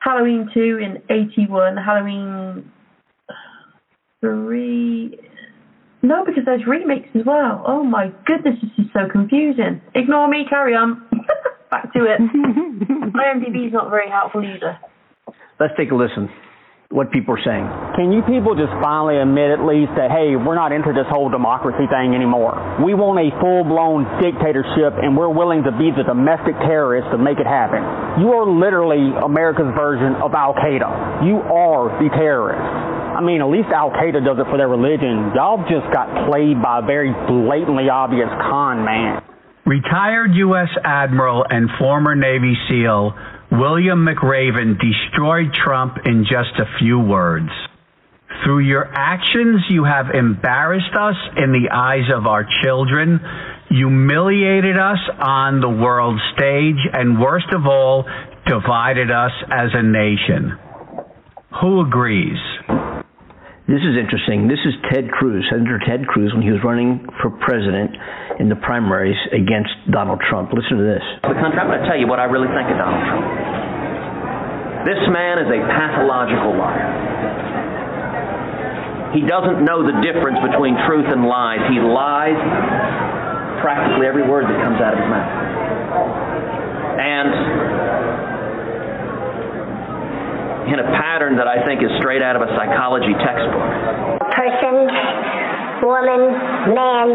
Halloween 0.00 0.48
2 0.52 0.78
in 0.78 1.02
81, 1.10 1.76
Halloween 1.76 2.70
3. 4.20 5.18
No, 6.02 6.24
because 6.24 6.44
there's 6.46 6.66
remakes 6.66 7.08
as 7.14 7.22
well. 7.26 7.62
Oh 7.66 7.84
my 7.84 8.10
goodness, 8.24 8.56
this 8.62 8.86
is 8.86 8.90
so 8.92 9.00
confusing. 9.10 9.80
Ignore 9.94 10.28
me, 10.28 10.46
carry 10.48 10.74
on. 10.74 11.06
Back 11.70 11.92
to 11.92 12.04
it. 12.04 12.20
IMDb 13.12 13.66
is 13.66 13.72
not 13.72 13.90
very 13.90 14.10
helpful 14.10 14.42
either. 14.42 14.78
Let's 15.60 15.74
take 15.76 15.90
a 15.90 15.94
listen. 15.94 16.28
What 16.90 17.14
people 17.14 17.38
are 17.38 17.44
saying. 17.46 17.70
Can 17.94 18.10
you 18.10 18.18
people 18.26 18.58
just 18.58 18.74
finally 18.82 19.22
admit 19.22 19.54
at 19.54 19.62
least 19.62 19.94
that, 19.94 20.10
hey, 20.10 20.34
we're 20.34 20.58
not 20.58 20.74
into 20.74 20.90
this 20.90 21.06
whole 21.06 21.30
democracy 21.30 21.86
thing 21.86 22.18
anymore? 22.18 22.58
We 22.82 22.98
want 22.98 23.22
a 23.22 23.30
full 23.38 23.62
blown 23.62 24.10
dictatorship 24.18 24.98
and 24.98 25.14
we're 25.14 25.30
willing 25.30 25.62
to 25.62 25.70
be 25.70 25.94
the 25.94 26.02
domestic 26.02 26.58
terrorists 26.66 27.14
to 27.14 27.18
make 27.22 27.38
it 27.38 27.46
happen. 27.46 27.78
You 28.18 28.34
are 28.34 28.42
literally 28.42 29.06
America's 29.22 29.70
version 29.70 30.18
of 30.18 30.34
Al 30.34 30.58
Qaeda. 30.58 31.22
You 31.30 31.38
are 31.46 31.94
the 32.02 32.10
terrorists. 32.10 32.58
I 32.58 33.22
mean, 33.22 33.38
at 33.38 33.46
least 33.46 33.70
Al 33.70 33.94
Qaeda 33.94 34.26
does 34.26 34.42
it 34.42 34.50
for 34.50 34.58
their 34.58 34.66
religion. 34.66 35.30
Y'all 35.38 35.62
just 35.70 35.86
got 35.94 36.10
played 36.26 36.58
by 36.58 36.82
a 36.82 36.84
very 36.90 37.14
blatantly 37.30 37.86
obvious 37.86 38.26
con 38.50 38.82
man. 38.82 39.22
Retired 39.62 40.34
U.S. 40.34 40.74
Admiral 40.82 41.46
and 41.46 41.70
former 41.78 42.18
Navy 42.18 42.58
SEAL 42.66 43.14
William 43.52 44.06
McRaven 44.06 44.78
destroyed 44.78 45.52
Trump 45.52 45.98
in 46.04 46.24
just 46.24 46.58
a 46.58 46.78
few 46.78 47.00
words. 47.00 47.50
Through 48.44 48.60
your 48.60 48.88
actions, 48.94 49.62
you 49.68 49.84
have 49.84 50.14
embarrassed 50.14 50.94
us 50.98 51.16
in 51.36 51.52
the 51.52 51.68
eyes 51.72 52.08
of 52.14 52.26
our 52.26 52.46
children, 52.62 53.20
humiliated 53.68 54.78
us 54.78 54.98
on 55.18 55.60
the 55.60 55.68
world 55.68 56.18
stage, 56.34 56.78
and 56.92 57.20
worst 57.20 57.52
of 57.52 57.66
all, 57.66 58.04
divided 58.46 59.10
us 59.10 59.32
as 59.50 59.70
a 59.74 59.82
nation. 59.82 60.56
Who 61.60 61.80
agrees? 61.80 62.38
This 63.70 63.86
is 63.86 63.94
interesting. 63.94 64.50
This 64.50 64.58
is 64.66 64.74
Ted 64.90 65.14
Cruz, 65.14 65.46
Senator 65.46 65.78
Ted 65.86 66.02
Cruz, 66.10 66.34
when 66.34 66.42
he 66.42 66.50
was 66.50 66.58
running 66.66 67.06
for 67.22 67.30
president 67.38 67.94
in 68.42 68.50
the 68.50 68.58
primaries 68.58 69.14
against 69.30 69.70
Donald 69.94 70.18
Trump. 70.26 70.50
Listen 70.50 70.82
to 70.82 70.86
this. 70.90 71.06
the 71.22 71.38
country, 71.38 71.54
I'm 71.54 71.70
going 71.70 71.78
to 71.78 71.86
tell 71.86 71.94
you 71.94 72.10
what 72.10 72.18
I 72.18 72.26
really 72.26 72.50
think 72.50 72.66
of 72.66 72.74
Donald 72.82 72.98
Trump. 73.06 73.30
This 74.90 74.98
man 75.14 75.38
is 75.38 75.54
a 75.54 75.62
pathological 75.70 76.50
liar. 76.58 76.82
He 79.14 79.22
doesn't 79.22 79.62
know 79.62 79.86
the 79.86 80.02
difference 80.02 80.42
between 80.42 80.74
truth 80.90 81.06
and 81.06 81.30
lies. 81.30 81.62
He 81.70 81.78
lies 81.78 82.34
practically 83.62 84.10
every 84.10 84.26
word 84.26 84.50
that 84.50 84.58
comes 84.66 84.82
out 84.82 84.94
of 84.94 84.98
his 84.98 85.06
mouth. 85.06 85.30
And 87.06 87.30
in 90.72 90.78
a 90.78 90.88
pattern 90.96 91.36
that 91.36 91.46
I 91.46 91.64
think 91.66 91.82
is 91.82 91.90
straight 91.98 92.22
out 92.22 92.36
of 92.36 92.42
a 92.42 92.50
psychology 92.54 93.14
textbook. 93.18 94.20
person, 94.30 94.76
woman, 95.82 96.22
man, 96.74 97.08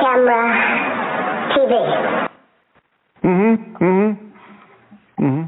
camera, 0.00 0.42
TV. 1.52 1.72
Mm-hmm. 3.24 3.84
Mm-hmm. 3.84 5.24
Mm-hmm. 5.24 5.46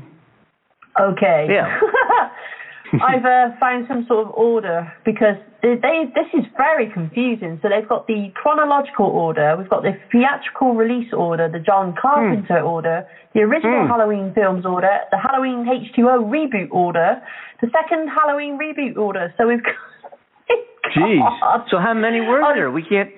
Okay. 1.12 1.46
Yeah. 1.48 1.80
I've 2.94 3.24
uh, 3.24 3.56
found 3.60 3.86
some 3.88 4.04
sort 4.08 4.26
of 4.26 4.32
order 4.34 4.90
because 5.04 5.36
they, 5.62 5.74
they 5.76 6.04
this 6.14 6.28
is 6.32 6.44
very 6.56 6.90
confusing. 6.90 7.58
So 7.62 7.68
they've 7.68 7.88
got 7.88 8.06
the 8.06 8.32
chronological 8.34 9.06
order, 9.06 9.56
we've 9.58 9.68
got 9.68 9.82
the 9.82 9.92
theatrical 10.10 10.74
release 10.74 11.12
order, 11.12 11.48
the 11.48 11.58
John 11.60 11.94
Carpenter 12.00 12.60
order, 12.60 13.06
the 13.34 13.40
original 13.40 13.84
Hmm. 13.84 13.88
Halloween 13.92 14.32
films 14.34 14.64
order, 14.64 14.88
the 15.10 15.18
Halloween 15.18 15.66
H2O 15.66 16.24
reboot 16.32 16.70
order, 16.70 17.20
the 17.60 17.68
second 17.70 18.08
Halloween 18.08 18.58
reboot 18.58 18.96
order. 18.96 19.32
So 19.36 19.46
we've 19.48 19.62
got 19.62 19.74
Jeez. 20.96 21.68
So 21.70 21.78
how 21.78 21.92
many 21.94 22.20
were 22.20 22.40
Oh, 22.42 22.54
there? 22.54 22.70
We 22.70 22.82
can't. 22.82 23.10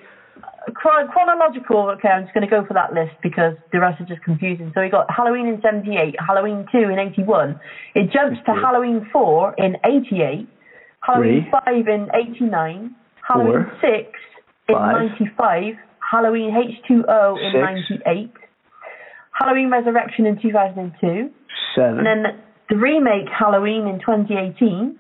Chron- 0.75 1.09
chronological, 1.09 1.91
okay, 1.97 2.09
I'm 2.09 2.25
just 2.25 2.35
going 2.35 2.47
to 2.47 2.51
go 2.51 2.65
for 2.67 2.75
that 2.75 2.93
list 2.93 3.17
because 3.23 3.55
the 3.73 3.81
rest 3.81 4.01
is 4.01 4.09
just 4.09 4.23
confusing. 4.23 4.71
So 4.75 4.83
we 4.83 4.89
got 4.89 5.07
Halloween 5.11 5.47
in 5.47 5.61
78, 5.63 6.15
Halloween 6.21 6.67
2 6.71 6.79
in 6.79 6.99
81. 6.99 7.59
It 7.95 8.13
jumps 8.13 8.39
to 8.47 8.53
Halloween 8.53 9.09
4 9.13 9.55
in 9.59 9.77
88, 9.85 10.49
Halloween 11.01 11.47
Three. 11.65 11.85
5 11.85 11.89
in 11.89 12.09
89, 12.15 12.95
Halloween 13.27 13.65
Four. 13.65 13.79
6 13.81 14.13
in 14.69 14.75
Five. 14.75 14.97
95, 15.19 15.75
Halloween 16.11 16.51
H2O 16.53 17.39
in 17.39 17.53
Six. 17.89 18.03
98, 18.05 18.33
Halloween 19.33 19.71
Resurrection 19.71 20.27
in 20.27 20.39
2002, 20.41 21.31
Seven. 21.75 21.99
and 21.99 22.07
then 22.07 22.23
the 22.69 22.77
remake 22.77 23.29
Halloween 23.37 23.87
in 23.87 23.99
2018, 24.01 24.97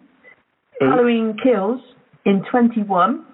eight, 0.80 0.86
Halloween 0.88 1.36
Kills 1.42 1.80
in 2.24 2.42
21, 2.50 3.24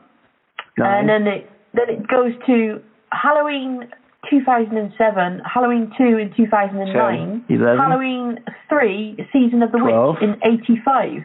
nine, 0.79 0.99
and 0.99 1.09
then 1.09 1.27
it 1.27 1.51
then 1.77 1.89
it 1.91 2.07
goes 2.09 2.33
to 2.47 2.81
Halloween 3.13 3.89
2007, 4.31 5.41
Halloween 5.45 5.93
2 5.97 6.05
in 6.19 6.33
2009, 6.37 7.45
Ten, 7.49 7.57
eleven. 7.61 7.79
Halloween 7.79 8.39
3 8.69 9.17
Season 9.33 9.63
of 9.63 9.71
the 9.73 9.79
Twelve. 9.79 10.17
Witch 10.21 10.29
in 10.29 10.37
85. 10.43 11.23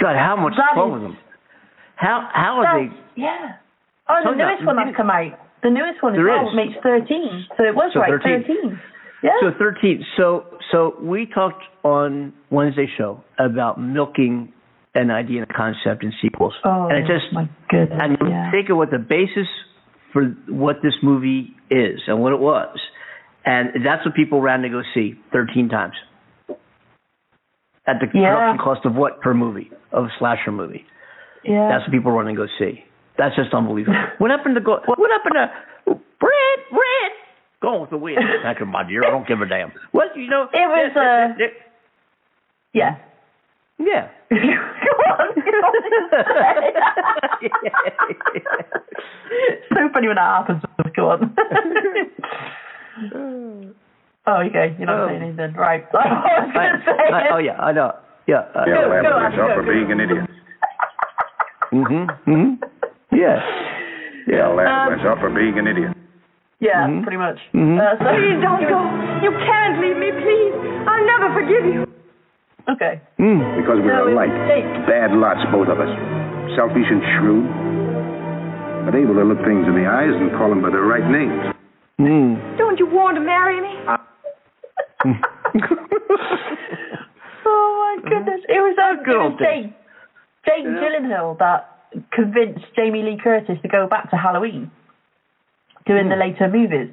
God, 0.00 0.16
how 0.16 0.36
much 0.36 0.54
That 0.56 0.78
is- 0.80 0.92
with 0.92 1.02
them? 1.02 1.16
How 1.96 2.28
how 2.32 2.60
are 2.62 2.78
they? 2.88 2.90
yeah. 3.16 3.52
Oh, 4.08 4.22
the 4.24 4.34
newest 4.34 4.64
one 4.64 4.76
that's 4.76 4.96
come 4.96 5.10
out. 5.10 5.38
The 5.62 5.68
newest 5.70 6.02
one 6.02 6.14
as 6.14 6.16
There 6.16 6.26
well 6.26 6.48
is. 6.48 6.54
makes 6.56 6.74
13. 6.82 7.46
So 7.58 7.64
it 7.64 7.74
was 7.74 7.92
So 7.92 8.00
right, 8.00 8.10
13. 8.10 8.42
13. 8.44 8.80
Yeah. 9.22 9.32
So 9.40 9.50
thirteen. 9.58 10.02
So 10.16 10.46
so 10.70 10.94
we 11.02 11.26
talked 11.26 11.62
on 11.84 12.32
Wednesday 12.48 12.86
show 12.96 13.22
about 13.38 13.78
milking 13.78 14.50
an 14.94 15.10
idea 15.10 15.42
and 15.42 15.50
a 15.50 15.54
concept 15.54 16.02
in 16.02 16.12
sequels, 16.20 16.54
oh, 16.64 16.88
and 16.88 16.98
it 16.98 17.06
just 17.06 17.32
my 17.32 17.48
goodness. 17.68 17.98
and 18.02 18.16
yeah. 18.28 18.50
think 18.50 18.68
of 18.70 18.76
what 18.76 18.90
the 18.90 18.98
basis 18.98 19.46
for 20.12 20.24
what 20.48 20.76
this 20.82 20.94
movie 21.02 21.54
is 21.70 22.00
and 22.08 22.20
what 22.20 22.32
it 22.32 22.40
was, 22.40 22.76
and 23.44 23.68
that's 23.84 24.04
what 24.04 24.14
people 24.14 24.40
ran 24.40 24.62
to 24.62 24.68
go 24.68 24.82
see 24.94 25.14
thirteen 25.32 25.68
times. 25.68 25.94
At 27.86 27.96
the 28.00 28.06
Yeah. 28.12 28.34
production 28.34 28.58
cost 28.58 28.84
of 28.84 28.94
what 28.94 29.20
per 29.20 29.34
movie 29.34 29.70
of 29.92 30.04
a 30.04 30.10
slasher 30.18 30.52
movie? 30.52 30.84
yeah. 31.44 31.68
That's 31.68 31.84
what 31.84 31.92
people 31.92 32.12
run 32.12 32.28
and 32.28 32.36
go 32.36 32.46
see. 32.58 32.84
That's 33.16 33.34
just 33.36 33.52
unbelievable. 33.54 33.98
what 34.18 34.30
happened 34.30 34.54
to 34.56 34.60
go? 34.60 34.80
What 34.86 35.10
happened 35.10 35.34
to 35.34 35.94
Brad? 36.20 36.58
Brad, 36.70 37.12
going 37.62 37.80
with 37.80 37.90
the 37.90 37.96
wind. 37.96 38.18
Thank 38.42 38.60
you, 38.60 38.66
my 38.66 38.86
dear. 38.86 39.04
I 39.04 39.10
don't 39.10 39.26
give 39.26 39.40
a 39.40 39.46
damn. 39.46 39.72
What 39.92 40.16
you 40.16 40.28
know? 40.28 40.44
It 40.52 40.56
was, 40.56 40.96
uh, 40.96 41.44
yeah. 42.72 42.96
yeah. 43.78 44.08
Go 45.80 46.16
on. 46.20 46.20
so 49.70 49.88
funny 49.92 50.08
when 50.08 50.16
that 50.16 50.46
happens. 50.46 50.62
Go 50.96 51.10
on. 51.10 51.34
oh, 54.26 54.36
okay. 54.46 54.74
You're 54.78 54.86
not 54.86 55.00
Oh. 55.00 55.08
saying 55.08 55.22
anything. 55.22 55.52
Right. 55.54 55.84
I 55.94 55.96
was 56.44 56.52
going 56.52 56.72
to 56.72 56.78
say 56.84 56.92
I- 57.12 57.28
oh 57.32 57.38
yeah, 57.38 57.58
I 57.60 57.72
know. 57.72 57.92
Yeah. 58.26 58.44
Uh, 58.54 58.64
Go, 58.64 58.70
Yeah, 58.70 58.82
go, 58.82 58.88
laugh 58.90 59.02
go, 59.02 59.10
myself 59.30 59.50
for 59.56 59.62
go. 59.64 59.72
being 59.72 59.90
an 59.92 60.00
idiot. 60.00 60.30
mhm. 61.72 62.06
Mhm. 62.26 62.58
Yeah. 63.12 63.40
Yeah, 64.26 64.48
I'll 64.48 64.54
laugh 64.54 64.88
Um, 64.88 64.96
myself 64.98 65.18
for 65.20 65.30
being 65.30 65.58
an 65.58 65.66
idiot. 65.66 65.96
Yeah, 66.60 66.86
Mhm. 66.86 67.02
pretty 67.02 67.16
much. 67.16 67.38
Mhm. 67.54 67.80
Uh, 67.80 67.96
so 67.98 68.04
Please 68.14 68.40
don't 68.42 68.68
go. 68.68 68.80
You 69.24 69.32
can't 69.32 69.78
leave 69.80 69.96
me, 69.96 70.12
please. 70.12 70.54
I'll 70.86 71.04
never 71.06 71.32
forgive 71.34 71.64
you. 71.64 71.86
Okay. 72.70 73.00
Mm. 73.18 73.40
Because 73.58 73.78
we're 73.82 73.98
So 73.98 74.14
alike. 74.14 74.30
Bad 74.86 75.10
lots, 75.16 75.42
both 75.50 75.68
of 75.68 75.80
us. 75.82 75.90
Selfish 76.54 76.86
and 76.86 77.02
shrewd. 77.18 77.46
But 78.86 78.94
able 78.94 79.14
to 79.18 79.24
look 79.26 79.42
things 79.42 79.66
in 79.66 79.74
the 79.74 79.86
eyes 79.90 80.14
and 80.14 80.30
call 80.38 80.50
them 80.50 80.62
by 80.62 80.70
their 80.70 80.86
right 80.86 81.04
names. 81.10 81.54
Mm. 81.98 82.58
Don't 82.58 82.78
you 82.78 82.86
want 82.86 83.16
to 83.16 83.20
marry 83.20 83.60
me? 83.60 83.74
oh 87.46 87.68
my 87.80 87.96
goodness! 88.08 88.40
It 88.48 88.60
was 88.60 88.76
um, 88.80 89.04
Good 89.04 89.16
it 89.16 89.20
old 89.20 89.32
was 89.32 89.40
Jake, 89.40 89.72
Jake 90.44 90.64
Yeah. 90.64 90.80
Gyllenhaal 90.80 91.38
that 91.38 91.88
convinced 92.12 92.64
Jamie 92.76 93.02
Lee 93.02 93.18
Curtis 93.22 93.58
to 93.62 93.68
go 93.68 93.86
back 93.88 94.10
to 94.10 94.16
Halloween, 94.16 94.70
doing 95.86 96.08
the 96.08 96.16
later 96.16 96.48
movies. 96.48 96.92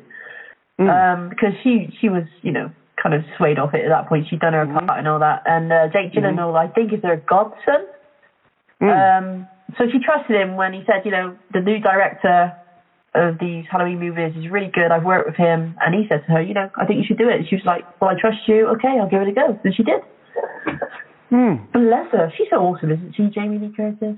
Mm. 0.80 0.89
Um, 0.89 1.30
because 1.30 1.53
she 1.63 1.89
she 1.99 2.09
was 2.09 2.23
you 2.41 2.51
know 2.51 2.71
kind 3.01 3.15
of 3.15 3.21
swayed 3.37 3.59
off 3.59 3.73
it 3.73 3.85
at 3.85 3.89
that 3.89 4.09
point. 4.09 4.25
She'd 4.29 4.39
done 4.39 4.53
her 4.53 4.65
part 4.65 4.99
and 4.99 5.07
all 5.07 5.19
that. 5.19 5.43
And 5.45 5.71
uh, 5.71 5.87
Jake 5.93 6.13
Gyllenhaal, 6.13 6.57
I 6.57 6.67
think, 6.71 6.93
is 6.93 6.99
her 7.03 7.21
godson. 7.29 7.85
Mm. 8.81 8.89
Um, 8.89 9.47
so 9.77 9.85
she 9.91 9.99
trusted 10.03 10.35
him 10.35 10.55
when 10.55 10.73
he 10.73 10.81
said, 10.85 11.05
you 11.05 11.11
know, 11.11 11.37
the 11.53 11.61
new 11.61 11.79
director 11.79 12.53
of 13.15 13.39
these 13.39 13.65
Halloween 13.69 13.99
movies 13.99 14.33
is 14.37 14.49
really 14.49 14.71
good. 14.73 14.91
I've 14.91 15.03
worked 15.03 15.27
with 15.27 15.35
him, 15.35 15.75
and 15.81 15.93
he 15.93 16.05
said 16.07 16.21
to 16.27 16.33
her, 16.33 16.41
you 16.41 16.53
know, 16.53 16.69
I 16.77 16.85
think 16.85 16.99
you 16.99 17.05
should 17.07 17.17
do 17.17 17.29
it. 17.29 17.35
And 17.35 17.47
she 17.49 17.55
was 17.55 17.65
like, 17.65 17.83
well, 17.99 18.09
I 18.09 18.19
trust 18.19 18.47
you. 18.47 18.67
Okay, 18.77 18.97
I'll 18.99 19.09
give 19.09 19.21
it 19.21 19.29
a 19.29 19.33
go. 19.33 19.59
And 19.63 19.75
she 19.75 19.83
did. 19.83 20.01
Mm. 21.31 21.71
Bless 21.71 22.11
her. 22.11 22.31
She's 22.37 22.47
so 22.49 22.57
awesome, 22.57 22.91
isn't 22.91 23.15
she, 23.15 23.27
Jamie 23.33 23.59
Lee 23.59 23.73
Curtis? 23.75 24.17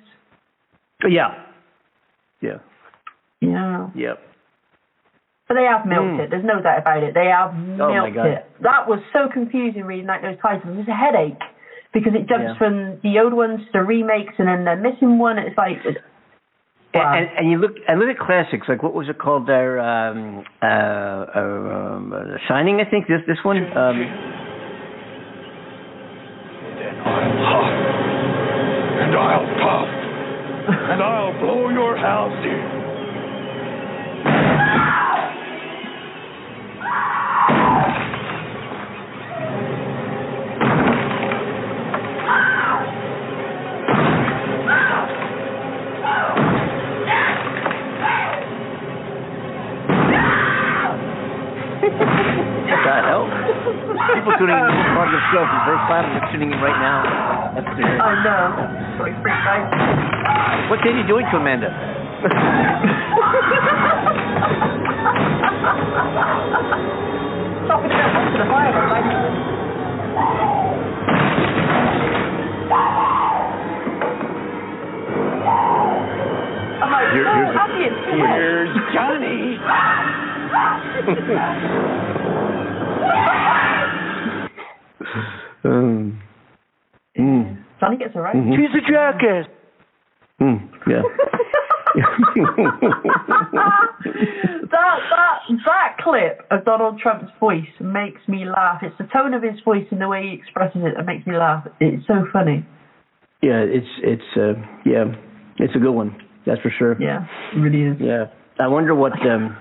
Yeah. 1.07 1.33
Yeah. 2.41 2.59
Yeah. 3.41 3.89
Yep. 3.95 4.19
But 5.49 5.55
they 5.55 5.65
have 5.65 5.83
milked 5.83 6.13
Mm. 6.13 6.19
it. 6.19 6.29
There's 6.29 6.45
no 6.45 6.61
doubt 6.61 6.77
about 6.77 7.01
it. 7.01 7.15
They 7.15 7.25
have 7.25 7.49
Oh, 7.55 7.89
my 7.89 7.93
milked 7.93 8.13
God. 8.13 8.27
it. 8.27 8.45
That 8.61 8.87
was 8.87 8.99
so 9.11 9.27
confusing 9.27 9.83
reading 9.83 10.05
like 10.05 10.21
those 10.21 10.37
titles. 10.37 10.77
It's 10.77 10.87
a 10.87 10.93
headache 10.93 11.41
because 11.91 12.13
it 12.13 12.27
jumps 12.27 12.53
Yeah. 12.53 12.53
from 12.61 12.99
the 13.01 13.17
old 13.19 13.33
ones 13.33 13.65
to 13.65 13.71
the 13.73 13.81
remakes, 13.83 14.35
and 14.37 14.47
then 14.47 14.63
they're 14.63 14.75
missing 14.75 15.17
one. 15.17 15.39
It's 15.39 15.57
like, 15.57 15.83
And, 15.85 15.97
Wow. 16.93 17.13
and 17.13 17.29
and 17.37 17.51
you 17.51 17.57
look 17.57 17.77
and 17.87 17.99
look 17.99 18.09
at 18.09 18.17
classics 18.17 18.67
like 18.67 18.81
what 18.81 18.93
was 18.95 19.09
it 19.09 19.17
called 19.19 19.45
there 19.45 19.79
um 19.79 20.43
uh, 20.61 20.65
uh 20.65 21.39
um, 21.39 22.13
uh 22.13 22.37
Shining 22.47 22.81
I 22.81 22.85
think 22.85 23.05
this 23.07 23.21
this 23.27 23.37
one 23.43 23.57
um 23.77 23.99
I'll 27.05 27.37
huff, 27.45 27.71
and 29.03 29.15
I'll 29.15 29.45
puff, 29.61 29.89
and 30.91 31.01
I'll 31.03 31.39
blow 31.39 31.69
your 31.69 31.95
house 31.95 32.43
in. 32.43 32.78
God 52.89 53.05
help 53.05 53.29
people 54.15 54.33
tuning 54.39 54.57
in 54.57 54.65
this 54.65 54.89
part 54.97 55.07
of 55.07 55.13
the 55.13 55.21
show 55.29 55.45
for 55.45 55.53
the 55.53 55.65
first 55.69 55.83
time 55.89 56.05
they're 56.09 56.25
tuning 56.31 56.51
in 56.53 56.59
right 56.59 56.79
now 56.81 57.03
that's 57.53 57.69
the 57.77 57.83
oh, 57.85 58.01
I 58.01 58.23
know. 58.23 58.97
Sorry, 58.97 59.13
freaked 59.21 59.45
out. 59.45 59.69
what 60.69 60.81
did 60.81 60.95
you 60.95 61.05
doing 61.05 61.25
to 61.29 61.37
Amanda 61.37 61.69
Stop 67.69 67.85
it, 67.85 67.89
get 67.89 68.01
to 68.01 68.37
the 68.41 68.49
fire, 68.49 68.89
like. 68.89 70.19
Here- 77.11 77.23
here's 77.23 77.47
the- 77.47 77.53
happy 77.53 77.83
it's 77.85 78.05
too 78.05 78.17
much. 78.17 78.29
Here's 78.29 78.93
Johnny. 78.93 79.59
um, 85.65 86.19
mm. 87.17 87.57
Johnny 87.79 87.97
gets 87.97 88.15
it 88.15 88.19
right. 88.19 88.35
Mhm. 88.35 88.55
She's 88.55 88.75
a 88.75 88.81
jackass. 88.91 89.45
Mm. 90.41 90.69
yeah 90.87 91.01
that 93.49 94.97
that 95.09 95.39
that 95.65 95.97
clip 96.03 96.45
of 96.51 96.65
Donald 96.65 96.99
Trump's 96.99 97.31
voice 97.39 97.67
makes 97.79 98.21
me 98.27 98.45
laugh. 98.45 98.79
It's 98.81 98.97
the 98.97 99.05
tone 99.05 99.33
of 99.33 99.43
his 99.43 99.59
voice 99.65 99.85
and 99.91 100.01
the 100.01 100.07
way 100.07 100.23
he 100.29 100.33
expresses 100.33 100.81
it 100.83 100.93
that 100.97 101.05
makes 101.05 101.25
me 101.25 101.35
laugh. 101.37 101.65
It's 101.79 102.05
so 102.07 102.25
funny. 102.31 102.65
yeah 103.41 103.59
it's 103.65 103.87
it's 104.03 104.37
uh 104.37 104.53
yeah 104.85 105.05
it's 105.57 105.75
a 105.75 105.79
good 105.79 105.91
one 105.93 106.15
that's 106.45 106.61
for 106.61 106.71
sure 106.77 106.95
Yeah, 107.01 107.25
it 107.53 107.59
really 107.59 107.83
is. 107.83 107.97
yeah 107.99 108.25
I 108.59 108.67
wonder 108.67 108.93
what 108.95 109.13
um 109.25 109.57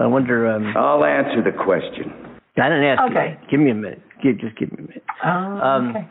I 0.00 0.06
wonder 0.06 0.46
um 0.48 0.74
I'll 0.76 1.04
answer 1.04 1.42
the 1.42 1.52
question. 1.56 2.12
I 2.56 2.68
didn't 2.68 2.84
ask 2.84 3.02
Okay. 3.10 3.38
you. 3.42 3.48
Give 3.50 3.60
me 3.60 3.70
a 3.70 3.74
minute. 3.74 4.02
Give, 4.22 4.38
just 4.38 4.56
give 4.58 4.70
me 4.72 4.78
a 4.78 4.82
minute. 4.82 5.04
Oh, 5.24 5.28
Um, 5.30 5.90
okay. 5.90 6.08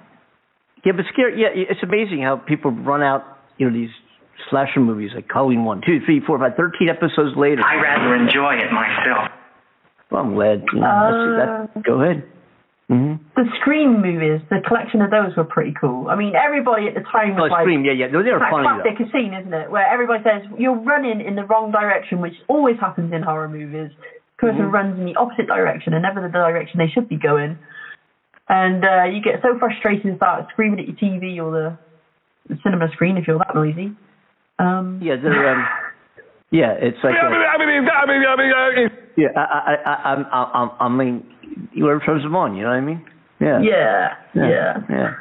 Yeah, 0.83 0.93
but 0.95 1.05
scary. 1.13 1.39
Yeah, 1.39 1.49
it's 1.53 1.83
amazing 1.83 2.21
how 2.23 2.37
people 2.37 2.71
run 2.71 3.03
out. 3.03 3.21
You 3.57 3.69
know 3.69 3.73
these 3.73 3.91
slasher 4.49 4.79
movies 4.79 5.11
like 5.15 5.25
Halloween 5.31 5.63
one, 5.65 5.81
two, 5.85 5.99
three, 6.05 6.19
four, 6.25 6.39
five, 6.39 6.55
thirteen 6.55 6.89
episodes 6.89 7.35
later. 7.37 7.61
I 7.63 7.75
rather 7.75 8.15
enjoy 8.15 8.55
it 8.55 8.71
myself. 8.71 9.29
Well, 10.11 10.23
I'm 10.23 10.33
glad. 10.33 10.63
You 10.73 10.79
know, 10.81 11.67
that's, 11.69 11.73
that, 11.75 11.83
go 11.85 12.01
ahead. 12.01 12.23
hmm 12.87 13.13
The 13.35 13.45
Scream 13.61 14.01
movies, 14.01 14.41
the 14.49 14.57
collection 14.67 15.01
of 15.01 15.11
those 15.11 15.35
were 15.37 15.43
pretty 15.43 15.73
cool. 15.79 16.09
I 16.09 16.15
mean, 16.15 16.33
everybody 16.35 16.87
at 16.87 16.95
the 16.95 17.01
time 17.05 17.33
Oh, 17.37 17.43
was 17.43 17.51
like, 17.51 17.63
Scream. 17.63 17.85
Yeah, 17.85 17.93
yeah. 17.93 18.07
They 18.07 18.17
were 18.17 18.23
that 18.39 18.49
funny 18.49 18.65
though. 18.67 18.81
classic 18.81 19.11
scene, 19.13 19.33
isn't 19.33 19.53
it? 19.53 19.69
Where 19.69 19.85
everybody 19.85 20.23
says 20.23 20.41
you're 20.57 20.79
running 20.81 21.21
in 21.21 21.35
the 21.35 21.43
wrong 21.45 21.71
direction, 21.71 22.21
which 22.21 22.33
always 22.47 22.77
happens 22.79 23.13
in 23.13 23.21
horror 23.21 23.47
movies. 23.49 23.91
Person 24.39 24.61
Mhm. 24.67 24.71
runs 24.73 24.97
in 24.97 25.05
the 25.05 25.15
opposite 25.17 25.47
direction 25.47 25.93
and 25.93 26.01
never 26.01 26.21
the 26.21 26.29
direction 26.29 26.79
they 26.79 26.87
should 26.87 27.07
be 27.09 27.17
going, 27.17 27.59
and 28.47 28.83
uh, 28.85 29.03
you 29.03 29.21
get 29.21 29.41
so 29.43 29.59
frustrated 29.59 30.05
and 30.05 30.15
start 30.17 30.47
screaming 30.53 30.79
at 30.79 30.87
your 30.87 30.95
TV 30.95 31.37
or 31.43 31.51
the, 31.51 31.77
the 32.47 32.57
cinema 32.63 32.89
screen 32.93 33.17
if 33.17 33.27
you're 33.27 33.37
that 33.37 33.53
noisy. 33.53 33.91
Um, 34.59 34.99
Yeah, 35.01 35.15
they're. 35.21 35.49
Um, 35.53 35.65
yeah, 36.51 36.73
it's 36.73 36.97
like. 37.03 37.15
I 37.15 37.29
mean, 37.29 37.41
a- 37.41 37.45
I 37.45 37.57
mean, 37.57 37.69
I 37.69 38.05
mean, 38.05 38.25
I 38.27 38.35
mean, 38.35 38.53
I 38.53 38.75
mean, 38.75 38.89
yeah, 39.17 39.27
I, 39.35 39.41
I, 39.41 39.75
I, 39.91 40.13
I'm, 40.13 40.25
I'm, 40.33 40.71
I 40.79 40.87
mean, 40.89 41.23
whoever 41.73 41.99
turns 41.99 42.23
them 42.23 42.35
on, 42.35 42.55
you 42.55 42.63
know 42.63 42.69
what 42.69 42.77
I 42.77 42.81
mean? 42.81 43.05
Yeah. 43.39 43.59
yeah, 43.61 44.13
Yeah. 44.33 44.49
yeah. 44.49 44.77
Yeah. 44.89 45.13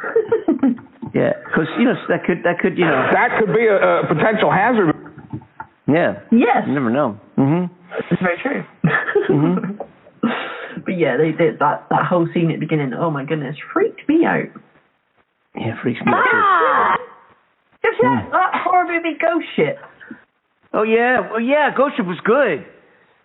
Yeah, 1.14 1.32
because 1.46 1.66
you 1.78 1.84
know 1.86 1.94
that 2.08 2.24
could 2.26 2.42
that 2.44 2.58
could 2.60 2.76
you 2.76 2.84
know 2.84 3.08
that 3.12 3.38
could 3.40 3.54
be 3.54 3.64
a, 3.66 3.76
a 4.02 4.06
potential 4.06 4.50
hazard. 4.52 4.92
yeah 5.88 6.20
yes, 6.30 6.64
you 6.66 6.74
never 6.74 6.90
know. 6.90 7.18
Mhm. 7.38 7.70
it's 8.10 8.20
very 8.20 8.36
true. 8.42 8.62
Mhm. 9.30 9.78
but 10.84 10.98
yeah, 10.98 11.16
they 11.16 11.32
did 11.32 11.58
that 11.60 11.86
that 11.90 12.04
whole 12.04 12.28
scene 12.34 12.50
at 12.50 12.60
the 12.60 12.66
beginning. 12.66 12.92
Oh 12.92 13.10
my 13.10 13.24
goodness, 13.24 13.56
freaked 13.72 14.06
me 14.08 14.26
out. 14.26 14.48
Yeah, 15.56 15.80
freaks 15.82 16.00
me 16.04 16.12
out. 16.12 16.24
too. 16.24 16.30
Ah! 16.34 16.96
Just 17.88 18.00
Hmm. 18.04 18.30
that, 18.30 18.30
that 18.32 18.50
horror 18.64 18.84
movie 18.86 19.16
Ghost 19.20 19.46
Ship. 19.56 19.78
Oh 20.74 20.82
yeah, 20.82 21.20
well 21.30 21.40
yeah, 21.40 21.72
Ghost 21.74 21.96
Ship 21.96 22.04
was 22.06 22.20
good. 22.24 22.66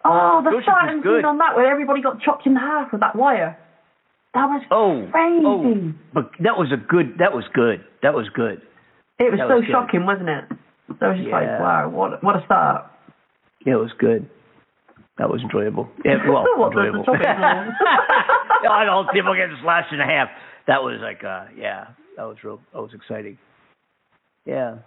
Oh, 0.06 0.42
the 0.44 0.52
Ghost 0.52 0.66
Ship 0.66 0.74
starting 0.74 0.98
was 0.98 1.04
good. 1.04 1.20
scene 1.20 1.26
on 1.26 1.38
that 1.40 1.56
where 1.56 1.68
everybody 1.72 2.02
got 2.02 2.22
chopped 2.22 2.46
in 2.48 2.56
half 2.56 2.92
with 2.92 3.02
that 3.02 3.16
wire. 3.16 3.58
That 4.34 4.48
was 4.48 4.64
Oh, 4.72 5.08
crazy. 5.12 5.46
oh, 5.46 5.94
but 6.14 6.32
that 6.40 6.58
was 6.58 6.72
a 6.72 6.78
good. 6.78 7.20
That 7.20 7.34
was 7.34 7.44
good. 7.54 7.84
That 8.02 8.14
was 8.16 8.30
good. 8.34 8.62
it 9.20 9.30
was 9.32 9.38
that 9.40 9.48
so 9.50 9.56
was 9.60 9.66
good. 9.68 9.72
shocking, 9.72 10.06
wasn't 10.06 10.30
it? 10.30 10.46
I 11.02 11.08
was 11.10 11.18
just 11.20 11.30
like, 11.30 11.44
Yeah. 11.44 11.62
wow, 11.62 11.90
what 11.90 12.24
what 12.24 12.36
a 12.36 12.44
start. 12.46 12.86
Yeah, 13.66 13.74
it 13.74 13.84
was 13.84 13.92
good. 14.00 14.28
That 15.20 15.30
was 15.30 15.42
enjoyable. 15.42 15.88
Yeah, 16.04 16.18
well, 16.28 16.44
What 16.58 16.58
was 16.58 16.74
the 16.76 16.88
enjoyable. 16.90 17.04
topic? 17.06 17.22
yeah, 18.64 18.70
I 18.72 18.86
know 18.86 19.06
people 19.14 19.36
getting 19.36 19.58
slashed 19.62 19.94
in 19.94 20.00
half. 20.00 20.30
That 20.68 20.82
was 20.84 21.00
like, 21.02 21.24
uh, 21.24 21.46
yeah, 21.56 21.88
that 22.18 22.24
was 22.24 22.38
real. 22.44 22.60
That 22.74 22.82
was 22.82 22.92
exciting. 22.96 23.38
Yeah, 24.46 24.78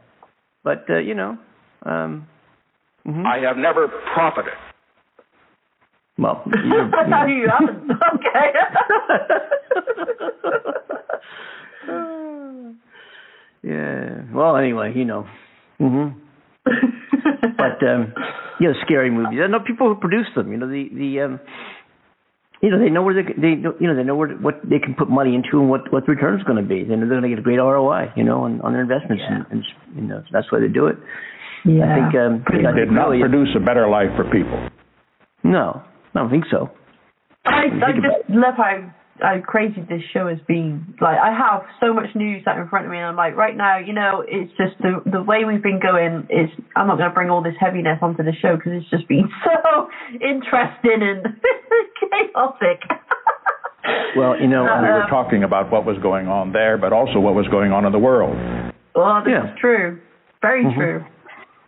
but 0.62 0.84
uh, 0.90 0.98
you 0.98 1.14
know, 1.14 1.38
um, 1.84 2.26
mhm. 3.06 3.24
I 3.24 3.38
have 3.46 3.56
never 3.56 3.88
profited. 4.14 4.52
well, 6.18 6.42
you're, 6.46 6.88
you. 7.28 7.48
Okay. 8.14 8.52
yeah. 13.62 14.22
Well, 14.34 14.56
anyway, 14.56 14.92
you 14.94 15.04
know. 15.04 15.26
hmm 15.78 16.08
But 17.56 17.82
um, 17.86 18.12
you 18.60 18.68
know, 18.68 18.74
scary 18.84 19.10
movies. 19.10 19.38
I 19.42 19.46
know 19.48 19.60
people 19.66 19.88
who 19.92 20.00
produce 20.00 20.26
them. 20.34 20.52
You 20.52 20.58
know, 20.58 20.68
the 20.68 20.88
the 20.92 21.20
um, 21.20 21.40
you 22.62 22.70
know 22.70 22.78
they 22.78 22.88
know 22.90 23.02
where 23.02 23.14
they 23.14 23.32
they 23.40 23.54
know- 23.54 23.74
you 23.80 23.86
know 23.86 23.94
they 23.94 24.02
know 24.04 24.14
where 24.16 24.28
what 24.36 24.60
they 24.64 24.78
can 24.78 24.94
put 24.94 25.08
money 25.10 25.34
into 25.34 25.60
and 25.60 25.68
what 25.68 25.90
what 25.92 26.06
the 26.06 26.12
return 26.12 26.38
is 26.38 26.44
going 26.44 26.62
to 26.62 26.68
be. 26.68 26.84
They 26.84 26.96
know 26.96 27.06
they're 27.08 27.20
going 27.20 27.22
to 27.22 27.28
get 27.28 27.38
a 27.38 27.42
great 27.42 27.58
ROI. 27.58 28.12
You 28.16 28.24
know, 28.24 28.44
on, 28.44 28.60
on 28.62 28.72
their 28.72 28.82
investments, 28.82 29.22
Yeah. 29.28 29.36
and, 29.36 29.46
and 29.50 29.64
you 29.94 30.02
know 30.02 30.22
that's 30.32 30.50
why 30.50 30.60
they 30.60 30.68
do 30.68 30.86
it. 30.86 30.96
yeah. 31.64 31.84
I 31.84 31.94
think 31.94 32.14
um, 32.16 32.44
He 32.52 32.66
I 32.66 32.72
did 32.72 32.88
think 32.88 32.92
not 32.92 33.08
really, 33.10 33.20
produce 33.20 33.54
a 33.56 33.60
better 33.60 33.88
life 33.88 34.10
for 34.16 34.24
people. 34.30 34.68
No, 35.44 35.82
I 36.14 36.18
don't 36.18 36.30
think 36.30 36.44
so. 36.50 36.70
I, 37.44 37.66
I 37.84 37.92
just 37.92 38.30
love 38.30 38.54
how 38.56 38.92
how 39.20 39.40
crazy 39.44 39.80
this 39.88 40.02
show 40.12 40.28
has 40.28 40.38
been. 40.46 40.94
Like 41.00 41.18
I 41.18 41.32
have 41.32 41.62
so 41.80 41.92
much 41.94 42.14
news 42.14 42.42
out 42.46 42.58
in 42.58 42.68
front 42.68 42.86
of 42.86 42.90
me, 42.92 42.98
and 42.98 43.06
I'm 43.06 43.16
like, 43.16 43.36
right 43.36 43.56
now, 43.56 43.78
you 43.78 43.92
know, 43.92 44.24
it's 44.26 44.50
just 44.56 44.76
the 44.80 45.02
the 45.10 45.22
way 45.22 45.44
we've 45.44 45.62
been 45.62 45.80
going. 45.80 46.26
Is 46.30 46.50
I'm 46.76 46.86
not 46.86 46.98
going 46.98 47.08
to 47.10 47.14
bring 47.14 47.30
all 47.30 47.42
this 47.42 47.54
heaviness 47.58 47.98
onto 48.02 48.22
the 48.22 48.32
show 48.40 48.56
because 48.56 48.72
it's 48.74 48.90
just 48.90 49.08
been 49.08 49.28
so 49.44 49.88
interesting 50.20 51.00
and 51.02 51.26
chaotic. 52.00 52.80
Well, 54.16 54.34
you 54.40 54.48
know, 54.48 54.64
we 54.64 54.88
Um, 54.88 54.94
were 54.94 55.06
talking 55.08 55.44
about 55.44 55.70
what 55.70 55.84
was 55.84 55.96
going 55.98 56.26
on 56.26 56.50
there, 56.50 56.76
but 56.76 56.92
also 56.92 57.20
what 57.20 57.34
was 57.34 57.46
going 57.48 57.70
on 57.70 57.84
in 57.84 57.92
the 57.92 58.00
world. 58.00 58.34
Well, 58.96 59.22
this 59.22 59.30
Yeah. 59.30 59.44
is 59.52 59.58
true. 59.60 59.98
Very 60.42 60.64
Mhm. 60.64 60.74
true. 60.74 61.04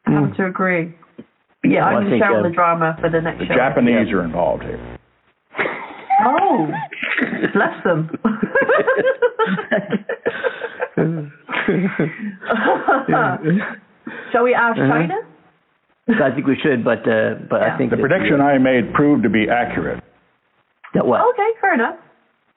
I 0.06 0.10
have 0.12 0.34
to 0.36 0.46
agree. 0.46 0.92
But 1.62 1.70
yeah, 1.70 1.80
Well, 1.80 1.84
I 1.84 1.88
I'm 1.88 1.94
going 1.94 2.04
to 2.06 2.10
think, 2.10 2.24
share 2.24 2.32
all 2.32 2.40
uh, 2.40 2.48
the 2.48 2.54
drama 2.54 2.96
for 3.00 3.08
the 3.08 3.20
next 3.20 3.38
The 3.38 3.46
show. 3.46 3.54
Japanese 3.54 4.10
are 4.12 4.22
involved 4.24 4.64
here. 4.64 4.80
Oh, 6.24 6.66
bless 7.54 7.84
them. 7.84 8.10
Shall 14.32 14.44
we 14.44 14.54
ask 14.54 14.78
Uh-huh. 14.78 14.88
China? 14.88 15.14
I 16.08 16.34
think 16.34 16.46
we 16.46 16.56
should, 16.62 16.84
but 16.84 17.06
uh, 17.06 17.34
but 17.50 17.60
I 17.62 17.76
think 17.76 17.90
The 17.90 17.96
that 17.96 18.02
prediction 18.02 18.40
I 18.40 18.56
made 18.56 18.94
proved 18.94 19.22
to 19.24 19.28
be 19.28 19.46
accurate. 19.50 20.02
That 20.94 21.06
what? 21.06 21.20
Okay, 21.34 21.50
fair 21.60 21.74
enough. 21.74 21.96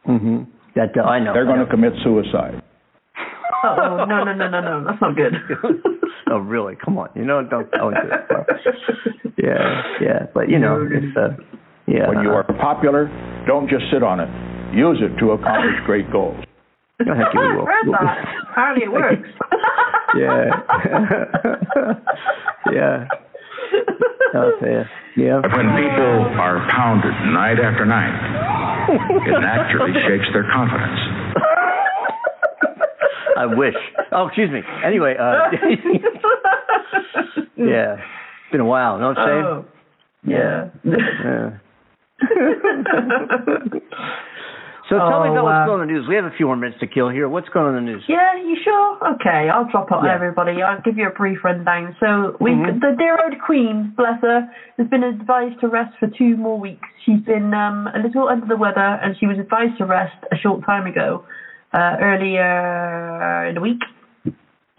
hmm 0.05 0.43
That 0.75 0.95
uh, 0.97 1.01
I 1.01 1.19
know. 1.19 1.33
They're 1.33 1.45
going 1.45 1.59
to 1.59 1.65
commit 1.65 1.91
suicide. 2.03 2.61
Oh, 3.63 4.05
no, 4.07 4.23
no, 4.23 4.33
no, 4.33 4.47
no, 4.49 4.61
no. 4.61 4.83
That's 4.87 5.01
not 5.01 5.15
good. 5.15 5.33
oh, 6.31 6.37
really? 6.39 6.75
Come 6.83 6.97
on. 6.97 7.09
You 7.13 7.25
know, 7.25 7.43
don't 7.43 7.69
go 7.71 7.89
into 7.89 8.07
that 8.09 8.27
far. 8.27 8.45
Yeah, 9.37 9.83
yeah. 10.01 10.25
But 10.33 10.49
you 10.49 10.57
know, 10.57 10.87
it's 10.89 11.15
uh, 11.17 11.35
yeah. 11.91 12.07
When 12.07 12.23
you 12.23 12.31
are 12.31 12.43
popular, 12.59 13.07
don't 13.47 13.69
just 13.69 13.83
sit 13.91 14.03
on 14.03 14.19
it. 14.19 14.29
Use 14.75 15.01
it 15.01 15.17
to 15.19 15.31
accomplish 15.31 15.75
great 15.85 16.11
goals. 16.11 16.39
Go 17.03 17.11
ahead, 17.11 17.25
I've 17.27 17.65
heard 17.67 17.87
that. 17.91 18.25
Apparently 18.51 18.83
it 18.85 18.91
works. 18.91 19.27
yeah. 20.15 20.45
yeah. 22.71 23.07
Okay. 24.35 24.83
Yeah. 25.17 25.41
When 25.41 25.67
people 25.75 26.13
are 26.39 26.67
pounded 26.71 27.11
night 27.33 27.59
after 27.59 27.85
night, 27.85 28.15
it 29.27 29.41
naturally 29.41 29.93
shakes 29.99 30.29
their 30.31 30.45
confidence. 30.53 30.99
I 33.37 33.45
wish. 33.47 33.75
Oh, 34.11 34.27
excuse 34.27 34.51
me. 34.51 34.61
Anyway, 34.85 35.15
uh, 35.19 35.49
yeah. 37.57 37.95
It's 37.95 38.51
been 38.51 38.61
a 38.61 38.65
while. 38.65 38.95
You 38.95 39.01
Know 39.01 39.07
what 39.09 39.17
I'm 39.17 39.27
saying? 39.27 39.45
Oh, 39.45 39.65
yeah. 40.23 40.69
Yeah. 40.83 41.57
so 44.89 44.97
tell 44.97 45.21
me 45.23 45.29
Oh, 45.29 45.33
about 45.33 45.43
what's 45.43 45.65
going 45.65 45.81
on 45.81 45.81
in 45.81 45.87
the 45.87 45.93
news. 45.93 46.05
We 46.07 46.15
have 46.15 46.25
a 46.25 46.31
few 46.37 46.45
more 46.45 46.55
minutes 46.55 46.79
to 46.81 46.87
kill 46.87 47.09
here. 47.09 47.27
What's 47.29 47.49
going 47.49 47.67
on 47.73 47.77
in 47.77 47.85
the 47.85 47.91
news? 47.91 48.03
Yeah, 48.07 48.35
you 48.35 48.57
sure? 48.63 48.97
Okay, 49.15 49.49
I'll 49.49 49.65
drop 49.71 49.87
it 49.91 49.93
on 49.93 50.05
Yeah. 50.05 50.13
everybody. 50.13 50.61
I'll 50.61 50.81
give 50.81 50.97
you 50.97 51.07
a 51.07 51.11
brief 51.11 51.43
rundown. 51.43 51.95
So 51.99 52.35
we, 52.39 52.51
Mhm. 52.51 52.79
the 52.81 52.95
dear 52.97 53.17
old 53.23 53.39
Queen, 53.41 53.93
bless 53.97 54.21
her, 54.21 54.47
has 54.77 54.87
been 54.87 55.03
advised 55.03 55.59
to 55.61 55.67
rest 55.67 55.97
for 55.99 56.07
two 56.07 56.35
more 56.37 56.59
weeks. 56.59 56.87
She's 57.05 57.21
been 57.21 57.53
um, 57.53 57.87
a 57.93 57.99
little 57.99 58.27
under 58.27 58.45
the 58.45 58.57
weather, 58.57 58.99
and 59.01 59.15
she 59.17 59.27
was 59.27 59.37
advised 59.39 59.77
to 59.77 59.85
rest 59.85 60.15
a 60.31 60.35
short 60.35 60.63
time 60.65 60.85
ago, 60.87 61.23
uh, 61.73 61.97
earlier 61.99 63.45
in 63.47 63.55
the 63.55 63.61
week. 63.61 63.81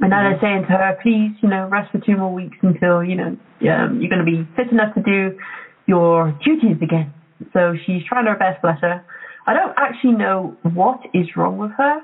And 0.00 0.10
now 0.10 0.22
they're 0.28 0.40
saying 0.40 0.62
to 0.62 0.72
her, 0.72 0.98
please, 1.00 1.32
you 1.42 1.48
know, 1.48 1.68
rest 1.68 1.92
for 1.92 1.98
two 1.98 2.16
more 2.16 2.32
weeks 2.34 2.56
until 2.62 3.04
you 3.04 3.14
know 3.14 3.36
um, 3.70 4.00
you're 4.00 4.10
going 4.10 4.18
to 4.18 4.24
be 4.24 4.44
fit 4.56 4.72
enough 4.72 4.92
to 4.94 5.00
do 5.00 5.38
your 5.86 6.32
duties 6.44 6.76
again. 6.82 7.12
So 7.52 7.74
she's 7.86 8.02
trying 8.08 8.26
her 8.26 8.36
best, 8.36 8.62
bless 8.62 8.80
her. 8.80 9.04
I 9.46 9.54
don't 9.54 9.74
actually 9.76 10.12
know 10.12 10.56
what 10.62 11.00
is 11.14 11.26
wrong 11.36 11.58
with 11.58 11.72
her. 11.76 12.00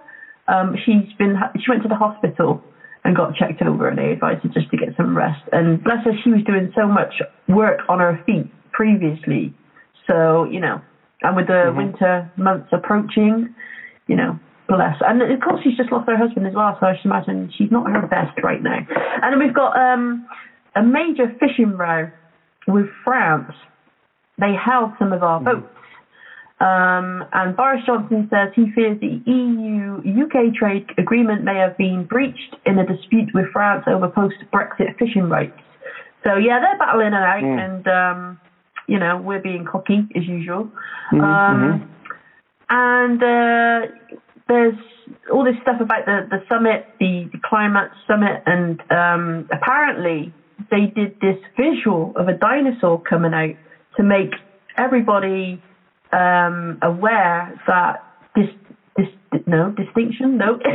Um, 0.49 0.77
she's 0.85 1.13
been 1.19 1.37
she 1.57 1.71
went 1.71 1.83
to 1.83 1.89
the 1.89 1.95
hospital 1.95 2.63
and 3.05 3.17
got 3.17 3.35
checked 3.37 3.63
over, 3.63 3.89
and 3.89 3.99
they 3.99 4.13
advised 4.13 4.43
her 4.43 4.49
just 4.49 4.71
to 4.71 4.77
get 4.77 4.89
some 4.97 5.17
rest. 5.17 5.43
And 5.53 5.83
bless 5.85 6.05
her, 6.05 6.13
she 6.25 6.31
was 6.31 6.43
doing 6.45 6.73
so 6.75 6.87
much 6.87 7.15
work 7.49 7.81
on 7.89 8.01
her 8.01 8.21
feet 8.27 8.51
previously. 8.73 9.55
So 10.07 10.45
you 10.51 10.61
know, 10.61 10.81
and 11.23 11.37
with 11.37 11.47
the 11.47 11.73
winter 11.77 12.31
months 12.37 12.69
approaching, 12.73 13.55
you 14.07 14.17
know, 14.17 14.39
bless. 14.69 14.97
And 15.01 15.23
of 15.23 15.41
course, 15.41 15.61
she's 15.63 15.77
just 15.77 15.93
lost 15.93 16.09
her 16.09 16.17
husband 16.17 16.47
as 16.47 16.55
well, 16.55 16.77
so 16.81 16.87
I 16.87 16.97
should 16.97 17.11
imagine 17.11 17.53
she's 17.57 17.71
not 17.71 17.91
her 17.91 18.07
best 18.07 18.39
right 18.43 18.63
now. 18.63 18.79
And 19.23 19.33
then 19.33 19.39
we've 19.39 19.55
got 19.55 19.77
um, 19.77 20.27
a 20.77 20.83
major 20.83 21.29
fishing 21.41 21.77
row 21.77 22.11
with 22.67 22.87
France. 23.05 23.53
They 24.39 24.55
held 24.55 24.93
some 24.99 25.13
of 25.13 25.23
our 25.23 25.41
votes. 25.43 25.67
Um, 26.61 27.25
and 27.33 27.57
Boris 27.57 27.83
Johnson 27.87 28.29
says 28.33 28.51
he 28.55 28.71
fears 28.73 28.99
the 29.01 29.21
EU 29.31 30.25
UK 30.25 30.55
trade 30.55 30.87
agreement 30.99 31.45
may 31.45 31.57
have 31.57 31.77
been 31.77 32.05
breached 32.05 32.57
in 32.67 32.79
a 32.79 32.87
dispute 32.87 33.31
with 33.33 33.47
France 33.53 33.85
over 33.87 34.09
post 34.09 34.35
Brexit 34.53 34.99
fishing 34.99 35.29
rights. 35.29 35.59
So, 36.25 36.35
yeah, 36.37 36.59
they're 36.59 36.79
battling 36.79 37.09
it 37.09 37.15
out, 37.15 37.43
Mm. 37.43 37.65
and, 37.65 37.89
um, 37.89 38.41
you 38.89 38.99
know, 38.99 39.19
we're 39.19 39.39
being 39.41 39.65
cocky 39.65 40.09
as 40.17 40.27
usual. 40.27 40.69
Mhm, 41.13 41.23
Um, 41.23 41.89
and 42.71 43.23
uh, 43.23 43.87
there's 44.49 44.75
all 45.33 45.45
this 45.45 45.57
stuff 45.63 45.81
about 45.81 46.07
the, 46.07 46.27
the 46.29 46.43
summit, 46.49 46.87
the, 46.99 47.29
the 47.33 47.39
climate 47.39 47.91
summit, 48.09 48.43
and 48.47 48.81
um, 48.91 49.49
apparently 49.53 50.33
they 50.71 50.87
did 50.87 51.21
this 51.21 51.39
visual 51.57 52.13
of 52.17 52.29
a 52.29 52.33
dinosaur 52.35 53.01
coming 53.01 53.33
out 53.33 53.55
to 53.99 54.03
make 54.03 54.33
everybody 54.79 55.63
um, 56.13 56.79
aware 56.81 57.61
that 57.67 58.05
this 58.35 58.49
this 58.97 59.07
no 59.47 59.71
distinction 59.73 60.39
no 60.39 60.59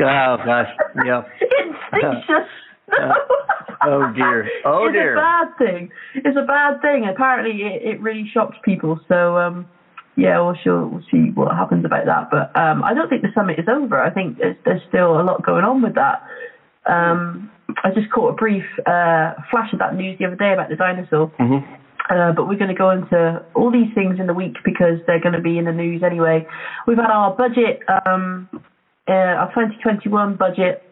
Oh 0.00 0.36
gosh. 0.44 0.68
Yeah. 1.04 1.22
distinction. 1.92 2.46
oh 3.82 4.12
dear. 4.14 4.48
Oh 4.64 4.86
it's 4.86 4.94
dear. 4.94 5.16
a 5.16 5.20
bad 5.20 5.58
thing. 5.58 5.90
It's 6.14 6.36
a 6.36 6.46
bad 6.46 6.80
thing. 6.80 7.06
Apparently, 7.08 7.62
it, 7.62 7.82
it 7.82 8.00
really 8.00 8.28
shocked 8.32 8.62
people. 8.64 9.00
So, 9.08 9.36
um, 9.38 9.66
yeah, 10.16 10.40
we'll, 10.40 10.56
sure, 10.62 10.86
we'll 10.86 11.04
see 11.10 11.30
what 11.34 11.54
happens 11.54 11.84
about 11.84 12.06
that. 12.06 12.30
But 12.30 12.58
um, 12.58 12.82
I 12.82 12.94
don't 12.94 13.08
think 13.08 13.22
the 13.22 13.28
summit 13.34 13.58
is 13.58 13.66
over. 13.68 14.00
I 14.00 14.10
think 14.10 14.38
there's, 14.38 14.56
there's 14.64 14.82
still 14.88 15.20
a 15.20 15.22
lot 15.22 15.44
going 15.44 15.64
on 15.64 15.82
with 15.82 15.94
that. 15.94 16.22
Um, 16.86 17.50
I 17.84 17.90
just 17.94 18.10
caught 18.10 18.30
a 18.30 18.36
brief 18.36 18.64
uh, 18.86 19.34
flash 19.50 19.72
of 19.72 19.78
that 19.78 19.94
news 19.94 20.18
the 20.18 20.26
other 20.26 20.36
day 20.36 20.52
about 20.52 20.70
the 20.70 20.76
dinosaur. 20.76 21.30
Mm-hmm. 21.38 21.77
Uh, 22.08 22.32
but 22.32 22.48
we're 22.48 22.58
going 22.58 22.72
to 22.72 22.78
go 22.78 22.90
into 22.90 23.44
all 23.54 23.70
these 23.70 23.92
things 23.94 24.18
in 24.18 24.26
the 24.26 24.34
week 24.34 24.56
because 24.64 24.98
they're 25.06 25.20
going 25.20 25.34
to 25.34 25.40
be 25.40 25.58
in 25.58 25.66
the 25.66 25.72
news 25.72 26.02
anyway. 26.02 26.46
We've 26.86 26.96
had 26.96 27.10
our 27.10 27.36
budget, 27.36 27.80
um, 28.06 28.48
uh, 29.06 29.12
our 29.12 29.48
2021 29.50 30.36
budget 30.36 30.82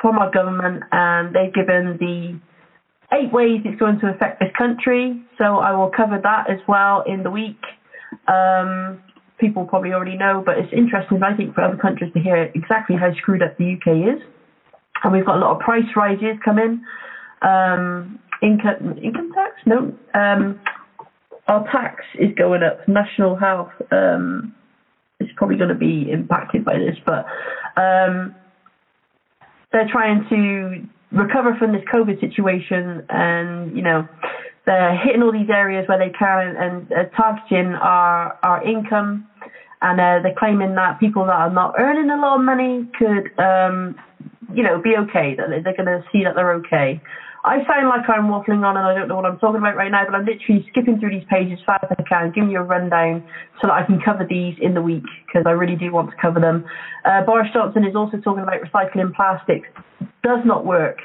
from 0.00 0.18
our 0.18 0.30
government, 0.30 0.84
and 0.92 1.34
they've 1.34 1.52
given 1.52 1.96
the 1.98 2.38
eight 3.12 3.32
ways 3.32 3.60
it's 3.64 3.78
going 3.78 3.98
to 4.00 4.08
affect 4.08 4.40
this 4.40 4.50
country. 4.56 5.20
So 5.36 5.58
I 5.58 5.72
will 5.72 5.90
cover 5.90 6.20
that 6.22 6.48
as 6.48 6.58
well 6.68 7.02
in 7.06 7.22
the 7.22 7.30
week. 7.30 7.60
Um, 8.28 9.02
people 9.38 9.64
probably 9.64 9.92
already 9.92 10.16
know, 10.16 10.42
but 10.44 10.58
it's 10.58 10.72
interesting, 10.72 11.22
I 11.22 11.36
think, 11.36 11.54
for 11.54 11.62
other 11.62 11.76
countries 11.76 12.12
to 12.14 12.20
hear 12.20 12.50
exactly 12.54 12.96
how 12.96 13.12
screwed 13.14 13.42
up 13.42 13.58
the 13.58 13.74
UK 13.74 14.16
is. 14.16 14.22
And 15.02 15.12
we've 15.12 15.26
got 15.26 15.36
a 15.36 15.40
lot 15.40 15.56
of 15.56 15.60
price 15.60 15.90
rises 15.96 16.38
coming. 16.44 16.84
Um, 17.42 18.20
income 18.42 18.98
income 19.02 19.32
tax? 19.34 19.54
No. 19.66 19.94
Um, 20.14 20.60
our 21.48 21.64
tax 21.72 22.04
is 22.18 22.30
going 22.36 22.62
up. 22.62 22.86
National 22.88 23.36
health 23.36 23.72
um, 23.90 24.54
is 25.20 25.28
probably 25.36 25.56
going 25.56 25.68
to 25.68 25.74
be 25.74 26.10
impacted 26.10 26.64
by 26.64 26.78
this, 26.78 26.96
but 27.04 27.26
um, 27.80 28.34
they're 29.72 29.88
trying 29.90 30.24
to 30.28 30.86
recover 31.16 31.56
from 31.58 31.72
this 31.72 31.82
COVID 31.92 32.20
situation, 32.20 33.04
and 33.08 33.76
you 33.76 33.82
know 33.82 34.06
they're 34.66 34.96
hitting 34.96 35.22
all 35.22 35.32
these 35.32 35.50
areas 35.50 35.88
where 35.88 35.98
they 35.98 36.12
can 36.16 36.56
and 36.56 36.92
uh, 36.92 37.04
targeting 37.16 37.74
our 37.74 38.38
our 38.42 38.62
income, 38.66 39.26
and 39.80 40.00
uh, 40.00 40.20
they're 40.22 40.34
claiming 40.38 40.74
that 40.76 41.00
people 41.00 41.24
that 41.26 41.32
are 41.32 41.50
not 41.50 41.74
earning 41.78 42.10
a 42.10 42.16
lot 42.16 42.38
of 42.38 42.44
money 42.44 42.88
could, 42.98 43.36
um, 43.38 43.96
you 44.54 44.62
know, 44.62 44.80
be 44.80 44.96
okay. 44.96 45.34
That 45.34 45.48
they're 45.64 45.76
going 45.76 45.86
to 45.86 46.04
see 46.12 46.24
that 46.24 46.34
they're 46.36 46.54
okay. 46.54 47.00
I 47.44 47.58
sound 47.66 47.88
like 47.88 48.08
I'm 48.08 48.30
waffling 48.30 48.62
on 48.64 48.76
and 48.76 48.86
I 48.86 48.94
don't 48.94 49.08
know 49.08 49.16
what 49.16 49.24
I'm 49.24 49.38
talking 49.38 49.58
about 49.58 49.74
right 49.74 49.90
now, 49.90 50.04
but 50.06 50.14
I'm 50.14 50.24
literally 50.24 50.64
skipping 50.70 51.00
through 51.00 51.10
these 51.10 51.26
pages 51.28 51.58
as 51.58 51.64
fast 51.66 51.84
as 51.90 51.96
I 51.98 52.02
can, 52.08 52.30
giving 52.32 52.50
you 52.50 52.60
a 52.60 52.62
rundown 52.62 53.24
so 53.60 53.66
that 53.66 53.72
I 53.72 53.84
can 53.84 54.00
cover 54.00 54.24
these 54.28 54.54
in 54.60 54.74
the 54.74 54.82
week 54.82 55.02
because 55.26 55.42
I 55.44 55.50
really 55.50 55.74
do 55.74 55.90
want 55.90 56.10
to 56.10 56.16
cover 56.22 56.38
them. 56.38 56.64
Uh, 57.04 57.24
Boris 57.24 57.48
Johnson 57.52 57.84
is 57.84 57.96
also 57.96 58.18
talking 58.18 58.44
about 58.44 58.62
recycling 58.62 59.12
plastics. 59.12 59.68
Does 60.22 60.38
not 60.44 60.64
work. 60.64 60.98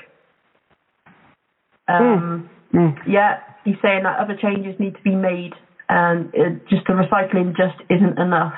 Um, 1.88 2.50
Yeah, 3.08 3.40
he's 3.66 3.78
saying 3.82 4.04
that 4.04 4.20
other 4.20 4.38
changes 4.40 4.80
need 4.80 4.96
to 4.96 5.02
be 5.02 5.16
made 5.16 5.54
and 5.90 6.30
it, 6.34 6.68
just 6.70 6.86
the 6.86 6.94
recycling 6.94 7.56
just 7.58 7.82
isn't 7.90 8.20
enough. 8.20 8.54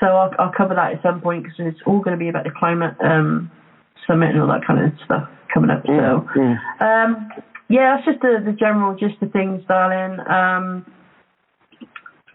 So 0.00 0.06
I'll, 0.06 0.30
I'll 0.38 0.52
cover 0.56 0.74
that 0.74 0.94
at 0.94 1.02
some 1.02 1.20
point 1.20 1.44
because 1.44 1.58
it's 1.58 1.80
all 1.86 2.00
going 2.00 2.16
to 2.16 2.22
be 2.22 2.28
about 2.28 2.44
the 2.44 2.50
climate 2.50 2.94
um, 3.04 3.50
summit 4.06 4.30
and 4.30 4.40
all 4.40 4.48
that 4.48 4.66
kind 4.66 4.80
of 4.84 4.92
stuff 5.04 5.28
coming 5.52 5.70
up. 5.70 5.82
So, 5.86 6.26
um, 6.84 7.30
yeah, 7.68 7.96
that's 7.96 8.06
just 8.06 8.20
the, 8.20 8.42
the 8.44 8.52
general 8.52 8.94
gist 8.96 9.22
of 9.22 9.32
things, 9.32 9.62
darling. 9.68 10.20
Um, 10.28 10.84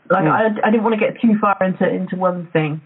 like 0.09 0.23
Hmm. 0.23 0.31
I, 0.31 0.49
I 0.65 0.71
didn't 0.71 0.83
want 0.83 0.99
to 0.99 1.05
get 1.05 1.21
too 1.21 1.37
far 1.39 1.55
into 1.61 1.87
into 1.87 2.15
one 2.15 2.47
thing. 2.51 2.81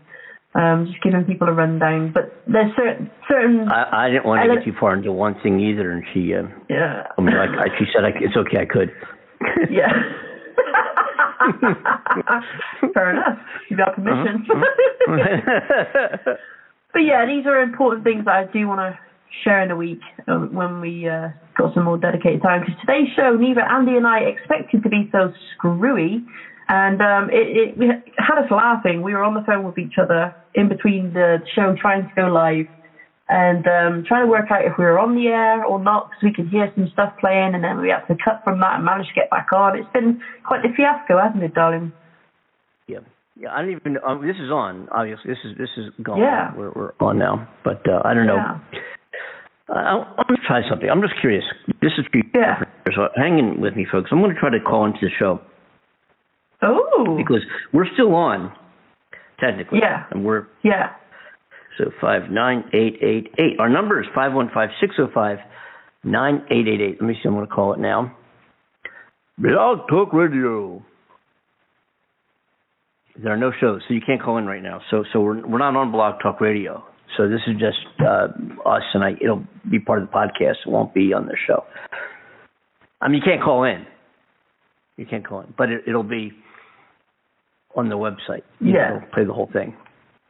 Um, 0.56 0.86
just 0.86 1.02
giving 1.02 1.24
people 1.24 1.48
a 1.48 1.52
rundown, 1.54 2.12
but 2.14 2.44
there's 2.46 2.76
certain 2.76 3.10
certain. 3.28 3.70
I, 3.70 4.06
I 4.06 4.10
didn't 4.10 4.26
want 4.26 4.44
to 4.44 4.50
ele- 4.50 4.56
get 4.58 4.66
too 4.66 4.74
far 4.80 4.94
into 4.94 5.12
one 5.12 5.34
thing 5.42 5.60
either, 5.60 5.90
and 5.92 6.04
she, 6.14 6.34
uh, 6.36 6.44
yeah. 6.70 7.08
I 7.18 7.22
mean, 7.22 7.36
like 7.36 7.50
I, 7.58 7.70
she 7.80 7.86
said, 7.92 8.04
I, 8.06 8.10
it's 8.20 8.36
okay, 8.38 8.58
I 8.60 8.66
could. 8.66 8.92
yeah. 9.72 9.90
Fair 12.94 13.12
enough. 13.12 13.40
You 13.70 13.78
got 13.78 13.96
permission. 13.96 14.46
Uh-huh. 14.50 16.34
but 16.94 17.00
yeah, 17.00 17.26
these 17.26 17.46
are 17.46 17.62
important 17.62 18.04
things 18.04 18.26
that 18.26 18.36
I 18.36 18.44
do 18.46 18.68
want 18.68 18.80
to 18.80 18.98
share 19.44 19.62
in 19.62 19.72
a 19.72 19.76
week 19.76 20.02
um, 20.28 20.54
when 20.54 20.80
we 20.80 21.10
uh, 21.10 21.30
got 21.58 21.74
some 21.74 21.84
more 21.84 21.98
dedicated 21.98 22.42
time. 22.42 22.62
Because 22.62 22.80
today's 22.82 23.10
show, 23.16 23.36
neither 23.36 23.62
Andy 23.62 23.98
and 23.98 24.06
I 24.06 24.20
expected 24.20 24.84
to 24.84 24.90
be 24.90 25.10
so 25.12 25.34
screwy. 25.54 26.24
And 26.70 27.02
um, 27.02 27.30
it, 27.32 27.76
it 27.78 28.14
had 28.18 28.38
us 28.38 28.50
laughing. 28.50 29.02
We 29.02 29.14
were 29.14 29.24
on 29.24 29.34
the 29.34 29.44
phone 29.46 29.66
with 29.66 29.78
each 29.78 29.98
other 30.02 30.34
in 30.54 30.70
between 30.70 31.14
the 31.14 31.40
show 31.56 31.76
trying 31.80 32.08
to 32.08 32.12
go 32.16 32.28
live 32.28 32.68
and 33.30 33.66
um, 33.68 34.04
trying 34.08 34.26
to 34.26 34.30
work 34.30 34.52
out 34.52 34.66
if 34.66 34.74
we 34.78 34.86
were 34.86 35.00
on 35.00 35.16
the 35.16 35.28
air 35.28 35.64
or 35.66 35.80
not 35.80 36.10
because 36.10 36.24
we 36.24 36.34
could 36.34 36.50
hear 36.50 36.72
some 36.76 36.88
stuff 36.94 37.14
playing 37.20 37.56
and 37.56 37.64
then 37.64 37.80
we 37.82 37.90
had 37.90 38.06
to 38.06 38.16
cut 38.24 38.42
from 38.44 38.60
that 38.60 38.76
and 38.76 38.86
manage 38.86 39.08
to 39.08 39.14
get 39.14 39.30
back 39.30 39.48
on. 39.54 39.78
It's 39.78 39.92
been 39.94 40.22
quite 40.46 40.64
a 40.66 40.74
fiasco, 40.74 41.20
hasn't 41.20 41.44
it, 41.44 41.54
darling? 41.54 41.92
Yeah, 42.88 43.00
yeah. 43.40 43.54
I 43.54 43.62
don't 43.62 43.72
even. 43.72 43.98
Um, 44.06 44.26
this 44.26 44.36
is 44.38 44.52
on. 44.52 44.88
Obviously, 44.92 45.30
this 45.32 45.40
is 45.46 45.58
this 45.58 45.70
is 45.78 45.86
going. 46.04 46.22
Yeah. 46.22 46.52
We're 46.56 46.72
we're 46.72 46.94
on 47.00 47.18
now, 47.20 47.48
but 47.64 47.82
uh, 47.90 48.02
I 48.06 48.14
don't 48.14 48.28
know. 48.28 48.36
Yeah. 48.38 48.60
I, 49.70 49.80
I'm 50.18 50.26
gonna 50.28 50.40
try 50.48 50.62
something. 50.70 50.90
I'm 50.90 51.02
just 51.02 51.14
curious. 51.22 51.44
This 51.82 51.92
is 51.98 52.06
for 52.12 52.18
you. 52.18 52.24
Yeah. 52.36 52.64
So 52.96 53.08
hang 53.16 53.40
in 53.40 53.62
with 53.62 53.76
me, 53.76 53.86
folks. 53.92 54.10
I'm 54.12 54.20
going 54.22 54.34
to 54.34 54.40
try 54.40 54.50
to 54.52 54.60
call 54.60 54.86
into 54.86 55.00
the 55.02 55.10
show 55.18 55.40
Oh. 56.62 57.16
because 57.18 57.42
we're 57.72 57.88
still 57.94 58.14
on, 58.14 58.52
technically. 59.40 59.80
Yeah. 59.82 60.04
And 60.12 60.26
we're 60.26 60.48
Yeah. 60.64 60.92
so 61.78 61.86
five 62.02 62.30
nine 62.30 62.66
eight 62.74 62.98
eight 63.02 63.34
eight. 63.40 63.60
Our 63.60 63.70
number 63.70 64.02
is 64.02 64.08
five 64.14 64.34
one 64.34 64.50
five 64.54 64.70
six 64.82 64.96
zero 64.98 65.10
five 65.14 65.38
nine 66.04 66.44
eight 66.52 66.68
eight 66.68 66.82
eight. 66.82 66.98
Let 67.02 67.08
me 67.08 67.14
see. 67.16 67.22
I'm 67.28 67.34
going 67.34 67.48
to 67.48 67.52
call 67.54 67.74
it 67.74 67.80
now. 67.80 68.16
Blog 69.38 69.88
Talk 69.90 70.14
Radio. 70.14 70.84
There 73.22 73.32
are 73.32 73.38
no 73.38 73.52
shows, 73.60 73.82
so 73.88 73.94
you 73.94 74.02
can't 74.06 74.22
call 74.22 74.38
in 74.38 74.46
right 74.46 74.64
now. 74.64 74.82
So, 74.90 75.04
so 75.14 75.22
we're 75.22 75.46
we're 75.48 75.60
not 75.60 75.76
on 75.76 75.92
Blog 75.92 76.16
Talk 76.22 76.42
Radio. 76.42 76.84
So 77.16 77.30
this 77.30 77.42
is 77.46 77.54
just 77.60 77.78
uh, 78.02 78.28
us, 78.68 78.82
and 78.96 79.04
I, 79.04 79.12
it'll 79.22 79.44
be 79.70 79.80
part 79.80 80.02
of 80.02 80.08
the 80.10 80.14
podcast. 80.14 80.56
It 80.66 80.70
won't 80.70 80.94
be 80.96 81.14
on 81.14 81.28
the 81.28 81.38
show. 81.48 81.64
I 83.02 83.08
mean, 83.08 83.18
you 83.18 83.24
can't 83.24 83.44
call 83.44 83.66
in. 83.66 83.86
You 84.98 85.06
can't 85.06 85.28
call 85.28 85.42
in, 85.42 85.54
but 85.58 85.70
it, 85.70 85.84
it'll 85.88 86.02
be 86.02 86.32
on 87.76 87.90
the 87.90 87.96
website. 87.98 88.42
You 88.60 88.74
know, 88.74 88.80
Yeah. 88.80 88.96
it'll 88.98 89.10
play 89.14 89.26
the 89.26 89.34
whole 89.34 89.50
thing. 89.54 89.76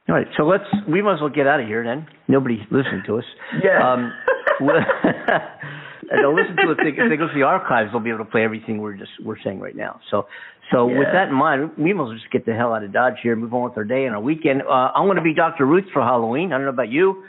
All 0.09 0.15
right, 0.15 0.27
so 0.35 0.43
let's. 0.43 0.65
We 0.89 1.01
might 1.01 1.13
as 1.15 1.21
well 1.21 1.29
get 1.29 1.47
out 1.47 1.61
of 1.61 1.67
here 1.67 1.85
then. 1.85 2.07
Nobody 2.27 2.57
listening 2.69 3.03
to 3.07 3.19
us. 3.19 3.25
Yeah. 3.63 3.79
Um, 3.93 4.11
they'll 6.21 6.35
listen 6.35 6.55
to 6.57 6.71
it. 6.71 6.77
If 6.77 6.77
they, 6.77 6.89
if 7.01 7.09
they 7.09 7.17
go 7.17 7.27
to 7.27 7.33
the 7.33 7.43
archives, 7.43 7.91
they'll 7.91 8.01
be 8.01 8.09
able 8.09 8.25
to 8.25 8.31
play 8.31 8.43
everything 8.43 8.79
we're 8.81 8.97
just 8.97 9.11
we're 9.23 9.37
saying 9.43 9.59
right 9.59 9.75
now. 9.75 9.99
So, 10.11 10.27
so 10.71 10.85
with 10.85 11.07
that 11.13 11.29
in 11.29 11.35
mind, 11.35 11.71
we 11.77 11.93
must 11.93 12.13
just 12.13 12.31
get 12.31 12.45
the 12.45 12.53
hell 12.53 12.73
out 12.73 12.83
of 12.83 12.91
Dodge 12.93 13.15
here, 13.21 13.33
and 13.33 13.41
move 13.41 13.53
on 13.53 13.63
with 13.63 13.77
our 13.77 13.83
day 13.83 14.05
and 14.05 14.15
our 14.15 14.21
weekend. 14.21 14.61
Uh, 14.63 14.91
I'm 14.95 15.05
going 15.05 15.17
to 15.17 15.23
be 15.23 15.33
Dr. 15.33 15.65
Ruth 15.65 15.85
for 15.93 16.01
Halloween. 16.01 16.51
I 16.53 16.57
don't 16.57 16.65
know 16.65 16.71
about 16.71 16.89
you. 16.91 17.23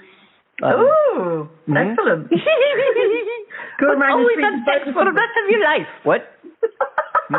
Um, 0.63 0.71
Ooh, 0.71 1.49
mhm. 1.69 1.91
excellent. 1.91 2.31
Go 3.81 3.87
around 3.89 4.23
the 4.23 4.31
Always 4.31 4.65
sex 4.65 4.85
for 4.95 5.05
the 5.05 5.11
rest 5.13 5.35
of 5.43 5.51
your 5.51 5.65
life. 5.65 5.89
What? 6.05 6.31
uh, 7.35 7.39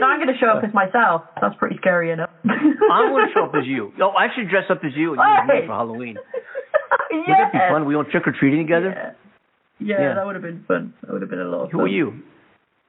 no, 0.00 0.06
I'm 0.06 0.18
going 0.18 0.32
to 0.32 0.38
show 0.40 0.48
up 0.48 0.64
as 0.64 0.72
myself. 0.74 1.22
That's 1.40 1.54
pretty 1.58 1.76
scary 1.78 2.10
enough. 2.10 2.30
I'm 2.44 3.10
going 3.12 3.28
to 3.28 3.32
show 3.34 3.44
up 3.44 3.54
as 3.54 3.66
you. 3.70 3.92
No, 3.98 4.10
I 4.10 4.26
should 4.34 4.48
dress 4.48 4.64
up 4.70 4.80
as 4.84 4.92
you 4.96 5.14
and 5.14 5.22
you 5.22 5.54
me 5.54 5.60
for 5.66 5.74
Halloween. 5.74 6.16
Yeah. 7.12 7.18
Would 7.28 7.38
that 7.38 7.52
be 7.52 7.58
fun? 7.70 7.84
We 7.86 7.94
went 7.96 8.10
trick 8.10 8.26
or 8.26 8.32
treating 8.32 8.60
together. 8.66 8.90
Yeah. 8.96 9.12
Yeah, 9.78 10.00
Yeah. 10.00 10.14
that 10.14 10.24
would 10.26 10.34
have 10.34 10.42
been 10.42 10.64
fun. 10.66 10.94
That 11.02 11.12
would 11.12 11.22
have 11.22 11.30
been 11.30 11.40
a 11.40 11.44
lot 11.44 11.64
of 11.64 11.70
Who 11.72 11.78
fun. 11.78 11.86
are 11.86 11.90
you? 11.92 12.12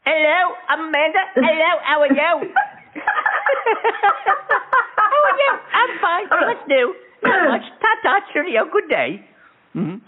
Hello, 0.06 0.54
Amanda. 0.70 1.20
Hello, 1.36 1.72
how 1.84 2.02
are 2.02 2.08
you? 2.08 2.16
how 4.98 5.20
are 5.24 5.38
you? 5.40 5.52
I'm 5.74 5.92
fine. 6.00 6.26
What's 6.30 6.68
new? 6.68 6.96
Not 7.24 7.50
much. 7.50 7.62
Ta-ta, 7.82 8.20
cheerio. 8.34 8.66
Good 8.72 8.90
day. 8.90 9.24
Mm-hmm. 9.76 10.06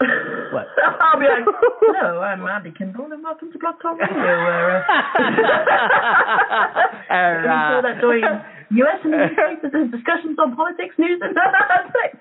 What? 0.54 0.66
I'll 1.02 1.18
be 1.18 1.26
like, 1.26 1.42
hello, 1.82 2.20
I'm 2.22 2.46
Andy 2.46 2.70
Kimball, 2.70 3.10
and 3.10 3.22
welcome 3.22 3.50
to 3.50 3.58
Blog 3.58 3.74
Talk 3.82 3.98
Radio, 3.98 4.14
where 4.14 4.78
uh, 4.78 4.94
Uh, 7.10 7.82
that 7.82 7.98
doing 8.00 8.22
US 8.22 9.00
and 9.02 9.10
newspapers 9.10 9.74
and 9.74 9.90
discussions 9.90 10.38
on 10.38 10.54
politics, 10.54 10.94
news, 10.98 11.18
and 11.18 11.34
sex. 11.34 12.14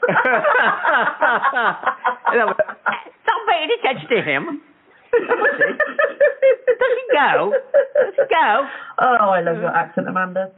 Don't 2.34 3.46
pay 3.46 3.62
any 3.62 3.78
attention 3.78 4.10
to 4.10 4.22
him. 4.26 4.62
Does 5.14 5.30
he 6.98 7.06
go? 7.14 7.54
Does 7.54 8.14
he 8.18 8.26
go? 8.26 8.66
Oh, 9.06 9.30
I 9.30 9.42
love 9.42 9.58
your 9.62 9.70
accent, 9.70 10.10
Amanda. 10.10 10.50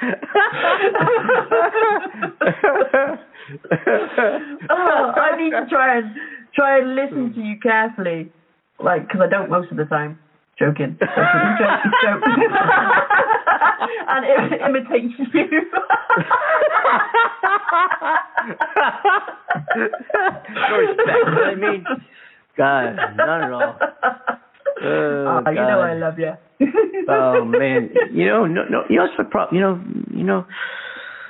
oh, 4.70 5.12
I 5.16 5.36
need 5.36 5.50
to 5.50 5.66
try 5.68 5.98
and 5.98 6.14
try 6.54 6.78
and 6.78 6.94
listen 6.94 7.34
to 7.34 7.40
you 7.40 7.58
carefully, 7.62 8.32
like 8.82 9.06
because 9.06 9.20
I 9.22 9.26
don't 9.28 9.50
most 9.50 9.70
of 9.70 9.76
the 9.76 9.84
time. 9.84 10.18
Joking, 10.58 10.96
joking, 11.00 11.56
joking, 11.58 11.92
joking. 12.04 12.48
and 14.08 14.24
it 14.26 14.60
imitates 14.68 15.14
you. 15.18 15.26
no 20.54 20.76
respect. 20.76 21.08
You 21.08 21.24
know 21.24 21.32
what 21.32 21.44
I 21.44 21.54
mean? 21.54 21.84
God, 22.58 22.96
not 23.16 23.42
at 23.42 23.52
all. 23.52 23.76
Oh, 24.82 25.42
oh, 25.46 25.50
you 25.50 25.56
know 25.56 25.80
I 25.80 25.92
oh, 25.92 25.98
love 25.98 26.18
you. 26.18 26.32
Oh 27.10 27.44
man, 27.44 27.90
you 28.12 28.26
know, 28.26 28.46
no, 28.46 28.64
no, 28.70 28.82
you 28.88 28.96
know, 28.96 29.04
it's 29.04 29.14
the 29.18 29.24
problem. 29.24 29.54
You 29.56 29.60
know, 29.62 29.82
you 30.16 30.24
know, 30.24 30.46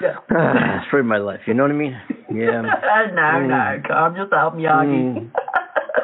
Yeah. 0.00 0.16
it's 0.80 0.86
for 0.90 1.02
my 1.02 1.18
life. 1.18 1.40
You 1.46 1.54
know 1.54 1.64
what 1.64 1.72
I 1.72 1.74
mean? 1.74 1.96
Yeah. 2.32 2.62
Uh, 2.90 3.06
no, 3.14 3.22
Mm. 3.22 3.48
no, 3.88 3.94
I'm 3.94 4.14
just 4.16 4.32
helping 4.32 4.60
Yagi. 4.60 5.30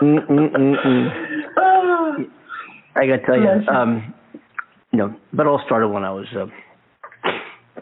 Mm, 0.03 0.29
mm, 0.29 0.53
mm, 0.53 0.77
mm. 0.85 1.09
I 2.97 3.07
gotta 3.07 3.23
tell 3.25 3.37
you, 3.39 3.49
um, 3.69 4.13
you 4.93 4.99
know, 4.99 5.15
but 5.33 5.47
it 5.47 5.49
all 5.49 5.63
started 5.65 5.89
when 5.89 6.05
I 6.05 6.11
was, 6.11 6.27
uh, 6.37 6.47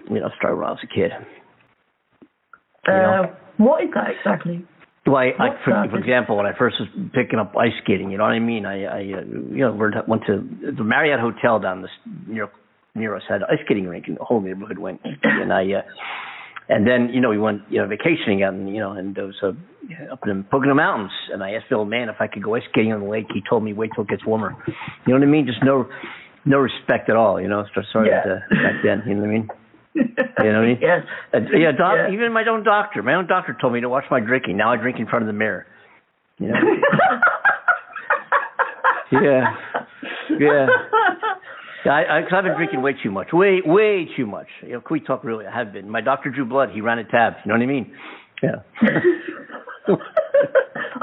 you 0.08 0.20
know, 0.20 0.30
started 0.36 0.56
when 0.56 0.66
I 0.66 0.70
was 0.70 0.78
a 0.84 0.86
kid. 0.94 1.10
Uh, 2.86 3.26
what 3.56 3.82
is 3.82 3.90
that 3.94 4.10
exactly? 4.18 4.64
Well, 5.06 5.16
I, 5.16 5.32
I 5.38 5.48
for, 5.64 5.86
for 5.90 5.98
example, 5.98 6.36
when 6.36 6.46
I 6.46 6.56
first 6.56 6.76
was 6.80 6.88
picking 7.14 7.38
up 7.38 7.54
ice 7.56 7.72
skating, 7.82 8.10
you 8.10 8.16
know 8.16 8.24
what 8.24 8.32
I 8.32 8.38
mean? 8.38 8.64
I, 8.64 8.84
I, 8.84 8.98
uh, 9.00 9.24
you 9.52 9.58
know, 9.58 9.72
went 9.74 10.08
went 10.08 10.22
to 10.26 10.72
the 10.76 10.84
Marriott 10.84 11.20
Hotel 11.20 11.60
down 11.60 11.82
this 11.82 11.90
near 12.26 12.48
near 12.94 13.14
us 13.14 13.22
had 13.28 13.42
an 13.42 13.48
ice 13.50 13.58
skating 13.64 13.86
rink, 13.86 14.06
and 14.08 14.16
the 14.16 14.24
whole 14.24 14.40
neighborhood 14.40 14.78
went. 14.78 15.00
And 15.22 15.52
I, 15.52 15.64
uh, 15.64 15.82
and 16.68 16.86
then 16.86 17.10
you 17.12 17.20
know 17.20 17.28
we 17.28 17.38
went 17.38 17.62
you 17.68 17.82
know 17.82 17.86
vacationing 17.86 18.42
out, 18.42 18.54
and 18.54 18.74
you 18.74 18.80
know, 18.80 18.92
and 18.92 19.14
was 19.16 19.34
a 19.42 19.48
up 20.10 20.20
in 20.26 20.38
the 20.38 20.44
Pocono 20.50 20.74
Mountains, 20.74 21.12
and 21.32 21.42
I 21.42 21.52
asked 21.52 21.66
the 21.68 21.76
old 21.76 21.90
man 21.90 22.08
if 22.08 22.16
I 22.20 22.26
could 22.26 22.42
go 22.42 22.54
ice 22.54 22.62
skating 22.70 22.92
on 22.94 23.00
the 23.00 23.08
lake. 23.08 23.26
He 23.34 23.42
told 23.48 23.62
me 23.62 23.74
wait 23.74 23.90
till 23.94 24.04
it 24.04 24.10
gets 24.10 24.24
warmer. 24.24 24.56
You 25.06 25.12
know 25.12 25.20
what 25.20 25.28
I 25.28 25.30
mean? 25.30 25.46
Just 25.46 25.62
no 25.62 25.86
no 26.46 26.58
respect 26.58 27.10
at 27.10 27.16
all. 27.16 27.40
You 27.40 27.48
know, 27.48 27.64
so 27.74 27.82
sorry 27.92 28.08
Yeah. 28.08 28.22
to, 28.22 28.40
back 28.50 28.82
then. 28.82 29.02
You 29.06 29.14
know 29.14 29.20
what 29.20 29.28
I 29.28 29.32
mean? 29.32 29.48
You 29.94 30.02
know 30.04 30.24
what 30.36 30.46
I 30.56 30.66
mean? 30.66 30.78
Yes. 30.80 31.02
Uh, 31.32 31.38
yeah, 31.56 31.72
doc, 31.72 31.94
Yeah. 31.96 32.12
even 32.12 32.32
my 32.32 32.44
own 32.48 32.64
doctor. 32.64 33.02
My 33.02 33.14
own 33.14 33.26
doctor 33.26 33.56
told 33.60 33.72
me 33.72 33.80
to 33.80 33.88
watch 33.88 34.04
my 34.10 34.20
drinking. 34.20 34.56
Now 34.56 34.72
I 34.72 34.76
drink 34.76 34.98
in 34.98 35.06
front 35.06 35.22
of 35.22 35.26
the 35.26 35.32
mirror. 35.32 35.66
You 36.38 36.48
know? 36.48 36.54
yeah. 39.20 39.54
Yeah. 40.38 40.66
Yeah, 41.86 41.92
I, 41.92 42.20
I, 42.20 42.22
cause 42.22 42.32
I've 42.34 42.44
been 42.44 42.56
drinking 42.56 42.80
way 42.80 42.94
too 43.02 43.10
much, 43.10 43.28
way, 43.30 43.60
way 43.62 44.08
too 44.16 44.24
much. 44.24 44.46
You 44.62 44.72
know, 44.72 44.80
can 44.80 44.94
we 44.94 45.00
talk 45.00 45.22
really? 45.22 45.44
I 45.44 45.50
have 45.54 45.70
been. 45.74 45.90
My 45.90 46.00
doctor 46.00 46.30
drew 46.30 46.46
blood. 46.46 46.70
He 46.72 46.80
ran 46.80 46.98
a 46.98 47.04
tab. 47.04 47.34
You 47.44 47.50
know 47.52 47.58
what 47.58 47.62
I 47.62 47.66
mean? 47.66 47.92
Yeah. 48.42 48.62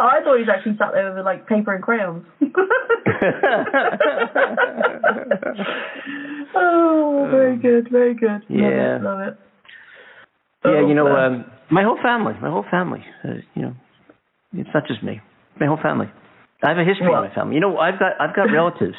Oh, 0.02 0.08
I 0.08 0.22
thought 0.24 0.36
he 0.38 0.43
was 0.43 0.49
actually 0.49 0.78
sat 0.78 0.91
there 0.93 1.14
with 1.14 1.26
like 1.26 1.47
paper 1.47 1.74
and 1.74 1.84
crayons. 1.84 2.26
oh, 6.56 7.28
very 7.30 7.58
good, 7.58 7.89
very 7.91 8.14
good. 8.16 8.41
Yeah. 8.49 8.97
Love 9.02 9.02
it, 9.02 9.04
love 9.04 9.20
it. 9.22 9.38
yeah, 10.66 10.72
Oh, 10.82 10.88
you 10.88 10.95
know, 10.95 11.08
um, 11.08 11.45
my 11.70 11.84
whole 11.84 11.99
family, 12.02 12.34
my 12.41 12.49
whole 12.49 12.66
family. 12.70 13.04
Uh, 13.24 13.36
you 13.56 13.62
know, 13.62 13.74
it's 14.54 14.70
not 14.74 14.88
just 14.88 15.04
me. 15.04 15.22
My 15.60 15.68
whole 15.68 15.80
family. 15.82 16.08
I 16.64 16.70
have 16.70 16.78
a 16.78 16.84
history 16.84 17.08
in 17.08 17.12
my 17.14 17.34
family. 17.34 17.56
You 17.56 17.62
know, 17.62 17.78
I've 17.78 17.99
got, 17.99 18.14
I've 18.20 18.36
got 18.36 18.43
relatives. 18.54 18.95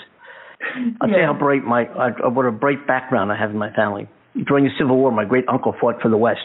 I'll 1.01 1.09
tell 1.09 1.19
you 1.19 1.25
how 1.25 1.35
bright 1.35 1.65
my, 1.65 1.87
uh, 1.87 2.31
what 2.31 2.47
a 2.47 2.53
bright 2.53 2.87
background 2.87 3.33
I 3.33 3.37
have 3.37 3.51
in 3.51 3.59
my 3.59 3.73
family. 3.73 4.09
During 4.47 4.65
the 4.65 4.71
Civil 4.79 4.97
War, 4.97 5.11
my 5.11 5.25
great 5.25 5.45
uncle 5.49 5.75
fought 5.81 6.01
for 6.01 6.09
the 6.09 6.17
West. 6.17 6.41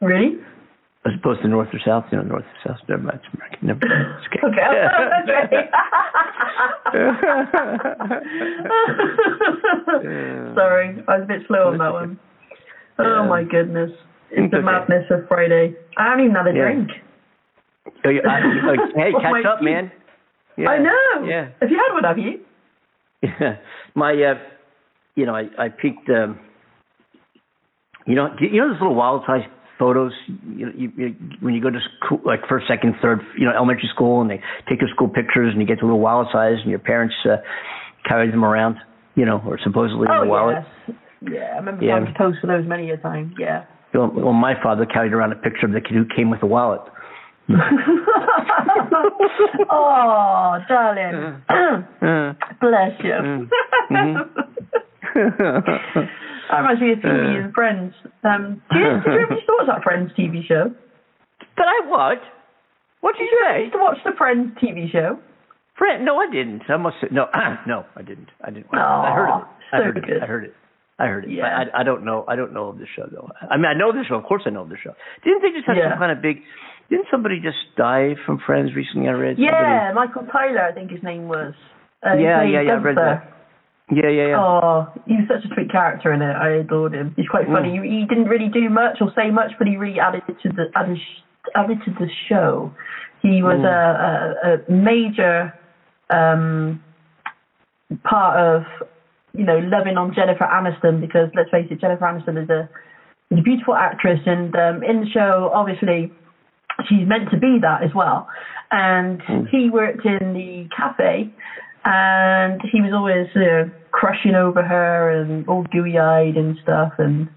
Really? 0.00 0.38
As 1.06 1.12
opposed 1.20 1.40
to 1.42 1.48
north 1.48 1.68
or 1.72 1.78
south, 1.84 2.06
you 2.10 2.18
know, 2.18 2.24
north 2.24 2.44
or 2.44 2.58
south. 2.72 2.80
Never 2.88 3.02
mind. 3.02 3.20
Never 3.62 3.78
mind. 3.86 4.06
Okay. 4.26 4.40
Okay. 4.44 5.68
Sorry, 10.54 11.02
I 11.08 11.18
was 11.18 11.22
a 11.22 11.26
bit 11.26 11.42
slow 11.46 11.68
on 11.68 11.78
that 11.78 11.92
one. 11.92 12.18
Oh 12.98 13.26
my 13.28 13.44
goodness. 13.44 13.90
It's 14.30 14.44
It's 14.44 14.50
the 14.50 14.58
okay. 14.58 14.64
madness 14.66 15.04
of 15.10 15.26
Friday. 15.28 15.74
I 15.96 16.10
haven't 16.10 16.24
even 16.24 16.36
had 16.36 16.46
a 16.48 16.52
Yeah. 16.52 16.62
drink. 16.62 16.90
Oh, 18.04 18.08
yeah, 18.08 18.28
I- 18.28 18.66
like, 18.66 18.80
hey, 18.96 19.12
catch 19.20 19.30
my 19.32 19.42
up, 19.42 19.62
man. 19.62 19.92
Yeah. 20.56 20.70
I 20.70 20.78
know. 20.78 21.24
Yeah. 21.24 21.48
Have 21.60 21.70
you 21.70 21.76
had 21.78 21.92
one, 21.94 22.04
have 22.04 22.18
you? 22.18 22.40
Yeah. 23.22 23.56
My, 23.94 24.12
uh, 24.22 24.38
you 25.14 25.26
know, 25.26 25.34
I, 25.36 25.48
I 25.58 25.68
peeked, 25.68 26.08
um, 26.10 26.38
you 28.06 28.14
know, 28.14 28.34
you 28.40 28.60
know 28.60 28.68
those 28.72 28.80
little 28.80 28.94
wild 28.94 29.24
size 29.26 29.44
photos, 29.78 30.12
you, 30.28 30.70
you, 30.76 30.92
you, 30.96 31.14
when 31.40 31.54
you 31.54 31.60
go 31.62 31.70
to 31.70 31.78
school, 32.04 32.20
like 32.24 32.40
first, 32.48 32.66
second, 32.68 32.94
third, 33.02 33.20
you 33.38 33.44
know, 33.44 33.52
elementary 33.54 33.88
school 33.92 34.20
and 34.22 34.30
they 34.30 34.40
take 34.68 34.80
your 34.80 34.88
school 34.94 35.08
pictures 35.08 35.52
and 35.52 35.60
you 35.60 35.66
get 35.66 35.78
the 35.80 35.84
little 35.84 36.00
wallet 36.00 36.28
size 36.32 36.56
and 36.62 36.70
your 36.70 36.78
parents, 36.78 37.14
uh, 37.24 37.36
carry 38.08 38.30
them 38.30 38.44
around, 38.44 38.76
you 39.14 39.24
know, 39.24 39.42
or 39.46 39.58
supposedly 39.62 40.06
oh, 40.10 40.22
in 40.22 40.28
a 40.28 40.30
wallet. 40.30 40.56
yes. 40.88 40.96
Yeah, 41.22 41.40
I 41.54 41.56
remember 41.56 41.84
Yeah. 41.84 41.94
having 41.98 42.12
to 42.12 42.18
post 42.18 42.38
for 42.40 42.46
those 42.46 42.66
many 42.66 42.90
a 42.90 42.96
time. 42.98 43.34
Yeah. 43.38 43.64
Well, 43.94 44.10
well, 44.14 44.32
my 44.32 44.54
father 44.62 44.84
carried 44.86 45.12
around 45.12 45.32
a 45.32 45.36
picture 45.36 45.66
of 45.66 45.72
the 45.72 45.80
kid 45.80 45.92
who 45.94 46.04
came 46.14 46.30
with 46.30 46.40
the 46.40 46.46
wallet. 46.46 46.80
oh, 49.70 50.58
darling. 50.68 51.42
Uh, 51.48 52.32
Bless 52.60 52.92
you. 53.02 53.12
Mm. 53.12 53.48
Mhm. 55.14 56.08
That 56.50 56.58
reminds 56.60 56.80
me 56.80 56.92
of 56.92 56.98
TV 57.00 57.10
Uh. 57.10 57.44
and 57.44 57.54
Friends. 57.54 57.94
Um, 58.24 58.62
do 58.72 58.78
you, 58.78 58.84
did 58.84 59.04
you 59.06 59.20
ever 59.22 59.34
used 59.38 59.46
to 59.46 59.54
watch 59.58 59.66
that 59.68 59.82
Friends 59.82 60.10
TV 60.18 60.46
show? 60.46 60.72
But 61.56 61.66
I 61.66 61.86
what? 61.88 62.18
What 63.00 63.14
did 63.16 63.24
you 63.24 63.38
say? 63.44 63.60
used 63.62 63.72
to 63.72 63.78
watch 63.78 63.98
the 64.04 64.12
Friends 64.16 64.56
TV 64.62 64.90
show? 64.90 65.18
Friend, 65.78 66.04
no, 66.04 66.18
I 66.18 66.30
didn't. 66.30 66.62
I 66.68 66.76
must 66.78 66.96
say, 67.00 67.08
no, 67.10 67.26
no, 67.66 67.84
I 67.96 68.02
didn't. 68.02 68.28
I 68.42 68.50
didn't. 68.50 68.66
I 68.72 69.12
heard 69.14 69.28
it. 69.28 69.44
I 69.72 69.78
so 69.78 69.84
heard 69.84 69.94
good. 69.94 70.08
it. 70.16 70.22
I 70.22 70.26
heard 70.26 70.44
it. 70.44 70.54
I 70.98 71.06
heard 71.06 71.24
it. 71.26 71.30
Yeah. 71.32 71.44
I, 71.74 71.80
I 71.80 71.82
don't 71.82 72.04
know. 72.04 72.24
I 72.26 72.36
don't 72.36 72.54
know 72.54 72.68
of 72.68 72.78
the 72.78 72.86
show 72.96 73.04
though. 73.10 73.28
I 73.50 73.56
mean, 73.56 73.66
I 73.66 73.74
know 73.74 73.92
the 73.92 74.02
show. 74.08 74.14
Of 74.14 74.24
course, 74.24 74.42
I 74.46 74.50
know 74.50 74.66
the 74.66 74.78
show. 74.82 74.94
Didn't 75.24 75.42
they 75.42 75.50
just 75.50 75.66
have 75.66 75.76
Yeah. 75.76 75.90
some 75.90 75.98
kind 75.98 76.12
of 76.12 76.22
big? 76.22 76.38
Didn't 76.88 77.06
somebody 77.10 77.40
just 77.40 77.58
die 77.76 78.14
from 78.24 78.38
Friends 78.46 78.70
recently? 78.74 79.08
I 79.08 79.12
read. 79.12 79.36
Yeah, 79.38 79.92
Michael 79.94 80.26
Tyler, 80.32 80.62
I 80.62 80.72
think 80.72 80.90
his 80.90 81.02
name 81.02 81.28
was. 81.28 81.52
Uh, 82.02 82.16
he 82.16 82.22
Yeah, 82.22 82.42
yeah, 82.44 82.62
yeah, 82.62 82.72
I 82.72 82.76
read 82.76 82.96
that. 82.96 83.35
Yeah, 83.90 84.10
yeah, 84.10 84.26
yeah. 84.28 84.40
Oh, 84.42 84.88
he 85.06 85.14
was 85.14 85.28
such 85.28 85.44
a 85.48 85.54
sweet 85.54 85.70
character 85.70 86.12
in 86.12 86.20
it. 86.20 86.34
I 86.34 86.58
adored 86.58 86.92
him. 86.92 87.14
He's 87.16 87.28
quite 87.28 87.46
funny. 87.46 87.68
Mm. 87.78 87.84
He, 87.84 88.00
he 88.00 88.06
didn't 88.06 88.24
really 88.26 88.48
do 88.48 88.68
much 88.68 88.98
or 89.00 89.12
say 89.14 89.30
much, 89.30 89.52
but 89.58 89.68
he 89.68 89.76
really 89.76 90.00
added 90.00 90.22
to 90.26 90.48
the 90.48 90.66
added, 90.74 90.98
added 91.54 91.78
to 91.84 91.92
the 91.92 92.08
show. 92.28 92.72
He 93.22 93.42
was 93.42 93.58
Mm. 93.58 93.64
a, 93.64 94.48
a, 94.48 94.54
a 94.54 94.70
major 94.70 95.54
um, 96.10 96.82
part 98.02 98.38
of 98.38 98.62
you 99.32 99.44
know 99.44 99.58
loving 99.58 99.96
on 99.96 100.14
Jennifer 100.14 100.44
Aniston 100.44 101.00
because 101.00 101.30
let's 101.36 101.50
face 101.50 101.66
it, 101.70 101.80
Jennifer 101.80 102.04
Aniston 102.04 102.42
is 102.42 102.50
a 102.50 102.68
is 103.30 103.38
a 103.38 103.42
beautiful 103.42 103.74
actress, 103.74 104.20
and 104.26 104.54
um, 104.56 104.82
in 104.82 105.00
the 105.00 105.10
show, 105.12 105.50
obviously, 105.54 106.12
she's 106.88 107.06
meant 107.06 107.30
to 107.30 107.38
be 107.38 107.58
that 107.62 107.84
as 107.84 107.90
well. 107.94 108.28
And 108.70 109.22
he 109.50 109.70
worked 109.70 110.04
in 110.04 110.34
the 110.34 110.68
cafe, 110.76 111.30
and 111.86 112.60
he 112.72 112.82
was 112.82 112.90
always 112.92 113.30
uh, 113.36 113.70
crushing 113.92 114.34
over 114.34 114.62
her 114.62 115.10
and 115.10 115.48
all 115.48 115.64
gooey 115.70 115.98
eyed 115.98 116.36
and 116.36 116.58
stuff, 116.62 116.92
and 116.98 117.28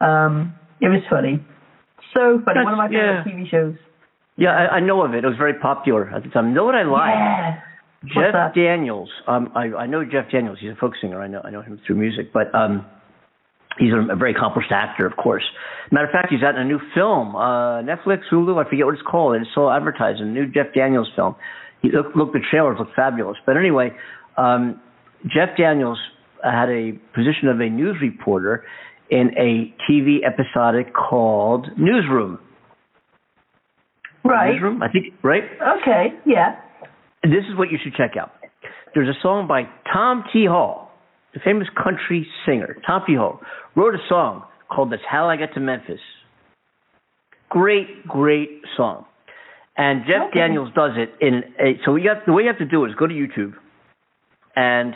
um, 0.00 0.54
it 0.80 0.88
was 0.88 1.00
funny, 1.08 1.40
so 2.14 2.38
funny. 2.44 2.62
One 2.62 2.74
of 2.74 2.78
my 2.78 2.88
favorite 2.88 3.24
yeah. 3.26 3.32
TV 3.32 3.50
shows. 3.50 3.74
Yeah, 4.36 4.50
I, 4.50 4.76
I 4.76 4.80
know 4.80 5.02
of 5.02 5.14
it. 5.14 5.24
It 5.24 5.26
was 5.26 5.38
very 5.38 5.54
popular 5.54 6.10
at 6.10 6.22
the 6.22 6.28
time. 6.28 6.48
You 6.48 6.54
know 6.54 6.64
what 6.64 6.74
I 6.74 6.82
like? 6.84 7.16
Yeah. 7.16 7.60
Jeff 8.04 8.32
that? 8.34 8.54
Daniels. 8.54 9.08
Um, 9.26 9.50
I, 9.56 9.72
I 9.72 9.86
know 9.86 10.04
Jeff 10.04 10.30
Daniels. 10.30 10.58
He's 10.60 10.70
a 10.70 10.76
folk 10.76 10.92
singer. 11.00 11.22
I 11.22 11.26
know 11.26 11.40
I 11.42 11.50
know 11.50 11.62
him 11.62 11.80
through 11.86 11.96
music, 11.96 12.34
but 12.34 12.54
um, 12.54 12.84
he's 13.78 13.92
a, 13.92 14.12
a 14.12 14.16
very 14.16 14.32
accomplished 14.32 14.70
actor, 14.70 15.06
of 15.06 15.16
course. 15.16 15.44
Matter 15.90 16.06
of 16.06 16.12
fact, 16.12 16.28
he's 16.30 16.42
out 16.42 16.54
in 16.54 16.60
a 16.60 16.64
new 16.64 16.80
film, 16.94 17.34
uh, 17.34 17.80
Netflix, 17.80 18.28
Hulu. 18.30 18.62
I 18.62 18.68
forget 18.68 18.84
what 18.84 18.94
it's 18.94 19.08
called. 19.10 19.36
It's 19.40 19.48
so 19.54 19.70
advertised. 19.70 20.20
A 20.20 20.26
new 20.26 20.46
Jeff 20.46 20.74
Daniels 20.74 21.08
film. 21.16 21.34
He 21.82 21.90
look, 21.90 22.14
look 22.14 22.32
the 22.32 22.40
trailers 22.50 22.78
look 22.78 22.88
fabulous. 22.94 23.36
But 23.44 23.56
anyway, 23.56 23.90
um, 24.36 24.80
Jeff 25.24 25.56
Daniels 25.56 25.98
had 26.42 26.68
a 26.68 26.92
position 27.14 27.48
of 27.48 27.60
a 27.60 27.68
news 27.68 27.96
reporter 28.00 28.64
in 29.10 29.30
a 29.38 29.74
TV 29.88 30.18
episodic 30.24 30.92
called 30.94 31.68
Newsroom. 31.76 32.38
Right. 34.24 34.54
Newsroom, 34.54 34.82
I 34.82 34.88
think. 34.90 35.14
Right. 35.22 35.44
Okay. 35.80 36.08
Yeah. 36.24 36.56
This 37.22 37.44
is 37.50 37.56
what 37.56 37.70
you 37.70 37.78
should 37.82 37.94
check 37.94 38.12
out. 38.20 38.32
There's 38.94 39.08
a 39.08 39.20
song 39.20 39.46
by 39.46 39.62
Tom 39.92 40.24
T. 40.32 40.46
Hall, 40.46 40.90
the 41.34 41.40
famous 41.44 41.68
country 41.82 42.26
singer. 42.46 42.76
Tom 42.86 43.02
T. 43.06 43.14
Hall 43.14 43.40
wrote 43.74 43.94
a 43.94 44.02
song 44.08 44.42
called 44.72 44.90
"That's 44.90 45.02
How 45.08 45.28
I 45.28 45.36
Got 45.36 45.54
to 45.54 45.60
Memphis." 45.60 46.00
Great, 47.48 48.06
great 48.08 48.62
song. 48.76 49.06
And 49.78 50.02
Jeff 50.06 50.28
Okay. 50.30 50.40
Daniels 50.40 50.70
does 50.74 50.92
it 50.96 51.12
in 51.20 51.42
a, 51.60 51.78
so 51.84 51.96
you 51.96 52.08
have, 52.08 52.18
the 52.26 52.32
way 52.32 52.42
you 52.44 52.48
have 52.48 52.58
to 52.58 52.64
do 52.64 52.84
it 52.84 52.90
is 52.90 52.94
go 52.94 53.06
to 53.06 53.14
YouTube 53.14 53.52
and 54.56 54.94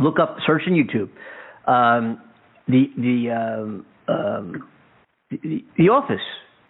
look 0.00 0.18
up, 0.18 0.36
search 0.46 0.62
in 0.66 0.74
YouTube, 0.74 1.08
um, 1.70 2.20
the 2.68 2.90
the 2.96 3.30
um, 3.30 3.86
um, 4.08 4.68
the, 5.30 5.64
the 5.78 5.88
Office. 5.88 6.20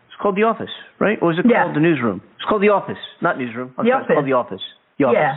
It's 0.06 0.16
called 0.22 0.36
The 0.36 0.44
Office, 0.44 0.70
right? 1.00 1.18
Or 1.20 1.32
is 1.32 1.38
it 1.38 1.46
Yeah. 1.48 1.64
called 1.64 1.76
The 1.76 1.80
Newsroom? 1.80 2.22
It's 2.36 2.44
called 2.48 2.62
The 2.62 2.68
Office, 2.68 2.98
not 3.20 3.38
Newsroom. 3.38 3.74
I'm 3.76 3.84
The 3.84 3.90
sorry, 3.90 4.02
It's 4.04 4.08
called 4.08 4.18
Office. 4.18 4.28
The 4.28 4.34
Office. 4.34 4.62
The 4.98 5.04
Office. 5.06 5.16
Yeah. 5.16 5.36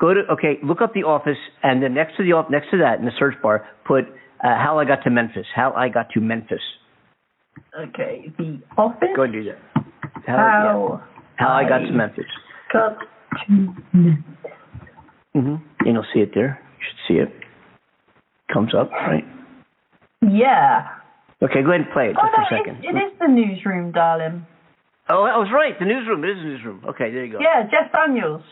Go 0.00 0.14
to 0.14 0.20
okay, 0.32 0.58
look 0.62 0.80
up 0.82 0.92
The 0.94 1.04
Office, 1.04 1.38
and 1.62 1.82
then 1.82 1.94
next 1.94 2.16
to 2.16 2.22
the 2.24 2.42
next 2.50 2.70
to 2.70 2.78
that 2.78 2.98
in 2.98 3.04
the 3.04 3.12
search 3.18 3.34
bar, 3.42 3.66
put 3.86 4.04
uh, 4.42 4.56
How 4.56 4.78
I 4.78 4.84
Got 4.84 5.02
to 5.04 5.10
Memphis. 5.10 5.46
How 5.54 5.72
I 5.72 5.88
Got 5.88 6.10
to 6.14 6.20
Memphis. 6.20 6.62
Okay. 7.78 8.32
The 8.38 8.60
Office. 8.76 9.08
Go 9.14 9.22
and 9.22 9.32
do 9.32 9.44
that. 9.44 9.58
How, 10.26 10.36
How 10.36 11.00
yeah. 11.00 11.17
How 11.38 11.50
I 11.52 11.62
got 11.68 11.78
to 11.78 11.92
Memphis. 11.92 12.24
got 12.72 12.98
to 12.98 13.04
hmm 15.34 15.54
And 15.80 15.86
you'll 15.86 16.04
see 16.12 16.20
it 16.20 16.32
there. 16.34 16.60
You 16.78 16.84
should 16.86 17.14
see 17.14 17.18
it. 17.20 17.32
Comes 18.52 18.74
up, 18.74 18.90
right? 18.90 19.24
Yeah. 20.22 20.88
Okay, 21.42 21.62
go 21.62 21.70
ahead 21.70 21.82
and 21.82 21.90
play 21.92 22.06
it 22.10 22.16
Oh 22.18 22.26
just 22.26 22.34
no, 22.36 22.44
for 22.48 22.54
a 22.56 22.58
second. 22.58 22.84
it, 22.84 22.96
is 22.96 23.18
the 23.20 23.28
newsroom, 23.28 23.92
darling. 23.92 24.44
Oh, 25.08 25.22
I 25.22 25.38
was 25.38 25.48
right. 25.54 25.78
The 25.78 25.84
newsroom. 25.86 26.24
It 26.24 26.30
is 26.30 26.36
the 26.38 26.44
newsroom. 26.44 26.82
Okay, 26.88 27.12
there 27.12 27.24
you 27.24 27.32
go. 27.32 27.38
Yeah, 27.40 27.62
Jeff 27.70 27.92
Daniels. 27.92 28.42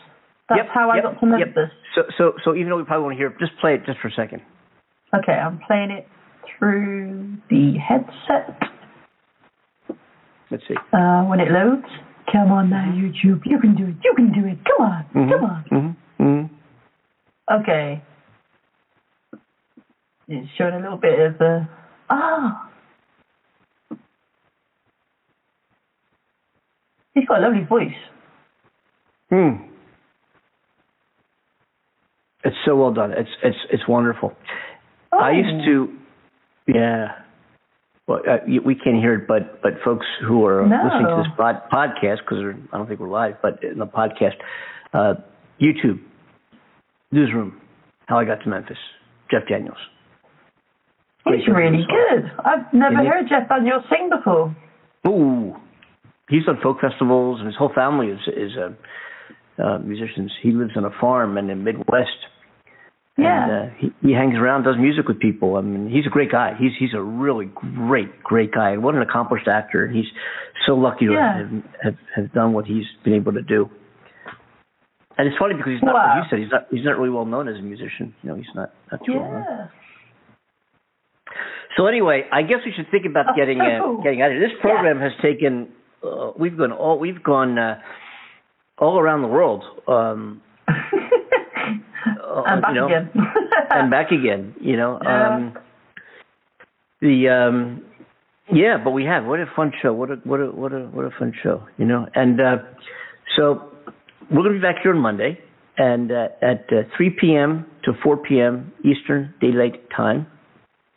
That's 0.47 0.59
Yep, 0.63 0.67
how 0.73 0.89
I 0.89 0.95
yep, 0.95 1.03
got 1.03 1.19
to 1.19 1.25
Memphis. 1.25 1.69
So, 1.93 2.01
so, 2.17 2.33
so 2.45 2.55
even 2.55 2.69
though 2.69 2.77
we 2.77 2.85
probably 2.85 3.03
won't 3.03 3.17
hear 3.17 3.27
it, 3.27 3.33
just 3.39 3.51
play 3.59 3.73
it 3.73 3.85
just 3.85 3.99
for 3.99 4.07
a 4.07 4.11
second. 4.15 4.41
Okay, 5.13 5.33
I'm 5.33 5.59
playing 5.67 5.91
it 5.91 6.07
through 6.57 7.37
the 7.49 7.73
headset. 7.77 8.57
Let's 10.49 10.63
see. 10.67 10.75
Uh, 10.93 11.23
when 11.25 11.41
it 11.41 11.51
loads, 11.51 11.85
come 12.31 12.51
on 12.51 12.69
now, 12.69 12.85
YouTube. 12.93 13.41
You 13.45 13.59
can 13.59 13.75
do 13.75 13.85
it. 13.87 13.95
You 14.03 14.13
can 14.15 14.31
do 14.33 14.45
it. 14.47 14.57
Come 14.65 14.85
on. 14.87 15.05
Mhm, 15.15 15.31
Come 15.31 15.43
on. 15.45 15.65
Mm-hmm. 15.71 16.23
Mm-hmm. 16.23 17.61
Okay. 17.61 18.01
It's 20.27 20.49
showing 20.57 20.73
a 20.73 20.79
little 20.79 20.97
bit 20.97 21.19
of 21.19 21.37
the. 21.37 21.67
Ah. 22.09 22.69
He's 27.13 27.25
got 27.27 27.39
a 27.39 27.41
lovely 27.47 27.63
voice. 27.63 27.95
Hmm. 29.29 29.63
It's 32.43 32.55
so 32.65 32.75
well 32.75 32.93
done. 32.93 33.11
It's 33.13 33.29
it's 33.43 33.57
it's 33.71 33.87
wonderful. 33.87 34.33
I 35.11 35.31
used 35.31 35.65
to, 35.65 35.97
yeah. 36.67 37.19
Well, 38.07 38.21
uh, 38.29 38.37
we 38.63 38.73
can't 38.75 38.95
hear 38.97 39.15
it, 39.15 39.27
but 39.27 39.61
but 39.61 39.73
folks 39.83 40.05
who 40.25 40.45
are 40.45 40.65
No. 40.65 40.77
listening 40.83 41.07
to 41.07 41.23
this 41.23 41.31
pod, 41.37 41.61
podcast 41.71 42.19
because 42.19 42.55
I 42.71 42.77
don't 42.77 42.87
think 42.87 42.99
we're 43.01 43.09
live, 43.09 43.35
but 43.41 43.61
in 43.63 43.79
the 43.79 43.85
podcast, 43.85 44.35
uh, 44.93 45.15
YouTube, 45.61 45.99
newsroom, 47.11 47.59
how 48.07 48.17
I 48.17 48.23
got 48.25 48.41
to 48.43 48.49
Memphis, 48.49 48.77
Jeff 49.29 49.43
Daniels. 49.49 49.77
He's 51.25 51.45
really 51.49 51.85
good. 51.85 52.31
I've 52.45 52.71
never 52.73 52.93
Isn't 52.93 53.03
he? 53.03 53.09
heard 53.09 53.27
Jeff 53.29 53.49
Daniels 53.49 53.83
sing 53.89 54.09
before. 54.09 54.55
Ooh, 55.05 55.57
he's 56.29 56.45
done 56.45 56.57
folk 56.63 56.79
festivals, 56.79 57.39
and 57.39 57.47
his 57.47 57.57
whole 57.57 57.73
family 57.75 58.07
is 58.07 58.19
is 58.27 58.51
uh, 58.57 59.61
uh, 59.61 59.79
musicians. 59.79 60.31
He 60.41 60.51
lives 60.51 60.71
on 60.77 60.85
a 60.85 60.91
farm 61.01 61.37
in 61.37 61.47
the 61.47 61.55
Midwest. 61.55 62.17
Yeah. 63.17 63.43
And, 63.43 63.51
uh, 63.71 63.73
he, 63.79 64.07
he 64.09 64.13
hangs 64.13 64.35
around, 64.35 64.63
does 64.63 64.75
music 64.79 65.07
with 65.07 65.19
people. 65.19 65.55
I 65.57 65.61
mean, 65.61 65.89
he's 65.89 66.05
a 66.05 66.09
great 66.09 66.31
guy. 66.31 66.53
He's 66.59 66.71
he's 66.77 66.93
a 66.93 67.01
really 67.01 67.49
great, 67.55 68.21
great 68.23 68.51
guy. 68.53 68.71
And 68.71 68.83
what 68.83 68.93
an 68.95 69.01
accomplished 69.01 69.47
actor. 69.47 69.85
And 69.85 69.95
he's 69.95 70.05
so 70.67 70.73
lucky 70.75 71.07
to 71.07 71.13
Yeah. 71.13 71.37
have, 71.39 71.49
have 71.83 71.95
have 72.15 72.33
done 72.33 72.53
what 72.53 72.65
he's 72.65 72.85
been 73.03 73.13
able 73.15 73.33
to 73.33 73.41
do. 73.41 73.69
And 75.17 75.27
it's 75.27 75.37
funny 75.39 75.55
because 75.55 75.71
he's 75.73 75.81
not, 75.81 75.95
Wow. 75.95 76.13
like 76.15 76.23
you 76.25 76.29
said, 76.29 76.39
he's 76.43 76.51
not 76.51 76.67
he's 76.69 76.85
not 76.85 76.97
really 76.99 77.09
well 77.09 77.25
known 77.25 77.47
as 77.47 77.57
a 77.57 77.61
musician. 77.61 78.13
You 78.21 78.29
know, 78.29 78.35
he's 78.35 78.53
not 78.53 78.69
not 78.91 79.01
too 79.03 79.13
well 79.13 79.31
known. 79.31 79.45
Yeah. 79.49 79.67
So 81.75 81.85
anyway, 81.87 82.23
I 82.31 82.41
guess 82.43 82.59
we 82.65 82.71
should 82.75 82.89
think 82.91 83.05
about 83.05 83.35
getting 83.35 83.59
uh, 83.61 83.81
Oh. 83.83 84.01
getting 84.03 84.21
out 84.21 84.31
of 84.31 84.37
here. 84.37 84.47
This 84.47 84.57
program 84.61 84.99
has 84.99 85.11
taken. 85.21 85.69
Uh, 86.03 86.31
we've 86.37 86.57
gone 86.57 86.71
all 86.71 86.97
we've 86.99 87.21
gone 87.23 87.57
uh, 87.57 87.79
all 88.77 88.99
around 88.99 89.21
the 89.21 89.27
world. 89.27 89.63
Um, 89.87 90.41
uh, 90.67 90.73
and 92.45 92.61
back 92.61 92.73
you 92.73 92.79
know, 92.79 92.85
again. 92.87 93.11
and 93.69 93.91
back 93.91 94.11
again. 94.11 94.55
You 94.59 94.77
know. 94.77 94.99
Yeah. 95.03 95.35
Um, 95.35 95.57
the 97.01 97.29
um, 97.29 97.85
yeah, 98.51 98.77
but 98.83 98.91
we 98.91 99.05
have 99.05 99.25
what 99.25 99.39
a 99.39 99.45
fun 99.55 99.71
show. 99.81 99.93
What 99.93 100.11
a 100.11 100.15
what 100.23 100.39
a 100.39 100.45
what 100.47 100.73
a 100.73 100.79
what 100.85 101.05
a 101.05 101.11
fun 101.17 101.33
show. 101.43 101.63
You 101.77 101.85
know, 101.85 102.07
and 102.15 102.39
uh, 102.39 102.57
so 103.37 103.69
we're 104.31 104.43
going 104.43 104.53
to 104.53 104.59
be 104.59 104.61
back 104.61 104.77
here 104.81 104.93
on 104.93 104.99
Monday, 104.99 105.39
and 105.77 106.11
uh, 106.11 106.29
at 106.41 106.65
uh, 106.71 106.83
3 106.95 107.17
p.m. 107.19 107.65
to 107.83 107.93
4 108.03 108.17
p.m. 108.17 108.73
Eastern 108.83 109.33
Daylight 109.39 109.89
Time 109.95 110.27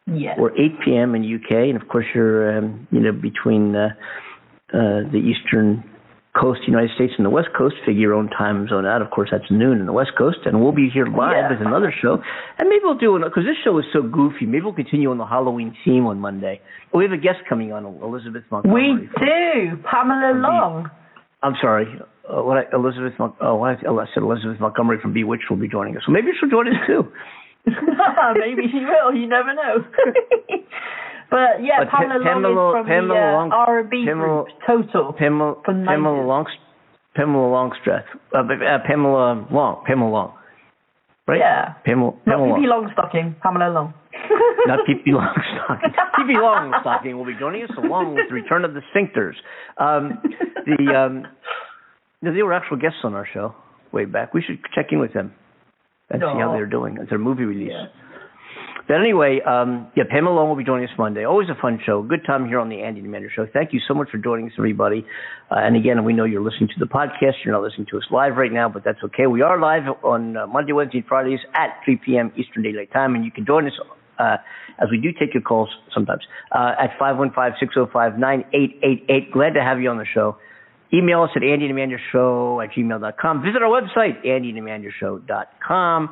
yes. 0.07 0.36
or 0.38 0.53
8 0.53 0.59
p.m. 0.84 1.14
in 1.14 1.22
UK, 1.22 1.53
and 1.68 1.80
of 1.80 1.88
course 1.88 2.07
you're 2.14 2.59
um, 2.59 2.86
you 2.91 3.01
know 3.01 3.12
between 3.12 3.76
uh, 3.76 3.88
uh, 4.72 5.11
the 5.11 5.18
eastern 5.18 5.84
coast, 6.38 6.60
United 6.66 6.90
States, 6.94 7.12
and 7.16 7.26
the 7.26 7.30
West 7.30 7.48
Coast. 7.56 7.74
Figure 7.84 8.00
your 8.00 8.14
own 8.14 8.28
time 8.30 8.66
zone 8.68 8.86
out. 8.86 9.02
Of 9.02 9.10
course, 9.10 9.30
that's 9.32 9.50
noon 9.50 9.78
in 9.80 9.86
the 9.86 9.92
West 9.92 10.12
Coast, 10.16 10.38
and 10.44 10.60
we'll 10.62 10.72
be 10.72 10.88
here 10.92 11.06
live 11.06 11.36
Yeah. 11.36 11.50
with 11.50 11.60
another 11.66 11.92
show. 12.00 12.22
And 12.58 12.68
maybe 12.68 12.82
we'll 12.84 12.98
do 12.98 13.16
another 13.16 13.30
because 13.30 13.44
this 13.44 13.56
show 13.64 13.78
is 13.78 13.84
so 13.92 14.02
goofy. 14.02 14.46
Maybe 14.46 14.62
we'll 14.62 14.72
continue 14.74 15.10
on 15.10 15.18
the 15.18 15.26
Halloween 15.26 15.74
theme 15.84 16.06
on 16.06 16.20
Monday. 16.20 16.60
We 16.94 17.04
have 17.04 17.12
a 17.12 17.16
guest 17.16 17.40
coming 17.48 17.72
on, 17.72 17.84
Elizabeth 17.84 18.44
Montgomery. 18.50 18.92
We 18.94 19.08
do. 19.26 19.76
Pamela 19.84 20.38
Long. 20.38 20.90
I'm 21.42 21.54
sorry. 21.60 21.86
Uh, 22.28 22.42
what 22.42 22.58
I, 22.58 22.64
Elizabeth? 22.76 23.14
Mon- 23.18 23.34
Oh, 23.40 23.56
what 23.56 23.70
I, 23.70 23.88
I 23.90 24.06
said 24.14 24.22
Elizabeth 24.22 24.60
Montgomery 24.60 24.98
from 25.00 25.12
Bewitched 25.12 25.50
will 25.50 25.56
be 25.56 25.68
joining 25.68 25.96
us. 25.96 26.02
So 26.06 26.12
maybe 26.12 26.28
she'll 26.38 26.50
join 26.50 26.68
us 26.68 26.74
too. 26.86 27.10
Maybe 27.66 28.62
she 28.72 28.78
will. 28.80 29.14
You 29.14 29.26
never 29.26 29.52
know. 29.54 29.84
but 31.30 31.62
yeah, 31.62 31.84
But 31.84 31.88
Pamela, 31.90 32.24
Pamela- 32.24 32.48
Long 32.52 32.68
is 32.70 32.74
from 32.74 32.86
Pamela 32.86 33.14
the 33.14 33.32
Long- 33.32 33.52
uh, 33.52 33.56
R&B 33.56 34.04
Pamela- 34.06 34.44
group 34.44 34.48
Total. 34.66 35.12
Pamela 35.12 35.54
From 35.64 35.84
Pamela 35.86 36.22
Long 36.26 36.46
Pamela 37.14 37.48
Longstreth. 37.50 38.04
Uh, 38.34 38.38
uh, 38.38 38.78
Pamela 38.86 39.46
Long. 39.50 39.84
Pamela 39.86 40.08
Long. 40.10 40.32
Right? 41.26 41.38
Yeah. 41.40 41.74
Pamela 41.84 42.12
Not 42.26 42.38
Pamela 42.38 42.54
Pippi 42.56 42.66
Long. 42.66 42.88
Longstocking. 42.88 43.40
Pamela 43.40 43.70
Long. 43.72 43.94
Not 44.66 44.80
Pippi 44.86 45.10
Longstocking. 45.14 45.92
Pippi 46.16 46.34
Longstocking 46.34 47.14
will 47.16 47.24
be 47.26 47.36
joining 47.38 47.62
us 47.64 47.70
along 47.78 48.14
with 48.14 48.28
the 48.28 48.34
return 48.34 48.64
of 48.64 48.74
the 48.74 48.82
Sphincters. 48.94 49.34
Um, 49.78 50.18
the 50.66 50.94
um, 50.94 51.26
no, 52.22 52.34
they 52.34 52.42
were 52.42 52.52
actual 52.52 52.76
guests 52.76 52.98
on 53.04 53.14
our 53.14 53.26
show 53.32 53.54
way 53.92 54.04
back. 54.04 54.34
We 54.34 54.42
should 54.42 54.58
check 54.74 54.86
in 54.92 54.98
with 55.00 55.12
them 55.14 55.32
and 56.10 56.20
see 56.20 56.38
how 56.40 56.52
they're 56.52 56.66
doing 56.66 56.98
at 56.98 57.08
their 57.08 57.18
movie 57.18 57.44
release. 57.44 57.72
But 58.91 58.99
anyway, 59.03 59.38
um, 59.47 59.86
yeah, 59.95 60.03
Pamela 60.11 60.34
Long 60.34 60.49
will 60.49 60.57
be 60.57 60.64
joining 60.64 60.88
us 60.88 60.95
Monday. 60.99 61.24
Always 61.24 61.49
a 61.49 61.55
fun 61.62 61.78
show. 61.86 62.03
Good 62.03 62.26
time 62.26 62.49
here 62.49 62.59
on 62.59 62.68
the 62.68 62.82
Andy 62.82 62.99
and 62.99 63.09
Amanda 63.09 63.28
Show. 63.32 63.47
Thank 63.47 63.72
you 63.72 63.78
so 63.86 63.95
much 63.95 64.11
for 64.11 64.18
joining 64.18 64.47
us, 64.47 64.53
everybody. 64.59 65.07
Uh, 65.49 65.61
and 65.61 65.76
again, 65.76 66.05
we 66.05 66.12
know 66.12 66.24
you're 66.24 66.43
listening 66.43 66.70
to 66.70 66.74
the 66.80 66.86
podcast. 66.86 67.34
You're 67.45 67.55
not 67.55 67.62
listening 67.62 67.86
to 67.93 67.99
us 67.99 68.03
live 68.11 68.34
right 68.34 68.51
now, 68.51 68.68
but 68.68 68.82
that's 68.82 68.99
okay. 69.05 69.28
We 69.28 69.43
are 69.43 69.61
live 69.61 69.84
on 70.03 70.36
uh, 70.36 70.49
Monday, 70.49 70.72
Wednesday, 70.72 71.05
Fridays 71.09 71.38
at 71.55 71.78
3 71.84 72.01
p.m. 72.05 72.32
Eastern 72.36 72.64
Daylight 72.64 72.93
Time, 72.93 73.14
and 73.14 73.24
you 73.24 73.30
can 73.30 73.47
join 73.47 73.68
us 73.68 73.74
uh, 74.18 74.38
as 74.82 74.91
we 74.91 74.99
do 74.99 75.12
take 75.12 75.34
your 75.34 75.43
calls 75.45 75.68
sometimes 75.95 76.24
uh, 76.51 76.72
at 76.76 76.99
515-605-9888. 76.99 79.30
Glad 79.30 79.55
to 79.55 79.62
have 79.62 79.80
you 79.80 79.88
on 79.88 79.99
the 79.99 80.07
show. 80.12 80.36
Email 80.93 81.22
us 81.22 81.30
at 81.36 81.43
andydemandershow 81.43 82.64
at 82.64 82.72
gmail.com. 82.72 83.41
Visit 83.41 83.62
our 83.62 83.70
website, 83.70 84.26
andydemandershow.com 84.26 86.11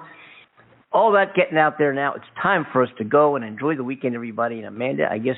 all 0.93 1.13
that 1.13 1.35
getting 1.35 1.59
out 1.59 1.79
there 1.79 1.93
now. 1.93 2.15
It's 2.15 2.25
time 2.43 2.67
for 2.73 2.83
us 2.83 2.89
to 2.99 3.05
go 3.05 3.37
and 3.37 3.45
enjoy 3.45 3.77
the 3.77 3.85
weekend, 3.85 4.15
everybody. 4.15 4.59
And 4.59 4.67
Amanda, 4.67 5.09
I 5.11 5.19
guess 5.19 5.37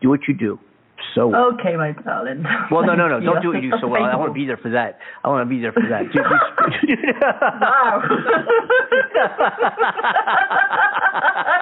do 0.00 0.08
what 0.08 0.20
you 0.28 0.34
do. 0.34 0.58
So. 1.14 1.34
Okay, 1.34 1.76
my 1.76 1.92
darling. 2.04 2.44
Well, 2.70 2.86
no, 2.86 2.94
no, 2.94 3.08
no. 3.08 3.20
Don't 3.20 3.42
do 3.42 3.48
what 3.48 3.62
you 3.62 3.72
do 3.72 3.76
so 3.80 3.88
well. 3.88 4.04
I 4.04 4.14
want 4.14 4.30
to 4.30 4.34
be 4.34 4.46
there 4.46 4.56
for 4.56 4.70
that. 4.70 4.98
I 5.24 5.28
want 5.28 5.48
to 5.48 5.54
be 5.54 5.60
there 5.60 5.72
for 5.72 5.82
that. 5.82 6.12
Do- 6.12 6.20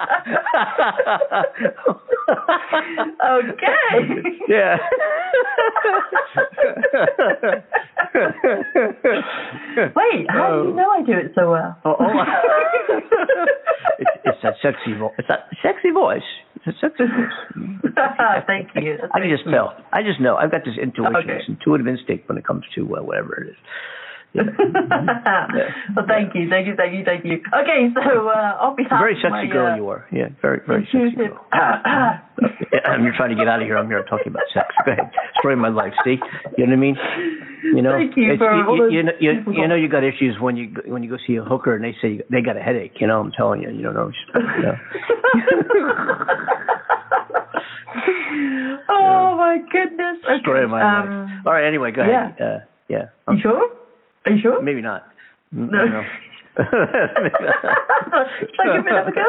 okay. 3.25 3.91
yeah. 4.47 4.77
Wait, 9.95 10.25
how 10.29 10.61
do 10.63 10.69
you 10.69 10.75
know 10.75 10.89
I 10.89 11.01
do 11.05 11.13
it 11.13 11.31
so 11.35 11.51
well? 11.51 11.77
Oh, 11.85 11.95
oh. 11.99 12.23
it's, 13.99 14.09
it's 14.25 14.37
that 14.43 14.55
sexy 14.61 14.93
voice. 14.97 15.13
It's 15.17 15.27
that 15.27 15.47
sexy 15.63 15.91
voice. 15.91 16.21
It's 16.55 16.67
a 16.67 16.71
sexy 16.79 17.03
voice. 17.05 17.37
Thank 18.47 18.69
you. 18.75 18.97
That's 18.99 19.11
I 19.13 19.19
can 19.19 19.29
just 19.29 19.49
tell. 19.49 19.73
I 19.91 20.03
just 20.03 20.19
know. 20.19 20.35
I've 20.35 20.51
got 20.51 20.61
this 20.65 20.77
intuition, 20.81 21.15
Okay. 21.15 21.37
this 21.39 21.47
intuitive 21.47 21.87
instinct 21.87 22.27
when 22.29 22.37
it 22.37 22.45
comes 22.45 22.63
to 22.75 22.81
uh, 22.97 23.01
whatever 23.01 23.43
it 23.43 23.49
is. 23.51 23.57
well, 25.95 26.05
thank 26.07 26.33
you, 26.35 26.47
thank 26.49 26.67
you, 26.67 26.75
thank 26.77 26.93
you, 26.95 27.03
thank 27.03 27.25
you. 27.25 27.41
Okay, 27.51 27.91
so 27.93 28.29
uh, 28.29 28.63
on 28.63 28.75
behalf 28.77 29.01
Very 29.01 29.19
of 29.19 29.31
my, 29.31 29.41
sexy 29.43 29.51
girl 29.51 29.73
uh, 29.73 29.75
you 29.75 29.89
are. 29.89 30.07
Yeah, 30.11 30.29
very, 30.41 30.61
very 30.65 30.87
sexy 30.91 31.15
girl. 31.27 31.39
Yeah, 32.71 32.97
you're 33.03 33.13
trying 33.15 33.29
to 33.29 33.35
get 33.35 33.47
out 33.47 33.61
of 33.61 33.67
here. 33.67 33.77
I'm 33.77 33.87
here 33.87 34.01
talking 34.09 34.29
about 34.29 34.43
sex. 34.53 34.73
Go 34.85 34.93
ahead. 34.93 35.11
Story 35.39 35.53
of 35.53 35.59
my 35.59 35.67
life. 35.69 35.93
See, 36.05 36.17
you 36.57 36.65
know 36.65 36.71
what 36.71 36.73
I 36.73 36.75
mean? 36.77 36.95
You 37.63 37.81
know, 37.83 37.91
Thank 37.91 38.15
you 38.17 38.33
It's- 38.33 38.39
for 38.39 38.55
you, 38.55 38.63
those 38.65 38.91
you, 38.93 39.03
know, 39.03 39.11
you, 39.19 39.43
you 39.53 39.67
know 39.67 39.75
you 39.75 39.89
got 39.89 40.03
issues 40.03 40.39
when 40.39 40.55
you 40.55 40.73
when 40.87 41.03
you 41.03 41.09
go 41.09 41.17
see 41.27 41.35
a 41.35 41.43
hooker 41.43 41.75
and 41.75 41.83
they 41.83 41.93
say 42.01 42.21
they 42.31 42.41
got 42.41 42.55
a 42.57 42.61
headache. 42.61 42.93
You 42.99 43.07
know, 43.07 43.19
I'm 43.19 43.31
telling 43.31 43.61
you. 43.61 43.69
You 43.69 43.83
don't 43.83 43.93
know. 43.93 44.11
You 44.33 44.63
know. 44.63 44.77
oh 48.89 49.35
my 49.37 49.57
goodness. 49.71 50.17
Okay, 50.25 50.41
Story 50.41 50.63
of 50.63 50.69
my 50.69 50.81
um, 50.81 51.09
life. 51.09 51.29
All 51.45 51.53
right. 51.53 51.67
Anyway, 51.67 51.91
go 51.91 52.01
ahead. 52.01 52.37
Uh, 52.41 52.59
yeah. 52.87 53.09
You 53.29 53.37
sure? 53.41 53.69
Are 54.25 54.31
you 54.31 54.41
sure? 54.41 54.61
Maybe 54.61 54.81
not. 54.81 55.07
No. 55.51 55.77
I 55.77 55.81
don't 55.81 55.91
know. 55.91 56.03
Should 58.39 58.59
I 58.59 58.77
give 58.77 58.85
it 58.85 58.91
another 58.91 59.11
go? 59.11 59.23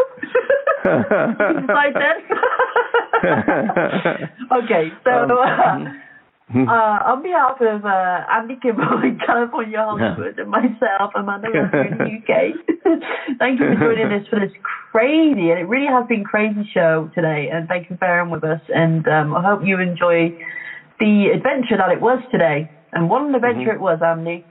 Decide 1.61 1.95
then. 1.95 2.19
okay, 4.63 4.91
so 5.05 5.11
Um, 5.13 5.87
uh, 6.55 6.59
uh, 6.69 6.99
on 7.13 7.23
behalf 7.23 7.61
of 7.61 7.85
uh, 7.85 8.25
Andy 8.31 8.59
Kimball 8.61 9.03
in 9.03 9.19
California, 9.25 9.79
Hollywood, 9.79 10.39
and 10.39 10.51
myself, 10.51 11.13
Amanda 11.15 11.49
in 11.49 11.97
the 11.97 12.05
UK, 12.19 12.55
thank 13.39 13.61
you 13.61 13.69
for 13.69 13.95
joining 13.95 14.13
us 14.13 14.27
for 14.29 14.41
this 14.41 14.53
crazy, 14.91 15.51
and 15.51 15.61
it 15.61 15.69
really 15.69 15.87
has 15.87 16.07
been 16.09 16.25
crazy 16.25 16.69
show 16.75 17.11
today. 17.15 17.49
And 17.53 17.69
thank 17.69 17.89
you 17.89 17.97
for 17.97 18.01
bearing 18.01 18.31
with 18.31 18.45
us. 18.45 18.61
And 18.75 19.07
um, 19.09 19.35
I 19.35 19.43
hope 19.43 19.61
you 19.65 19.79
enjoy 19.81 20.37
the 21.01 21.29
adventure 21.35 21.77
that 21.79 21.91
it 21.91 22.01
was 22.01 22.23
today. 22.31 22.71
And 22.93 23.09
what 23.09 23.23
an 23.23 23.35
adventure 23.35 23.73
it 23.73 23.81
was, 23.81 24.01
Andy. 24.05 24.45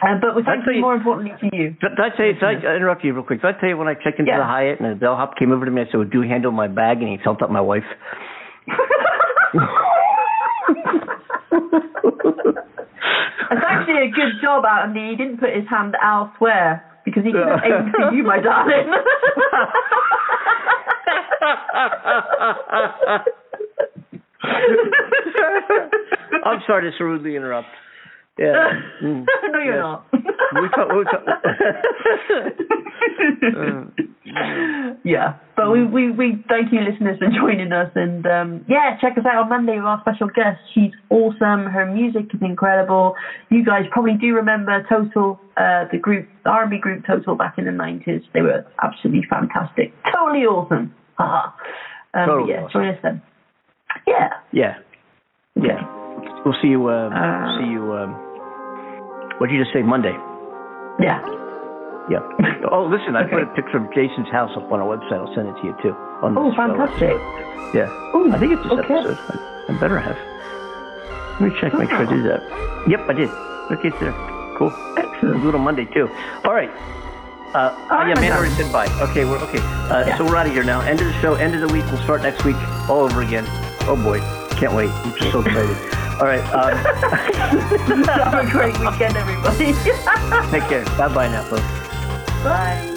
Um, 0.00 0.20
but 0.20 0.34
thank 0.44 0.64
you 0.66 0.80
more 0.80 0.94
importantly 0.94 1.32
to 1.40 1.56
you. 1.56 1.70
Did, 1.80 1.96
did 1.96 2.00
I 2.00 2.10
tell 2.16 2.26
you, 2.26 2.34
did 2.34 2.44
I 2.44 2.52
interrupt 2.76 3.02
you 3.04 3.12
real 3.14 3.24
quick? 3.24 3.42
Did 3.42 3.56
I 3.56 3.60
tell 3.60 3.68
you 3.68 3.76
when 3.76 3.88
I 3.88 3.94
checked 3.94 4.20
into 4.20 4.30
Yeah. 4.30 4.38
the 4.38 4.44
Hyatt 4.44 4.80
and 4.80 4.90
the 4.90 4.94
bellhop 4.94 5.36
came 5.36 5.50
over 5.50 5.64
to 5.64 5.70
me, 5.70 5.82
I 5.82 5.84
said, 5.86 5.94
well, 5.98 6.08
do 6.08 6.22
you 6.22 6.28
handle 6.28 6.52
my 6.52 6.68
bag? 6.68 6.98
And 6.98 7.08
he 7.08 7.18
felt 7.22 7.42
up 7.42 7.50
my 7.50 7.60
wife. 7.60 7.82
It's 13.50 13.64
actually 13.66 14.08
a 14.08 14.10
good 14.10 14.40
job, 14.42 14.64
Andy. 14.64 15.10
He 15.10 15.16
didn't 15.16 15.38
put 15.38 15.54
his 15.54 15.66
hand 15.68 15.96
elsewhere 16.02 16.84
because 17.04 17.24
he 17.24 17.32
could 17.32 17.48
have 17.48 17.60
aimed 17.64 17.94
for 17.96 18.12
you, 18.12 18.22
my 18.22 18.40
darling. 18.40 18.92
I'm 26.44 26.60
sorry 26.66 26.90
to 26.90 26.96
so 26.96 27.04
rudely 27.04 27.36
interrupt. 27.36 27.68
Yeah. 28.38 28.72
Mm. 28.98 29.24
no, 29.52 29.58
you're 29.60 29.78
not. 29.78 30.06
We 30.12 30.68
talk, 30.74 30.90
we 30.90 31.04
talk. 31.04 31.22
yeah, 35.04 35.36
but 35.56 35.70
we, 35.70 35.84
we, 35.84 36.10
we 36.10 36.44
thank 36.48 36.72
you, 36.72 36.80
listeners, 36.80 37.16
for 37.18 37.28
joining 37.30 37.70
us. 37.70 37.92
And 37.94 38.26
um, 38.26 38.64
yeah, 38.68 38.96
check 39.00 39.16
us 39.16 39.24
out 39.24 39.44
on 39.44 39.48
Monday 39.48 39.76
with 39.76 39.84
our 39.84 40.00
special 40.00 40.26
guest. 40.26 40.58
She's 40.74 40.90
awesome. 41.10 41.66
Her 41.66 41.86
music 41.86 42.24
is 42.34 42.40
incredible. 42.42 43.14
You 43.50 43.64
guys 43.64 43.84
probably 43.92 44.14
do 44.20 44.34
remember 44.34 44.84
Total, 44.88 45.38
uh, 45.56 45.84
the 45.92 45.98
group, 45.98 46.26
the 46.42 46.50
R&B 46.50 46.78
group 46.78 47.04
Total 47.06 47.36
back 47.36 47.56
in 47.56 47.64
the 47.66 47.70
90s. 47.70 48.24
They 48.34 48.42
were 48.42 48.66
absolutely 48.82 49.26
fantastic. 49.30 49.92
Totally 50.12 50.44
awesome. 50.44 50.92
Haha. 51.16 51.52
um, 52.14 52.26
Totally 52.28 52.50
yeah, 52.50 52.62
awesome. 52.64 52.72
join 52.72 52.88
us 52.88 52.98
then. 53.02 53.22
Yeah. 54.08 54.30
yeah. 54.52 54.74
Yeah. 55.54 55.94
We'll 56.44 56.54
see 56.62 56.68
you, 56.68 56.86
uh, 56.88 57.10
see 57.58 57.66
you, 57.70 57.92
what 59.38 59.48
did 59.48 59.56
you 59.56 59.62
just 59.62 59.72
say? 59.72 59.82
Monday. 59.82 60.18
Yeah. 60.98 61.22
Yeah. 62.10 62.26
oh, 62.72 62.90
listen, 62.90 63.14
I 63.14 63.22
put 63.24 63.42
a 63.42 63.46
picture 63.54 63.78
of 63.78 63.86
Jason's 63.94 64.28
house 64.28 64.50
up 64.56 64.70
on 64.72 64.80
our 64.80 64.96
website. 64.96 65.22
I'll 65.22 65.34
send 65.34 65.48
it 65.48 65.54
to 65.60 65.66
you 65.66 65.76
too. 65.82 65.94
oh, 65.94 66.52
fantastic. 66.56 67.14
Yeah. 67.74 67.86
Ooh, 68.16 68.32
I 68.32 68.38
think 68.38 68.52
it's 68.52 68.62
this 68.62 68.72
okay. 68.72 68.94
episode. 68.94 69.18
I, 69.18 69.64
I, 69.68 69.78
better 69.78 69.98
have. 69.98 70.16
Let 71.38 71.52
me 71.52 71.60
check, 71.60 71.74
make 71.74 71.88
sure 71.88 72.02
I 72.02 72.10
did 72.10 72.24
that. 72.24 72.42
Yep, 72.88 73.00
I 73.08 73.12
did. 73.12 73.30
Okay, 73.78 73.90
there. 74.00 74.12
Cool. 74.56 74.72
Excellent. 74.96 75.34
We'll 75.34 75.42
do 75.42 75.48
it 75.50 75.54
on 75.54 75.60
Monday 75.60 75.84
too. 75.84 76.08
All 76.44 76.52
right. 76.52 76.70
Uh, 77.54 77.74
oh, 77.90 78.06
yeah, 78.06 78.14
man 78.14 78.32
already 78.32 78.54
said 78.54 78.72
bye. 78.72 78.88
Okay, 79.00 79.24
we're 79.24 79.38
okay. 79.38 79.58
Uh, 79.58 80.04
yeah. 80.06 80.18
So 80.18 80.24
we're 80.24 80.36
out 80.36 80.46
of 80.46 80.52
here 80.52 80.64
now. 80.64 80.80
End 80.80 81.00
of 81.00 81.06
the 81.06 81.20
show, 81.20 81.34
end 81.34 81.54
of 81.54 81.60
the 81.60 81.72
week. 81.72 81.84
We'll 81.86 82.02
start 82.02 82.22
next 82.22 82.44
week 82.44 82.56
all 82.88 83.04
over 83.04 83.22
again. 83.22 83.44
Oh 83.82 83.96
boy, 83.96 84.18
can't 84.56 84.74
wait. 84.74 84.90
I'm 84.90 85.14
just 85.16 85.30
so 85.32 85.40
excited. 85.46 85.97
All 86.18 86.26
right. 86.26 86.40
Um, 86.52 86.76
Have 88.08 88.46
a 88.46 88.50
great 88.50 88.78
weekend, 88.78 89.16
everybody. 89.16 89.66
take 90.50 90.68
care. 90.68 90.84
Bye 90.96 91.14
bye 91.14 91.28
now, 91.28 91.44
folks. 91.44 91.62
Bye. 92.42 92.94